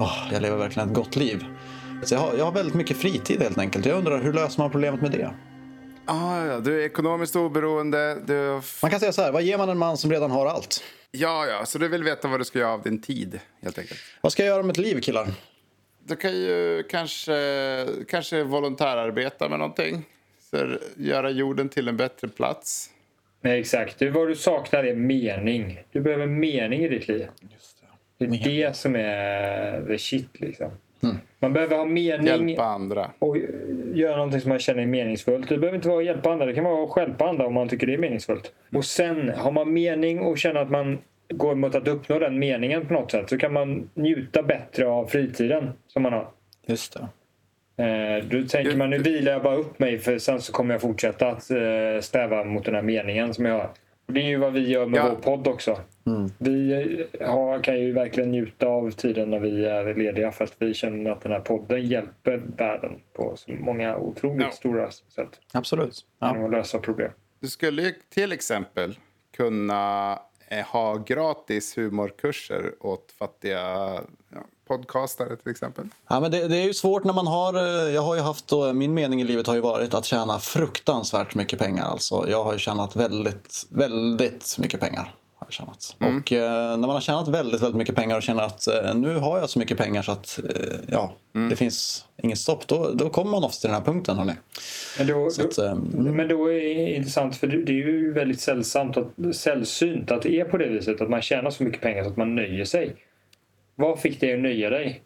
Åh, 0.00 0.16
jag 0.32 0.42
lever 0.42 0.56
verkligen 0.56 0.88
ett 0.88 0.94
gott 0.94 1.16
liv. 1.16 1.44
Så 2.02 2.14
jag, 2.14 2.20
har, 2.20 2.36
jag 2.36 2.44
har 2.44 2.52
väldigt 2.52 2.74
mycket 2.74 2.96
fritid 2.96 3.42
helt 3.42 3.58
enkelt. 3.58 3.86
Jag 3.86 3.98
undrar, 3.98 4.22
hur 4.22 4.32
löser 4.32 4.60
man 4.60 4.70
problemet 4.70 5.00
med 5.00 5.10
det? 5.10 5.34
Ah, 6.04 6.44
ja, 6.46 6.60
du 6.60 6.80
är 6.82 6.86
ekonomiskt 6.86 7.36
oberoende. 7.36 8.18
Du... 8.26 8.60
Man 8.82 8.90
kan 8.90 9.00
säga 9.00 9.12
så 9.12 9.22
här, 9.22 9.32
vad 9.32 9.42
ger 9.42 9.58
man 9.58 9.68
en 9.68 9.78
man 9.78 9.96
som 9.96 10.10
redan 10.10 10.30
har 10.30 10.46
allt? 10.46 10.84
Ja, 11.10 11.46
ja, 11.46 11.66
så 11.66 11.78
du 11.78 11.88
vill 11.88 12.04
veta 12.04 12.28
vad 12.28 12.40
du 12.40 12.44
ska 12.44 12.58
göra 12.58 12.72
av 12.72 12.82
din 12.82 13.00
tid, 13.00 13.40
helt 13.62 13.78
enkelt. 13.78 14.00
Vad 14.20 14.32
ska 14.32 14.42
jag 14.42 14.48
göra 14.48 14.62
med 14.62 14.70
ett 14.70 14.78
liv 14.78 15.00
killar? 15.00 15.28
Du 16.04 16.16
kan 16.16 16.32
ju 16.32 16.82
kanske, 16.90 17.86
kanske 18.08 18.42
volontärarbeta 18.42 19.48
med 19.48 19.58
någonting. 19.58 20.04
Så 20.50 20.76
göra 20.96 21.30
jorden 21.30 21.68
till 21.68 21.88
en 21.88 21.96
bättre 21.96 22.28
plats. 22.28 22.90
Nej, 23.40 23.60
exakt. 23.60 23.98
Du, 23.98 24.10
vad 24.10 24.28
du 24.28 24.36
saknar 24.36 24.84
är 24.84 24.94
mening. 24.94 25.80
Du 25.92 26.00
behöver 26.00 26.26
mening 26.26 26.84
i 26.84 26.88
ditt 26.88 27.08
liv. 27.08 27.28
Det 28.18 28.24
är 28.24 28.44
det 28.44 28.76
som 28.76 28.96
är 28.96 29.86
the 29.86 29.98
shit 29.98 30.40
liksom. 30.40 30.70
Man 31.40 31.52
behöver 31.52 31.76
ha 31.76 31.84
mening 31.84 32.48
Hjälpa 32.48 32.64
andra. 32.64 33.10
och 33.18 33.36
göra 33.94 34.16
någonting 34.16 34.40
som 34.40 34.48
man 34.48 34.58
känner 34.58 34.82
är 34.82 34.86
meningsfullt. 34.86 35.48
Det 35.48 35.58
behöver 35.58 35.76
inte 35.76 35.88
vara 35.88 35.98
att 35.98 36.04
hjälpa 36.04 36.30
andra. 36.32 36.46
Det 36.46 36.54
kan 36.54 36.64
vara 36.64 36.84
att 36.84 36.90
stjälpa 36.90 37.28
andra 37.28 37.46
om 37.46 37.54
man 37.54 37.68
tycker 37.68 37.86
det 37.86 37.94
är 37.94 37.98
meningsfullt. 37.98 38.52
Och 38.72 38.84
sen 38.84 39.28
har 39.36 39.50
man 39.52 39.72
mening 39.72 40.20
och 40.20 40.38
känner 40.38 40.60
att 40.60 40.70
man 40.70 40.98
går 41.28 41.54
mot 41.54 41.74
att 41.74 41.88
uppnå 41.88 42.18
den 42.18 42.38
meningen 42.38 42.86
på 42.86 42.92
något 42.94 43.10
sätt 43.10 43.28
så 43.30 43.38
kan 43.38 43.52
man 43.52 43.90
njuta 43.94 44.42
bättre 44.42 44.86
av 44.86 45.06
fritiden 45.06 45.70
som 45.86 46.02
man 46.02 46.12
har. 46.12 46.28
Just 46.66 46.92
det. 46.98 47.08
Eh, 47.84 48.24
Då 48.24 48.42
tänker 48.48 48.76
man 48.76 48.90
nu 48.90 48.98
vilar 48.98 49.32
jag 49.32 49.42
bara 49.42 49.56
upp 49.56 49.78
mig 49.78 49.98
för 49.98 50.18
sen 50.18 50.40
så 50.40 50.52
kommer 50.52 50.74
jag 50.74 50.80
fortsätta 50.80 51.28
att 51.28 51.50
eh, 51.50 52.00
sträva 52.00 52.44
mot 52.44 52.64
den 52.64 52.74
här 52.74 52.82
meningen 52.82 53.34
som 53.34 53.44
jag 53.44 53.54
har. 53.54 53.68
Och 54.12 54.14
Det 54.14 54.20
är 54.22 54.28
ju 54.28 54.36
vad 54.36 54.52
vi 54.52 54.68
gör 54.68 54.86
med 54.86 54.98
Ja. 54.98 55.08
vår 55.08 55.16
podd 55.36 55.46
också. 55.48 55.78
Vi 56.38 56.72
eh, 57.20 57.30
har, 57.30 57.58
kan 57.62 57.80
ju 57.80 57.92
verkligen 57.92 58.30
njuta 58.30 58.66
av 58.66 58.90
tiden 58.90 59.30
när 59.30 59.38
vi 59.38 59.64
är 59.64 59.94
lediga 59.94 60.32
för 60.32 60.44
att 60.44 60.54
vi 60.58 60.74
känner 60.74 61.10
att 61.10 61.20
den 61.20 61.32
här 61.32 61.40
podden 61.40 61.86
hjälper 61.86 62.42
världen 62.56 63.00
på 63.12 63.36
så 63.36 63.52
många 63.52 63.96
otroligt 63.96 64.42
Ja. 64.42 64.50
stora 64.50 64.90
sätt. 64.90 65.40
Absolut. 65.52 66.06
Genom 66.20 66.36
Ja. 66.40 66.44
att 66.44 66.50
lösa 66.52 66.78
problem. 66.78 67.10
Du 67.40 67.48
skulle 67.48 67.82
ju 67.82 67.92
till 68.08 68.32
exempel 68.32 68.98
kunna 69.36 70.12
eh, 70.48 70.66
ha 70.66 70.96
gratis 70.96 71.78
humorkurser 71.78 72.72
åt 72.80 73.12
fattiga 73.18 73.60
ja, 74.32 74.40
podcastare 74.68 75.36
till 75.36 75.50
exempel. 75.50 75.84
Ja, 76.08 76.20
men 76.20 76.30
det, 76.30 76.48
det 76.48 76.56
är 76.56 76.64
ju 76.64 76.74
svårt 76.74 77.04
när 77.04 77.12
man 77.12 77.26
har, 77.26 77.54
eh, 77.54 77.94
jag 77.94 78.02
har 78.02 78.14
ju 78.14 78.20
haft 78.20 78.48
då, 78.48 78.72
min 78.72 78.94
mening 78.94 79.20
i 79.20 79.24
livet 79.24 79.46
har 79.46 79.54
ju 79.54 79.60
varit 79.60 79.94
att 79.94 80.04
tjäna 80.04 80.38
fruktansvärt 80.38 81.34
mycket 81.34 81.58
pengar. 81.58 81.84
Alltså, 81.84 82.26
jag 82.28 82.44
har 82.44 82.52
ju 82.52 82.58
tjänat 82.58 82.96
väldigt, 82.96 83.66
väldigt 83.70 84.56
mycket 84.58 84.80
pengar. 84.80 85.14
Har 85.38 85.46
jag 85.46 85.52
tjänat. 85.52 85.96
Och 85.98 86.32
eh, 86.32 86.70
när 86.70 86.86
man 86.86 86.90
har 86.90 87.00
tjänat 87.00 87.28
väldigt, 87.28 87.62
väldigt 87.62 87.78
mycket 87.78 87.94
pengar 87.94 88.16
och 88.16 88.22
känner 88.22 88.42
att 88.42 88.66
eh, 88.66 88.94
nu 88.94 89.16
har 89.16 89.38
jag 89.38 89.50
så 89.50 89.58
mycket 89.58 89.78
pengar 89.78 90.02
så 90.02 90.12
att 90.12 90.38
eh, 90.38 90.78
ja, 90.88 91.12
det 91.50 91.56
finns 91.56 92.04
inget 92.22 92.38
stopp. 92.38 92.66
Då, 92.66 92.90
då 92.94 93.10
kommer 93.10 93.30
man 93.30 93.44
ofta 93.44 93.60
till 93.60 93.68
den 93.68 93.78
här 93.78 93.84
punkten. 93.84 94.18
Hörni. 94.18 94.32
Men 94.98 95.06
då, 95.06 95.30
Så 95.30 95.42
att, 95.42 95.56
då, 95.56 95.64
eh, 95.64 95.74
men 95.74 96.28
då 96.28 96.52
är 96.52 96.54
det 96.54 96.94
intressant 96.94 97.36
för 97.36 97.46
det 97.46 97.72
är 97.72 97.76
ju 97.76 98.12
väldigt 98.12 98.40
sällsamt 98.40 98.96
att, 98.96 99.36
sällsynt 99.36 100.10
att 100.10 100.22
det 100.22 100.40
är 100.40 100.44
på 100.44 100.56
det 100.56 100.68
viset 100.68 101.00
att 101.00 101.10
man 101.10 101.22
tjänar 101.22 101.50
så 101.50 101.62
mycket 101.62 101.80
pengar 101.80 102.04
så 102.04 102.10
att 102.10 102.16
man 102.16 102.34
nöjer 102.34 102.64
sig. 102.64 102.96
Vad 103.74 104.00
fick 104.00 104.20
dig 104.20 104.34
att 104.34 104.40
nöja 104.40 104.70
dig? 104.70 105.02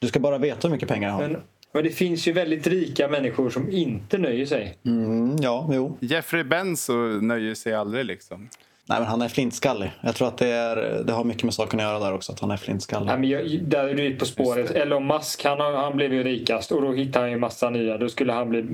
du 0.00 0.06
ska 0.08 0.20
bara 0.20 0.38
veta 0.38 0.68
hur 0.68 0.72
mycket 0.74 0.88
pengar 0.88 1.08
jag 1.08 1.14
har. 1.14 1.22
Men, 1.28 1.42
men 1.72 1.84
det 1.84 1.90
finns 1.90 2.28
ju 2.28 2.32
väldigt 2.32 2.66
rika 2.66 3.08
människor 3.08 3.50
som 3.50 3.70
inte 3.70 4.18
nöjer 4.18 4.46
sig. 4.46 4.76
Mm, 4.86 5.36
ja, 5.40 5.68
jo. 5.72 5.96
Jeffrey 6.00 6.44
Benzo 6.44 6.92
nöjer 7.20 7.54
sig 7.54 7.74
aldrig 7.74 8.04
liksom. 8.04 8.48
Nej, 8.86 8.98
men 8.98 9.08
han 9.08 9.22
är 9.22 9.28
flintskallig. 9.28 9.90
Jag 10.02 10.14
tror 10.14 10.28
att 10.28 10.38
det, 10.38 10.48
är, 10.48 11.02
det 11.06 11.12
har 11.12 11.24
mycket 11.24 11.42
med 11.44 11.54
saken 11.54 11.80
att 11.80 11.86
göra 11.86 11.98
där 11.98 12.12
också, 12.12 12.32
att 12.32 12.40
han 12.40 12.50
är 12.50 12.56
flintskallig. 12.56 13.06
Nej, 13.06 13.18
men 13.18 13.28
jag, 13.30 13.62
där 13.62 13.88
är 13.88 13.94
du 13.94 14.16
på 14.16 14.24
spåret. 14.24 14.70
Elon 14.70 15.06
Musk 15.06 15.44
han, 15.44 15.60
har- 15.60 15.72
han 15.76 15.96
blev 15.96 16.14
ju 16.14 16.22
rikast 16.24 16.72
och 16.72 16.82
då 16.82 16.92
hittade 16.92 17.24
han 17.24 17.30
ju 17.30 17.38
massa 17.38 17.70
nya. 17.70 17.98
Då 17.98 18.08
skulle 18.08 18.32
han 18.32 18.48
bli 18.48 18.64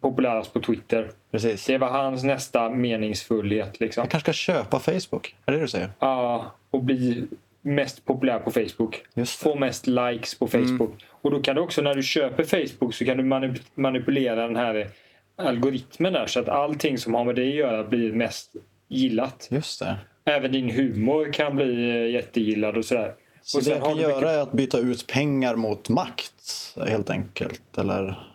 populärast 0.00 0.52
på 0.52 0.60
Twitter. 0.60 1.10
Precis. 1.30 1.66
Det 1.66 1.78
var 1.78 1.88
hans 1.88 2.24
nästa 2.24 2.70
meningsfullhet. 2.70 3.80
Liksom. 3.80 4.00
Jag 4.02 4.10
kanske 4.10 4.32
ska 4.32 4.52
köpa 4.52 4.78
Facebook. 4.78 5.36
Är 5.46 5.52
det 5.52 5.58
det 5.58 5.64
du 5.64 5.68
säger? 5.68 5.90
Ja, 5.98 6.52
och 6.70 6.82
bli 6.82 7.26
mest 7.64 8.04
populär 8.04 8.38
på 8.38 8.50
Facebook. 8.50 9.02
Just 9.14 9.38
det. 9.40 9.44
Få 9.44 9.54
mest 9.58 9.86
likes 9.86 10.34
på 10.38 10.46
Facebook. 10.48 11.04
Och 11.10 11.30
då 11.30 11.42
kan 11.42 11.54
du 11.56 11.62
också 11.62 11.82
när 11.82 11.94
du 11.94 12.02
köper 12.02 12.44
Facebook 12.44 12.94
så 12.94 13.04
kan 13.04 13.16
du 13.16 13.22
manip- 13.24 13.62
manipulera 13.74 14.46
den 14.46 14.56
här 14.56 14.88
algoritmen 15.36 16.12
där 16.12 16.26
så 16.26 16.40
att 16.40 16.48
allting 16.48 16.98
som 16.98 17.14
har 17.14 17.24
med 17.24 17.34
det 17.36 17.48
att 17.48 17.54
göra 17.54 17.84
blir 17.84 18.12
mest 18.12 18.52
gillat. 18.88 19.48
Just 19.50 19.80
det. 19.80 19.96
Även 20.24 20.52
din 20.52 20.70
humor 20.70 21.32
kan 21.32 21.56
bli 21.56 21.90
eh, 21.90 22.10
jättegillad 22.10 22.76
och 22.76 22.84
sådär. 22.84 23.14
Så 23.42 23.58
och 23.58 23.64
det 23.64 23.70
jag 23.70 23.82
kan 23.84 23.96
göra 23.96 24.14
mycket- 24.16 24.28
är 24.30 24.38
att 24.42 24.52
byta 24.52 24.78
ut 24.78 25.06
pengar 25.06 25.56
mot 25.56 25.88
makt 25.88 26.74
helt 26.88 27.10
enkelt? 27.10 27.78
Eller 27.78 28.28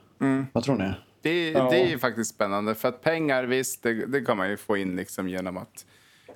vad 0.54 0.64
tror 0.64 0.76
ni? 0.76 0.92
Det, 1.22 1.50
Ja. 1.50 1.70
det 1.72 1.82
är 1.82 1.88
ju 1.90 2.00
faktiskt 2.00 2.36
spännande. 2.36 2.76
För 2.76 2.88
att 2.90 3.02
pengar, 3.02 3.44
visst, 3.44 3.84
det, 3.84 4.06
det 4.06 4.22
kan 4.22 4.38
man 4.38 4.50
ju 4.50 4.58
få 4.58 4.78
in 4.78 4.96
liksom 4.96 5.30
genom 5.30 5.58
att, 5.58 5.86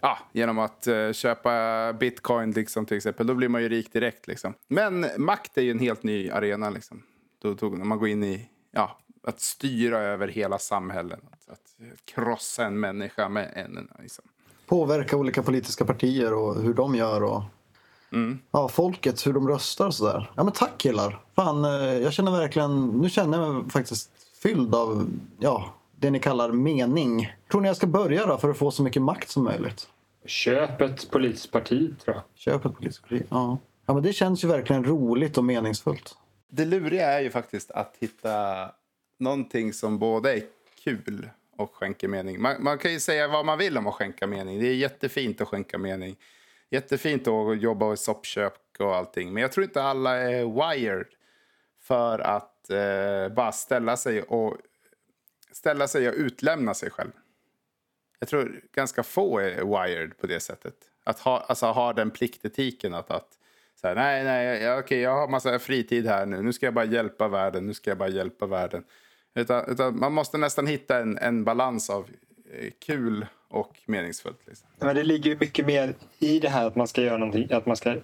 ja, 0.04 0.18
genom 0.32 0.60
att 0.60 0.88
eh, 0.88 1.12
köpa 1.12 1.94
bitcoin 1.94 2.52
liksom, 2.52 2.86
till 2.86 2.98
exempel. 2.98 3.28
Då 3.28 3.34
blir 3.34 3.50
man 3.50 3.62
ju 3.62 3.70
rik 3.70 3.94
direkt. 3.94 4.28
Liksom. 4.28 4.54
Men 4.68 5.06
makt 5.18 5.58
är 5.58 5.62
ju 5.62 5.72
en 5.72 5.80
helt 5.80 6.04
ny 6.04 6.30
arena. 6.30 6.70
Liksom. 6.70 7.04
Då, 7.42 7.54
då, 7.54 7.70
när 7.70 7.86
man 7.86 8.00
går 8.00 8.08
in 8.08 8.24
i 8.24 8.50
ja, 8.72 9.00
att 9.24 9.42
styra 9.42 10.00
över 10.00 10.28
hela 10.28 10.60
samhällen. 10.60 11.20
Att, 11.32 11.50
att 11.50 12.06
krossa 12.06 12.66
en 12.66 12.80
människa 12.80 13.30
med 13.30 13.52
en... 13.56 13.90
Liksom. 14.00 14.26
Påverka 14.66 15.18
olika 15.18 15.44
politiska 15.44 15.86
partier 15.86 16.34
och 16.34 16.62
hur 16.62 16.74
de 16.74 16.96
gör 16.96 17.24
och 17.24 17.44
ja, 18.52 18.68
folket, 18.68 19.28
hur 19.28 19.34
de 19.34 19.48
röstar 19.48 19.88
och 19.88 19.96
sådär. 19.96 20.32
Ja 20.36 20.44
men 20.44 20.54
tack 20.54 20.78
killar. 20.78 21.20
Fan, 21.36 21.66
eh, 21.66 21.72
jag 21.98 22.14
känner 22.14 22.32
verkligen, 22.32 22.88
nu 22.88 23.10
känner 23.10 23.42
jag 23.42 23.54
mig 23.54 23.70
faktiskt 23.70 24.12
fylld 24.44 24.76
av, 24.76 25.08
ja, 25.40 25.74
det 26.00 26.12
ni 26.12 26.20
kallar 26.20 26.52
mening. 26.52 27.34
Tror 27.52 27.62
ni 27.62 27.68
jag 27.68 27.78
ska 27.78 27.88
börja 27.88 28.26
då 28.26 28.38
för 28.38 28.50
att 28.50 28.58
få 28.58 28.72
så 28.72 28.84
mycket 28.84 29.02
makt 29.02 29.30
som 29.30 29.44
möjligt? 29.44 29.88
Köp 30.26 30.82
ett 30.82 31.12
politiskt 31.12 31.52
parti 31.52 32.00
tror 32.00 32.16
jag. 32.16 32.24
Köp 32.36 32.66
ett 32.66 32.76
politiskt 32.76 33.02
parti. 33.02 33.24
Ja. 33.30 33.58
ja, 33.86 33.94
men 33.94 34.04
det 34.04 34.14
känns 34.14 34.44
ju 34.44 34.48
verkligen 34.48 34.84
roligt 34.84 35.38
och 35.38 35.44
meningsfullt. 35.44 36.16
Det 36.50 36.66
luriga 36.66 37.12
är 37.12 37.22
ju 37.22 37.30
faktiskt 37.30 37.72
att 37.72 37.96
hitta 38.00 38.72
någonting 39.18 39.74
som 39.74 40.00
både 40.00 40.34
är 40.34 40.44
kul 40.84 41.30
och 41.58 41.76
skänker 41.76 42.08
mening. 42.08 42.42
Man, 42.42 42.64
man 42.64 42.78
kan 42.78 42.92
ju 42.92 43.00
säga 43.00 43.28
vad 43.28 43.46
man 43.46 43.58
vill 43.58 43.78
om 43.78 43.88
att 43.88 43.94
skänka 43.94 44.28
mening. 44.28 44.60
Det 44.60 44.68
är 44.68 44.76
jättefint 44.76 45.42
att 45.42 45.48
skänka 45.48 45.78
mening. 45.78 46.16
Jättefint 46.70 47.28
att 47.28 47.62
jobba 47.62 47.94
i 47.94 47.98
soppkök 47.98 48.54
och 48.80 48.96
allting. 48.96 49.34
Men 49.34 49.42
jag 49.42 49.52
tror 49.52 49.64
inte 49.64 49.84
alla 49.84 50.16
är 50.16 50.46
wired 50.46 51.08
för 51.82 52.20
att 52.20 52.70
eh, 52.70 53.36
bara 53.36 53.52
ställa 53.52 53.98
sig 53.98 54.22
och 54.22 54.58
ställa 55.52 55.88
sig 55.88 56.10
och 56.10 56.16
utlämna 56.16 56.74
sig 56.74 56.90
själv. 56.90 57.12
Jag 58.24 58.28
tror 58.30 58.62
ganska 58.72 59.04
få 59.04 59.40
är 59.40 59.52
wired 59.52 60.18
på 60.18 60.28
det 60.28 60.40
sättet. 60.40 60.74
Att 61.04 61.20
ha, 61.20 61.40
alltså, 61.40 61.66
ha 61.66 61.94
den 61.94 62.12
pliktetiken 62.12 62.94
att, 62.94 63.12
att 63.12 63.28
så 63.82 63.88
här, 63.88 63.96
nej, 63.96 64.24
nej, 64.24 64.64
jag, 64.64 64.80
okej, 64.80 65.00
jag 65.00 65.16
har 65.16 65.28
massa 65.28 65.60
fritid 65.60 66.08
här 66.08 66.26
nu. 66.26 66.42
Nu 66.42 66.54
ska 66.54 66.66
jag 66.66 66.74
bara 66.74 66.86
hjälpa 66.86 67.28
världen. 67.28 67.66
Nu 67.66 67.74
ska 67.74 67.92
jag 67.92 67.98
bara 67.98 68.10
hjälpa 68.10 68.46
världen. 68.46 68.84
Utan, 69.36 69.72
utan 69.72 70.00
man 70.00 70.14
måste 70.14 70.38
nästan 70.38 70.68
hitta 70.68 71.00
en, 71.00 71.18
en 71.18 71.44
balans 71.44 71.90
av 71.90 72.10
eh, 72.54 72.72
kul 72.80 73.26
och 73.48 73.80
meningsfullt. 73.86 74.48
Liksom. 74.48 74.68
Men 74.80 74.96
det 74.96 75.04
ligger 75.04 75.38
mycket 75.40 75.66
mer 75.66 75.94
i 76.20 76.40
det 76.40 76.50
här 76.50 76.68
att 76.68 76.76
man 76.76 76.88
ska 76.88 77.02
göra 77.02 77.18
någonting, 77.18 77.48
att 77.52 77.66
man 77.66 77.78
ska 77.78 77.96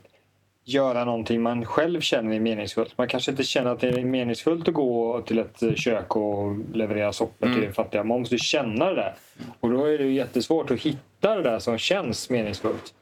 göra 0.73 1.05
någonting 1.05 1.41
man 1.41 1.65
själv 1.65 2.01
känner 2.01 2.35
är 2.35 2.39
meningsfullt. 2.39 2.97
Man 2.97 3.07
kanske 3.07 3.31
inte 3.31 3.43
känner 3.43 3.71
att 3.71 3.79
det 3.79 3.87
är 3.89 4.03
meningsfullt 4.03 4.67
att 4.67 4.73
gå 4.73 5.21
till 5.21 5.39
ett 5.39 5.61
eh, 5.61 5.73
kök 5.73 6.15
och 6.15 6.55
leverera 6.73 7.13
soppor 7.13 7.53
till 7.53 7.73
fattiga. 7.73 8.03
Man 8.03 8.19
måste 8.19 8.37
känna 8.37 8.85
det 8.85 8.95
där. 8.95 9.15
Och 9.59 9.69
då 9.69 9.85
är 9.85 9.97
det 9.97 10.03
ju 10.03 10.13
jättesvårt 10.13 10.71
att 10.71 10.79
hitta 10.79 11.35
det 11.35 11.41
där 11.43 11.59
som 11.59 11.77
känns 11.77 12.29
meningsfullt. 12.29 12.93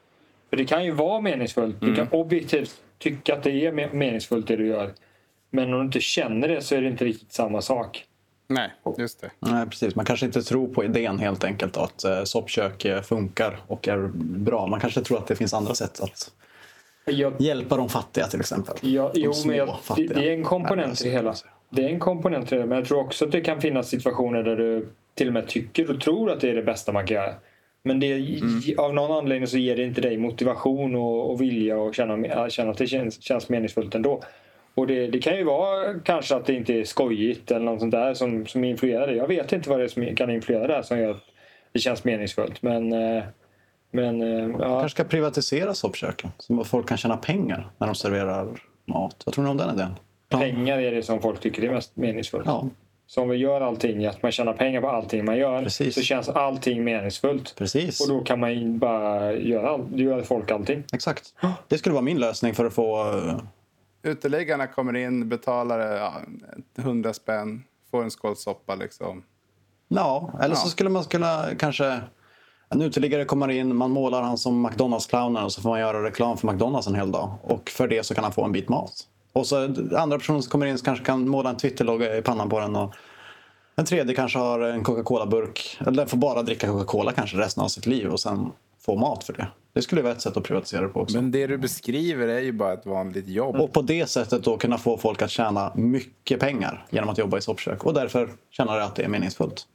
För 0.49 0.57
det 0.57 0.65
kan 0.65 0.86
ju 0.86 0.91
vara 0.91 1.22
meningsfullt. 1.22 1.76
Du 1.82 1.95
kan 1.95 2.07
objektivt 2.11 2.76
tycka 2.97 3.34
att 3.34 3.43
det 3.43 3.51
är 3.65 3.72
me- 3.72 3.93
meningsfullt 3.93 4.47
det 4.47 4.55
du 4.55 4.68
gör. 4.68 4.93
Men 5.49 5.74
om 5.74 5.80
du 5.80 5.86
inte 5.86 5.99
känner 5.99 6.47
det 6.47 6.61
så 6.61 6.76
är 6.76 6.82
det 6.82 6.88
inte 6.88 7.05
riktigt 7.05 7.34
samma 7.34 7.61
sak. 7.61 8.05
Nej, 8.49 8.72
just 8.97 9.22
det. 9.22 9.32
Nej, 9.39 9.65
precis. 9.65 9.95
Man 9.95 10.05
kanske 10.05 10.26
inte 10.26 10.41
tror 10.41 10.68
på 10.68 10.84
idén 10.84 11.20
helt 11.20 11.43
enkelt 11.43 11.78
att 11.78 12.03
eh, 12.03 12.24
soppkök 12.24 12.86
eh, 12.86 13.01
funkar 13.01 13.59
och 13.68 13.88
är 13.88 14.09
bra. 14.18 14.68
Man 14.68 14.80
kanske 14.80 15.01
tror 15.01 15.18
att 15.18 15.28
det 15.28 15.36
finns 15.36 15.53
andra 15.53 15.76
sätt 15.76 15.99
att 15.99 16.32
Jag, 17.08 17.34
hjälpa 17.39 17.78
de 17.78 17.89
fattiga 17.89 18.26
till 18.28 18.39
exempel. 18.39 18.76
ja, 18.82 19.12
De 19.14 19.20
jo, 19.22 19.34
små 19.34 19.47
men 19.49 19.58
jag, 19.58 19.68
det, 19.68 19.74
fattiga. 19.82 20.14
det 20.14 20.30
är 20.30 20.34
en 20.34 20.43
komponent 20.43 21.01
i 21.01 21.03
det 21.03 21.10
hela. 21.10 21.34
Det 21.70 21.84
är 21.84 21.89
en 21.89 21.99
komponent 21.99 22.51
i 22.51 22.55
det. 22.55 22.66
Men 22.66 22.78
jag 22.78 22.88
tror 22.88 22.99
också 22.99 23.26
att 23.26 23.32
det 23.32 23.41
kan 23.41 23.62
finnas 23.62 23.89
situationer 23.89 24.43
där 24.43 24.55
du 24.55 24.88
till 25.16 25.28
och 25.28 25.34
med 25.34 25.47
tycker 25.47 25.91
och 25.91 26.01
tror 26.01 26.32
att 26.32 26.41
det 26.41 26.49
är 26.49 26.55
det 26.55 26.64
bästa 26.64 26.91
man 26.91 27.08
kan 27.08 27.16
göra. 27.16 27.34
Men 27.84 27.99
det, 27.99 28.14
Mm. 28.14 28.62
av 28.78 28.93
någon 28.93 29.12
anledning 29.18 29.47
så 29.47 29.58
ger 29.58 29.76
det 29.76 29.84
inte 29.84 30.01
dig 30.01 30.18
motivation 30.18 30.95
och, 30.95 31.32
och 31.32 31.41
vilja 31.41 31.78
och 31.78 31.95
känna, 31.95 32.49
känna 32.49 32.72
att 32.72 32.78
det 32.78 32.88
känns, 32.88 33.22
känns 33.22 33.49
meningsfullt 33.49 33.95
ändå. 33.95 34.22
Och 34.76 34.88
det, 34.88 35.08
det 35.08 35.20
kan 35.20 35.38
ju 35.38 35.43
vara 35.43 35.99
kanske 35.99 36.36
att 36.36 36.45
det 36.45 36.53
inte 36.53 36.74
är 36.74 36.84
skojigt 36.84 37.51
eller 37.51 37.66
något 37.66 37.80
sånt 37.80 37.91
där 37.91 38.14
som, 38.14 38.45
som 38.45 38.64
influerar 38.64 39.08
det. 39.08 39.16
Jag 39.16 39.28
vet 39.28 39.53
inte 39.53 39.70
vad 39.70 39.80
det 39.80 39.84
är 39.84 39.88
som 39.88 40.16
kan 40.16 40.30
influera 40.30 40.68
det 40.68 40.74
här 40.74 40.82
som 40.82 40.99
gör 40.99 41.12
att 41.12 41.24
det 41.72 41.80
känns 41.80 42.03
meningsfullt. 42.03 42.62
Men, 42.62 42.93
eh, 42.93 43.24
men 43.92 44.22
eh, 44.22 44.50
ja. 44.60 44.80
kanske 44.80 44.90
ska 44.90 45.04
privatisera 45.04 45.74
soppköken. 45.74 46.32
Så 46.38 46.62
att 46.62 46.68
folk 46.68 46.88
kan 46.88 46.98
tjäna 46.98 47.18
pengar 47.18 47.70
när 47.78 47.88
de 47.88 47.96
serverar 47.96 48.48
mat. 48.86 49.22
Vad 49.26 49.36
tror 49.36 49.44
ni 49.44 49.50
om 49.50 49.58
den 49.58 49.74
idén? 49.76 49.96
Ja. 50.30 50.38
pengar 50.40 50.78
är 50.78 50.92
det 50.92 51.04
som 51.04 51.22
folk 51.22 51.40
tycker 51.40 51.64
är 51.64 51.72
mest 51.72 51.96
meningsfullt. 51.96 52.46
Ja, 52.46 52.68
Så 53.08 53.22
om 53.22 53.30
vi 53.30 53.38
gör 53.38 53.62
allting, 53.62 54.06
att 54.06 54.24
man 54.24 54.32
tjänar 54.32 54.54
pengar 54.54 54.82
på 54.82 54.90
allting 54.90 55.26
man 55.26 55.38
gör, 55.38 55.64
Precis. 55.64 55.96
så 55.96 56.02
känns 56.02 56.30
allting 56.30 56.84
meningsfullt. 56.84 57.56
precis. 57.58 58.02
Och 58.02 58.08
då 58.08 58.24
kan 58.24 58.40
man 58.40 58.80
bara 58.80 59.34
göra, 59.34 59.70
all- 59.70 60.00
gör 60.00 60.22
folk 60.22 60.52
allting. 60.52 60.84
Exakt. 60.94 61.34
Det 61.68 61.78
skulle 61.78 61.94
vara 61.94 62.04
min 62.04 62.20
lösning 62.20 62.54
för 62.54 62.66
att 62.66 62.74
få... 62.74 63.02
eh, 63.18 63.40
Uteliggarna 64.04 64.68
kommer 64.68 64.96
in, 64.96 65.30
betalar 65.30 65.80
ja, 65.80 66.14
100 66.78 67.14
spänn, 67.14 67.64
får 67.92 68.04
en 68.04 68.12
skål 68.12 68.36
soppa 68.36 68.76
liksom. 68.76 69.24
Ja, 69.88 70.32
eller 70.42 70.56
så 70.56 70.66
Ja. 70.66 70.70
skulle 70.70 70.90
man 70.90 71.04
kunna 71.04 71.46
kanske... 71.60 72.00
En 72.70 72.82
uteliggare 72.82 73.26
kommer 73.26 73.47
in, 73.47 73.76
man 73.76 73.91
målar 73.91 74.22
han 74.22 74.38
som 74.38 74.68
McDonalds-clownen 74.68 75.43
och 75.43 75.51
så 75.51 75.61
får 75.61 75.70
man 75.70 75.80
göra 75.80 76.03
reklam 76.03 76.38
för 76.38 76.51
McDonalds 76.51 76.88
en 76.88 76.95
hel 76.95 77.11
dag. 77.11 77.30
Och 77.41 77.70
för 77.70 77.88
det 77.88 78.03
så 78.03 78.15
kan 78.15 78.24
han 78.24 78.34
få 78.34 78.43
en 78.43 78.51
bit 78.51 78.70
mat. 78.70 79.07
Och 79.34 79.47
så 79.47 79.63
andra 79.97 80.18
personer 80.18 80.41
som 80.41 80.51
kommer 80.51 80.65
in 80.65 80.78
så 80.78 80.86
kanske 80.86 81.05
kan 81.05 81.30
måla 81.30 81.49
en 81.49 81.57
Twitter-logga 81.57 82.18
i 82.18 82.22
pannan 82.22 82.49
på 82.49 82.59
den. 82.59 82.76
Och 82.76 82.93
en 83.76 83.86
tredje 83.86 84.15
kanske 84.15 84.39
har 84.39 84.59
en 84.59 84.84
Coca-Cola-burk. 84.84 85.78
Eller 85.80 85.91
den 85.91 86.07
får 86.07 86.18
bara 86.18 86.43
dricka 86.43 86.68
Coca-Cola 86.68 87.11
kanske 87.11 87.38
resten 87.38 87.63
av 87.63 87.68
sitt 87.68 87.86
liv 87.86 88.07
och 88.07 88.20
sen 88.20 88.51
få 88.86 88.95
mat 88.95 89.24
för 89.24 89.34
det. 89.34 89.47
Det 89.74 89.82
skulle 89.82 90.01
vara 90.01 90.13
ett 90.13 90.22
sätt 90.22 90.38
att 90.38 90.43
privatisera 90.43 90.82
det 90.82 90.88
på 90.88 91.01
också. 91.01 91.15
Men 91.15 91.32
det 91.32 91.47
du 91.47 91.57
beskriver 91.57 92.28
är 92.28 92.39
ju 92.39 92.51
bara 92.51 92.74
ett 92.74 92.86
vanligt 92.86 93.28
jobb. 93.28 93.55
Och 93.55 93.74
på 93.74 93.82
det 93.82 94.09
sättet 94.09 94.43
då 94.43 94.57
kunna 94.57 94.78
få 94.78 94.97
folk 94.97 95.22
att 95.22 95.30
tjäna 95.30 95.72
mycket 95.76 96.39
pengar 96.39 96.86
genom 96.89 97.09
att 97.09 97.18
jobba 97.18 97.38
i 97.38 97.41
soppkök. 97.41 97.86
Och 97.86 97.93
därför 97.93 98.30
känna 98.51 98.72
att 98.72 98.95
det 98.95 99.03
är 99.03 99.07
meningsfullt. 99.07 99.68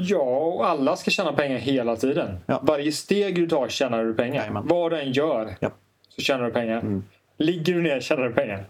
Ja, 0.00 0.38
och 0.38 0.68
alla 0.68 0.96
ska 0.96 1.10
tjäna 1.10 1.32
pengar 1.32 1.58
hela 1.58 1.96
tiden. 1.96 2.38
Ja. 2.46 2.60
Varje 2.62 2.92
steg 2.92 3.34
du 3.34 3.48
tar 3.48 3.68
tjänar 3.68 4.04
du 4.04 4.14
pengar. 4.14 4.36
Jajamän. 4.36 4.66
Vad 4.66 4.92
du 4.92 5.00
än 5.00 5.12
gör 5.12 5.56
Ja. 5.60 5.70
så 6.08 6.22
tjänar 6.22 6.44
du 6.44 6.50
pengar. 6.50 6.78
Mm. 6.80 7.04
Ligger 7.38 7.74
du 7.74 7.82
ner 7.82 8.00
tjänar 8.00 8.22
du 8.28 8.34
pengar. 8.34 8.64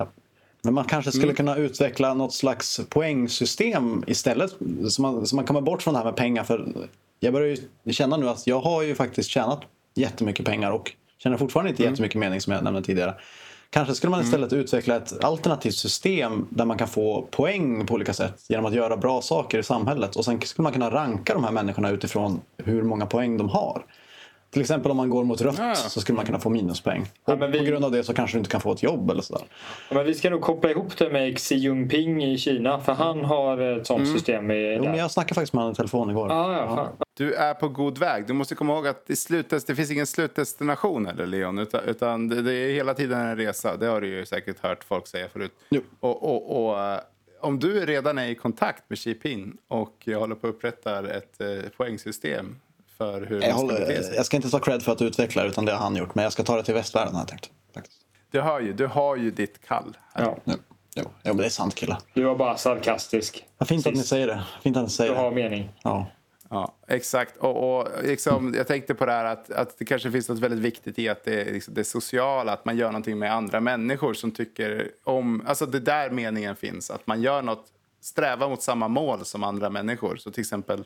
Men 0.62 0.74
man 0.74 0.84
kanske 0.84 1.12
skulle 1.12 1.32
kunna 1.32 1.56
utveckla 1.56 2.14
något 2.14 2.34
slags 2.34 2.80
poängsystem 2.88 4.04
istället. 4.06 4.56
Så 4.88 5.02
man, 5.02 5.26
så 5.26 5.36
man 5.36 5.44
kommer 5.44 5.60
bort 5.60 5.82
från 5.82 5.94
det 5.94 5.98
här 5.98 6.04
med 6.04 6.16
pengar. 6.16 6.44
För 6.44 6.68
jag 7.20 7.32
börjar 7.32 7.56
ju 7.84 7.92
känna 7.92 8.16
nu 8.16 8.28
att 8.28 8.46
jag 8.46 8.60
har 8.60 8.82
ju 8.82 8.94
faktiskt 8.94 9.30
tjänat 9.30 9.60
jättemycket 9.94 10.46
pengar 10.46 10.72
och 10.72 10.92
känner 11.18 11.36
fortfarande 11.36 11.70
inte 11.70 11.82
jättemycket 11.82 12.18
mening 12.18 12.40
som 12.40 12.52
jag 12.52 12.64
nämnde 12.64 12.82
tidigare. 12.82 13.14
Kanske 13.70 13.94
skulle 13.94 14.10
man 14.10 14.20
istället 14.20 14.52
utveckla 14.52 14.96
ett 14.96 15.24
alternativt 15.24 15.74
system 15.74 16.46
där 16.50 16.64
man 16.64 16.78
kan 16.78 16.88
få 16.88 17.28
poäng 17.30 17.86
på 17.86 17.94
olika 17.94 18.12
sätt 18.12 18.44
genom 18.48 18.66
att 18.66 18.74
göra 18.74 18.96
bra 18.96 19.22
saker 19.22 19.58
i 19.58 19.62
samhället. 19.62 20.16
Och 20.16 20.24
sen 20.24 20.40
skulle 20.40 20.62
man 20.62 20.72
kunna 20.72 20.90
ranka 20.90 21.34
de 21.34 21.44
här 21.44 21.52
människorna 21.52 21.90
utifrån 21.90 22.40
hur 22.56 22.82
många 22.82 23.06
poäng 23.06 23.36
de 23.38 23.48
har. 23.48 23.84
Till 24.50 24.60
exempel 24.60 24.90
om 24.90 24.96
man 24.96 25.10
går 25.10 25.24
mot 25.24 25.40
rött 25.40 25.54
Ja. 25.58 25.74
så 25.74 26.00
skulle 26.00 26.16
man 26.16 26.26
kunna 26.26 26.38
få 26.38 26.50
minuspoäng. 26.50 27.06
Ja, 27.24 27.32
Och 27.32 27.38
men 27.38 27.52
vi- 27.52 27.58
på 27.58 27.64
grund 27.64 27.84
av 27.84 27.90
det 27.90 28.04
så 28.04 28.14
kanske 28.14 28.36
du 28.36 28.38
inte 28.38 28.50
kan 28.50 28.60
få 28.60 28.72
ett 28.72 28.82
jobb 28.82 29.10
eller 29.10 29.22
sådär. 29.22 29.42
Ja, 29.88 29.94
Men 29.96 30.06
vi 30.06 30.14
ska 30.14 30.30
nog 30.30 30.40
koppla 30.40 30.70
ihop 30.70 30.96
det 30.98 31.10
med 31.10 31.38
Xi 31.38 31.54
Jinping 31.54 32.24
i 32.24 32.38
Kina. 32.38 32.80
För 32.80 32.92
han 32.92 33.24
har 33.24 33.58
ett 33.58 33.86
sånt 33.86 34.08
system. 34.08 34.50
I, 34.50 34.74
Jo, 34.76 34.82
där. 34.82 34.90
men 34.90 34.98
jag 34.98 35.10
snackade 35.10 35.34
faktiskt 35.34 35.52
med 35.52 35.62
honom 35.62 35.72
i 35.72 35.76
telefon 35.76 36.10
igår. 36.10 36.28
Ja, 36.30 36.52
ja, 36.52 36.76
fan. 36.76 36.88
Du 37.14 37.34
är 37.34 37.54
på 37.54 37.68
god 37.68 37.98
väg. 37.98 38.26
Du 38.26 38.32
måste 38.32 38.54
komma 38.54 38.74
ihåg 38.74 38.86
att 38.86 39.10
i 39.10 39.16
slutet, 39.16 39.66
det 39.66 39.74
finns 39.74 39.90
ingen 39.90 40.06
slutdestination 40.06 41.06
eller 41.06 41.26
Leon. 41.26 41.58
Utan, 41.58 41.84
utan 41.84 42.28
det, 42.28 42.42
det 42.42 42.54
är 42.54 42.72
hela 42.72 42.94
tiden 42.94 43.20
en 43.20 43.36
resa. 43.36 43.76
Det 43.76 43.86
har 43.86 44.00
du 44.00 44.08
ju 44.08 44.26
säkert 44.26 44.56
hört 44.60 44.84
folk 44.84 45.06
säga 45.06 45.28
förut. 45.28 45.52
Jo. 45.70 45.80
Och, 46.00 46.22
och, 46.22 46.64
och 46.70 46.80
eh, 46.80 47.00
om 47.40 47.58
du 47.58 47.86
redan 47.86 48.18
är 48.18 48.28
i 48.28 48.34
kontakt 48.34 48.82
med 48.88 48.98
Xi 48.98 49.10
Jinping 49.10 49.56
och 49.68 50.08
håller 50.14 50.34
på 50.34 50.46
att 50.46 50.54
upprätta 50.54 51.10
ett 51.16 51.40
eh, 51.40 51.70
poängsystem 51.76 52.56
för 52.98 53.26
hur 53.26 53.42
Jag, 53.42 53.50
man 53.56 53.58
ska 53.58 53.66
bete 53.66 53.84
håller, 53.84 54.02
sig. 54.02 54.14
jag 54.16 54.26
ska 54.26 54.36
inte 54.36 54.50
ta 54.50 54.58
cred 54.58 54.82
för 54.82 54.92
att 54.92 55.02
utveckla 55.02 55.44
utan 55.44 55.64
det 55.64 55.72
har 55.72 55.78
han 55.78 55.96
gjort. 55.96 56.14
Men 56.14 56.22
jag 56.22 56.32
ska 56.32 56.42
ta 56.42 56.56
det 56.56 56.62
till 56.62 56.74
västvärlden 56.74 57.14
har 57.14 57.20
jag 57.20 57.28
tänkt. 57.28 57.50
Faktiskt. 57.74 57.96
Du 58.30 58.40
har 58.40 58.60
ju, 58.60 58.72
du 58.72 58.86
har 58.86 59.16
ju 59.16 59.30
ditt 59.30 59.66
kall. 59.66 59.96
Här. 60.14 60.24
Ja. 60.24 60.54
Jo, 60.94 61.04
jo. 61.24 61.34
det 61.34 61.44
är 61.44 61.48
sant 61.48 61.74
killar. 61.74 61.98
Du 62.14 62.24
var 62.24 62.36
bara 62.36 62.56
sarkastisk. 62.56 63.44
Vad 63.58 63.68
fint 63.68 63.86
att 63.86 63.94
ni 63.94 64.02
säger 64.02 64.26
det. 64.26 64.42
Fint 64.62 64.76
att 64.76 64.82
ni 64.82 64.90
säger 64.90 65.12
Du 65.12 65.18
har 65.18 65.30
det. 65.30 65.34
mening. 65.36 65.70
Ja. 65.82 66.06
Ja, 66.50 66.74
exakt. 66.88 67.36
Och, 67.36 67.78
och 67.80 67.88
liksom, 68.02 68.54
jag 68.56 68.66
tänkte 68.66 68.94
på 68.94 69.06
det 69.06 69.12
här 69.12 69.24
att, 69.24 69.50
att 69.50 69.78
det 69.78 69.84
kanske 69.84 70.10
finns 70.10 70.28
något 70.28 70.38
väldigt 70.38 70.60
viktigt 70.60 70.98
i 70.98 71.08
att 71.08 71.24
det, 71.24 71.40
är 71.40 71.52
liksom 71.52 71.74
det 71.74 71.84
sociala, 71.84 72.52
att 72.52 72.64
man 72.64 72.76
gör 72.76 72.86
någonting 72.86 73.18
med 73.18 73.32
andra 73.34 73.60
människor 73.60 74.14
som 74.14 74.30
tycker 74.30 74.90
om... 75.04 75.44
Alltså 75.46 75.66
det 75.66 75.80
där 75.80 76.10
meningen 76.10 76.56
finns, 76.56 76.90
att 76.90 77.06
man 77.06 77.22
gör 77.22 77.42
något, 77.42 77.66
strävar 78.00 78.48
mot 78.48 78.62
samma 78.62 78.88
mål 78.88 79.24
som 79.24 79.44
andra 79.44 79.70
människor. 79.70 80.16
Så 80.16 80.30
till 80.30 80.40
exempel 80.40 80.84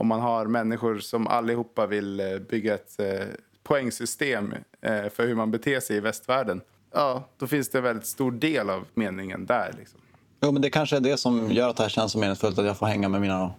om 0.00 0.06
man 0.06 0.20
har 0.20 0.46
människor 0.46 0.98
som 0.98 1.26
allihopa 1.26 1.86
vill 1.86 2.20
eh, 2.20 2.26
bygga 2.50 2.74
ett 2.74 3.00
eh, 3.00 3.26
poängsystem 3.62 4.54
eh, 4.80 5.08
för 5.08 5.26
hur 5.26 5.34
man 5.34 5.50
beter 5.50 5.80
sig 5.80 5.96
i 5.96 6.00
västvärlden. 6.00 6.60
Ja, 6.94 7.24
då 7.38 7.46
finns 7.46 7.68
det 7.68 7.78
en 7.78 7.84
väldigt 7.84 8.06
stor 8.06 8.32
del 8.32 8.70
av 8.70 8.84
meningen 8.94 9.46
där. 9.46 9.74
Liksom. 9.78 10.00
Jo, 10.42 10.52
men 10.52 10.62
det 10.62 10.70
kanske 10.70 10.96
är 10.96 11.00
det 11.00 11.16
som 11.16 11.50
gör 11.50 11.68
att 11.68 11.76
det 11.76 11.82
här 11.82 11.90
känns 11.90 12.12
så 12.12 12.18
meningsfullt. 12.18 12.58
Att 12.58 12.66
jag 12.66 12.78
får 12.78 12.86
hänga 12.86 13.08
med 13.08 13.20
mina, 13.20 13.52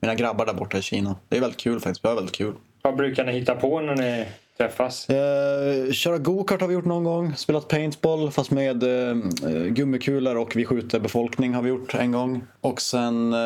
mina 0.00 0.14
grabbar 0.14 0.46
där 0.46 0.54
borta 0.54 0.78
i 0.78 0.82
Kina. 0.82 1.16
Det 1.28 1.36
är 1.36 1.40
väldigt 1.40 1.60
kul 1.60 1.80
faktiskt. 1.80 2.02
Det 2.02 2.08
är 2.08 2.14
väldigt 2.14 2.34
kul. 2.34 2.54
Vad 2.82 2.96
brukar 2.96 3.24
ni 3.24 3.32
hitta 3.32 3.54
på 3.54 3.80
när 3.80 3.96
ni 3.96 4.26
träffas? 4.58 5.08
Eh, 5.10 5.90
köra 5.92 6.18
go-kart 6.18 6.60
har 6.60 6.68
vi 6.68 6.74
gjort 6.74 6.84
någon 6.84 7.04
gång. 7.04 7.34
Spelat 7.36 7.68
paintball 7.68 8.30
fast 8.30 8.50
med 8.50 8.82
eh, 8.82 9.16
gummikulor 9.68 10.36
och 10.36 10.56
vi 10.56 10.64
skjuter 10.64 11.00
befolkning 11.00 11.54
har 11.54 11.62
vi 11.62 11.68
gjort 11.68 11.94
en 11.94 12.12
gång. 12.12 12.42
Och 12.60 12.80
sen 12.80 13.32
eh, 13.32 13.38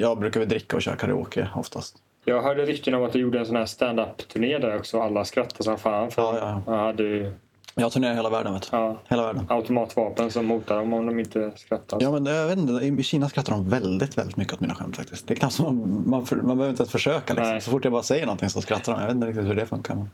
ja, 0.00 0.14
brukar 0.14 0.40
vi 0.40 0.46
dricka 0.46 0.76
och 0.76 0.82
köra 0.82 0.96
karaoke 0.96 1.48
oftast. 1.54 1.96
Jag 2.24 2.42
hörde 2.42 2.64
rykten 2.64 2.94
om 2.94 3.04
att 3.04 3.12
du 3.12 3.18
gjorde 3.18 3.38
en 3.38 3.46
sån 3.46 3.56
här 3.56 3.66
stand-up-turné 3.66 4.58
där 4.58 4.76
också. 4.76 5.00
Alla 5.00 5.24
skrattade 5.24 5.64
som 5.64 5.78
fan. 5.78 6.10
För 6.10 6.22
Ja, 6.22 6.62
ja, 6.66 6.72
Jag 6.72 6.78
hade 6.86 7.02
ju 7.02 7.32
Jag 7.74 7.92
turnerar 7.92 8.14
hela 8.14 8.30
världen 8.30 8.52
vet 8.52 8.62
du. 8.62 8.68
ja, 8.76 8.98
Hela 9.08 9.22
världen. 9.26 9.46
automatvapen 9.48 10.30
som 10.30 10.50
hotar 10.50 10.76
dem 10.76 10.92
om 10.92 11.06
de 11.06 11.18
inte 11.18 11.52
skrattar. 11.56 11.98
Ja, 12.00 12.10
men 12.10 12.26
jag 12.26 12.46
vet 12.46 12.58
inte, 12.58 12.72
I 12.84 13.02
Kina 13.02 13.28
skrattar 13.28 13.52
de 13.52 13.68
väldigt, 13.68 14.18
väldigt 14.18 14.36
mycket 14.36 14.54
åt 14.54 14.60
mina 14.60 14.74
skämt 14.74 14.96
faktiskt. 14.96 15.26
Det 15.26 15.34
är 15.34 15.36
knappt 15.36 15.58
man, 15.60 16.02
man, 16.06 16.26
man 16.30 16.46
behöver 16.46 16.68
inte 16.70 16.82
ens 16.82 16.92
försöka. 16.92 17.34
Liksom. 17.34 17.60
Så 17.60 17.70
fort 17.70 17.84
jag 17.84 17.92
bara 17.92 18.02
säger 18.02 18.26
någonting 18.26 18.48
så 18.50 18.60
skrattar 18.60 18.92
de. 18.92 19.00
Jag 19.00 19.06
vet 19.06 19.14
inte 19.14 19.26
riktigt 19.26 19.44
hur 19.46 19.54
det 19.54 19.66
funkar. 19.66 20.06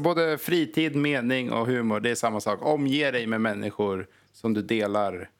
Både 0.00 0.38
fritid, 0.38 0.96
mening 0.96 1.52
och 1.52 1.66
humor, 1.66 2.00
det 2.00 2.10
är 2.10 2.14
samma 2.14 2.40
sak. 2.40 2.58
Omge 2.62 3.10
dig 3.10 3.26
med 3.26 3.40
människor 3.40 4.06
som 4.32 4.54
du 4.54 4.62
delar 4.62 5.30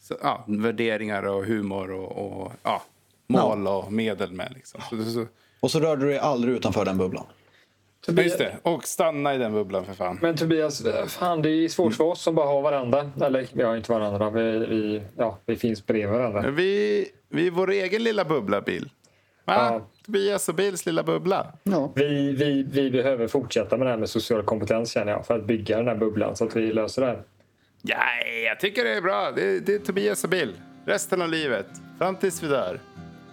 så, 0.00 0.14
ja, 0.22 0.44
värderingar 0.46 1.22
och 1.22 1.44
humor 1.44 1.90
och, 1.90 2.42
och 2.42 2.52
ja, 2.62 2.82
mål 3.26 3.66
och 3.66 3.92
medel 3.92 4.32
med. 4.32 4.52
Liksom. 4.54 4.80
Så, 4.90 5.04
så, 5.04 5.26
Och 5.60 5.70
så 5.70 5.80
rör 5.80 5.96
du 5.96 6.06
dig 6.06 6.18
aldrig 6.18 6.54
utanför 6.54 6.84
den 6.84 6.98
bubblan. 6.98 7.26
ja, 8.06 8.22
just 8.22 8.38
det. 8.38 8.56
Och 8.62 8.84
stanna 8.84 9.34
i 9.34 9.38
den 9.38 9.52
bubblan 9.52 9.84
för 9.84 9.94
fan. 9.94 10.18
Men 10.22 10.36
Tobias, 10.36 10.82
fan 11.08 11.42
det 11.42 11.50
är 11.50 11.68
svårt 11.68 11.94
för 11.94 12.04
oss 12.04 12.22
som 12.22 12.34
bara 12.34 12.46
har 12.46 12.62
varandra. 12.62 13.10
Eller 13.20 13.48
vi 13.52 13.62
har 13.62 13.76
inte 13.76 13.92
varandra. 13.92 14.30
Vi, 14.30 14.42
vi, 14.58 15.02
ja, 15.16 15.38
vi 15.46 15.56
finns 15.56 15.86
bredvid 15.86 16.18
varandra. 16.18 16.50
Vi, 16.50 17.08
vi 17.28 17.46
är 17.46 17.50
vår 17.50 17.70
egen 17.70 18.02
lilla 18.02 18.24
bubbla, 18.24 18.60
Bill. 18.60 18.90
Va? 19.44 19.54
Ja. 19.54 19.86
Tobias 20.06 20.48
och 20.48 20.54
Bills 20.54 20.86
lilla 20.86 21.02
bubbla. 21.02 21.46
Ja. 21.62 21.92
Vi, 21.94 22.32
vi, 22.32 22.62
vi 22.62 22.90
behöver 22.90 23.28
fortsätta 23.28 23.76
med 23.76 23.86
det 23.86 23.90
här 23.90 23.98
med 23.98 24.08
social 24.08 24.42
kompetens 24.42 24.92
känner 24.92 25.12
jag. 25.12 25.26
För 25.26 25.38
att 25.38 25.44
bygga 25.46 25.76
den 25.76 25.88
här 25.88 25.96
bubblan 25.96 26.36
så 26.36 26.44
att 26.44 26.56
vi 26.56 26.72
löser 26.72 27.02
det 27.02 27.08
här. 27.08 27.22
Ja, 27.82 27.96
jag 28.48 28.60
tycker 28.60 28.84
det 28.84 28.96
är 28.96 29.00
bra. 29.00 29.32
Det, 29.36 29.60
det 29.60 29.74
är 29.74 29.78
Tobias 29.78 30.24
och 30.24 30.30
Bill. 30.30 30.54
Resten 30.86 31.22
av 31.22 31.28
livet. 31.28 31.66
Fram 31.98 32.16
tills 32.16 32.42
vi 32.42 32.48
dör. 32.48 32.80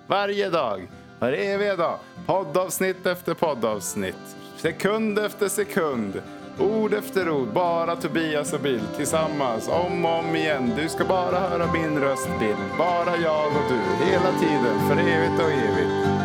Varje 0.07 0.49
dag. 0.49 0.88
Var 1.19 1.32
eviga 1.32 1.76
dag. 1.76 1.97
Poddavsnitt 2.26 3.05
efter 3.05 3.34
poddavsnitt. 3.34 4.36
Sekund 4.57 5.19
efter 5.19 5.47
sekund. 5.47 6.21
Ord 6.59 6.93
efter 6.93 7.30
ord. 7.30 7.47
Bara 7.47 7.95
Tobias 7.95 8.53
och 8.53 8.59
Bill 8.59 8.82
tillsammans. 8.97 9.69
Om 9.69 10.05
och 10.05 10.19
om 10.19 10.36
igen. 10.36 10.71
Du 10.78 10.89
ska 10.89 11.05
bara 11.05 11.39
höra 11.39 11.71
min 11.74 11.99
röst 11.99 12.30
Bill. 12.39 12.55
Bara 12.78 13.17
jag 13.17 13.47
och 13.47 13.63
du. 13.69 14.05
Hela 14.05 14.32
tiden. 14.39 14.80
För 14.89 14.97
evigt 14.97 15.43
och 15.43 15.51
evigt. 15.51 16.22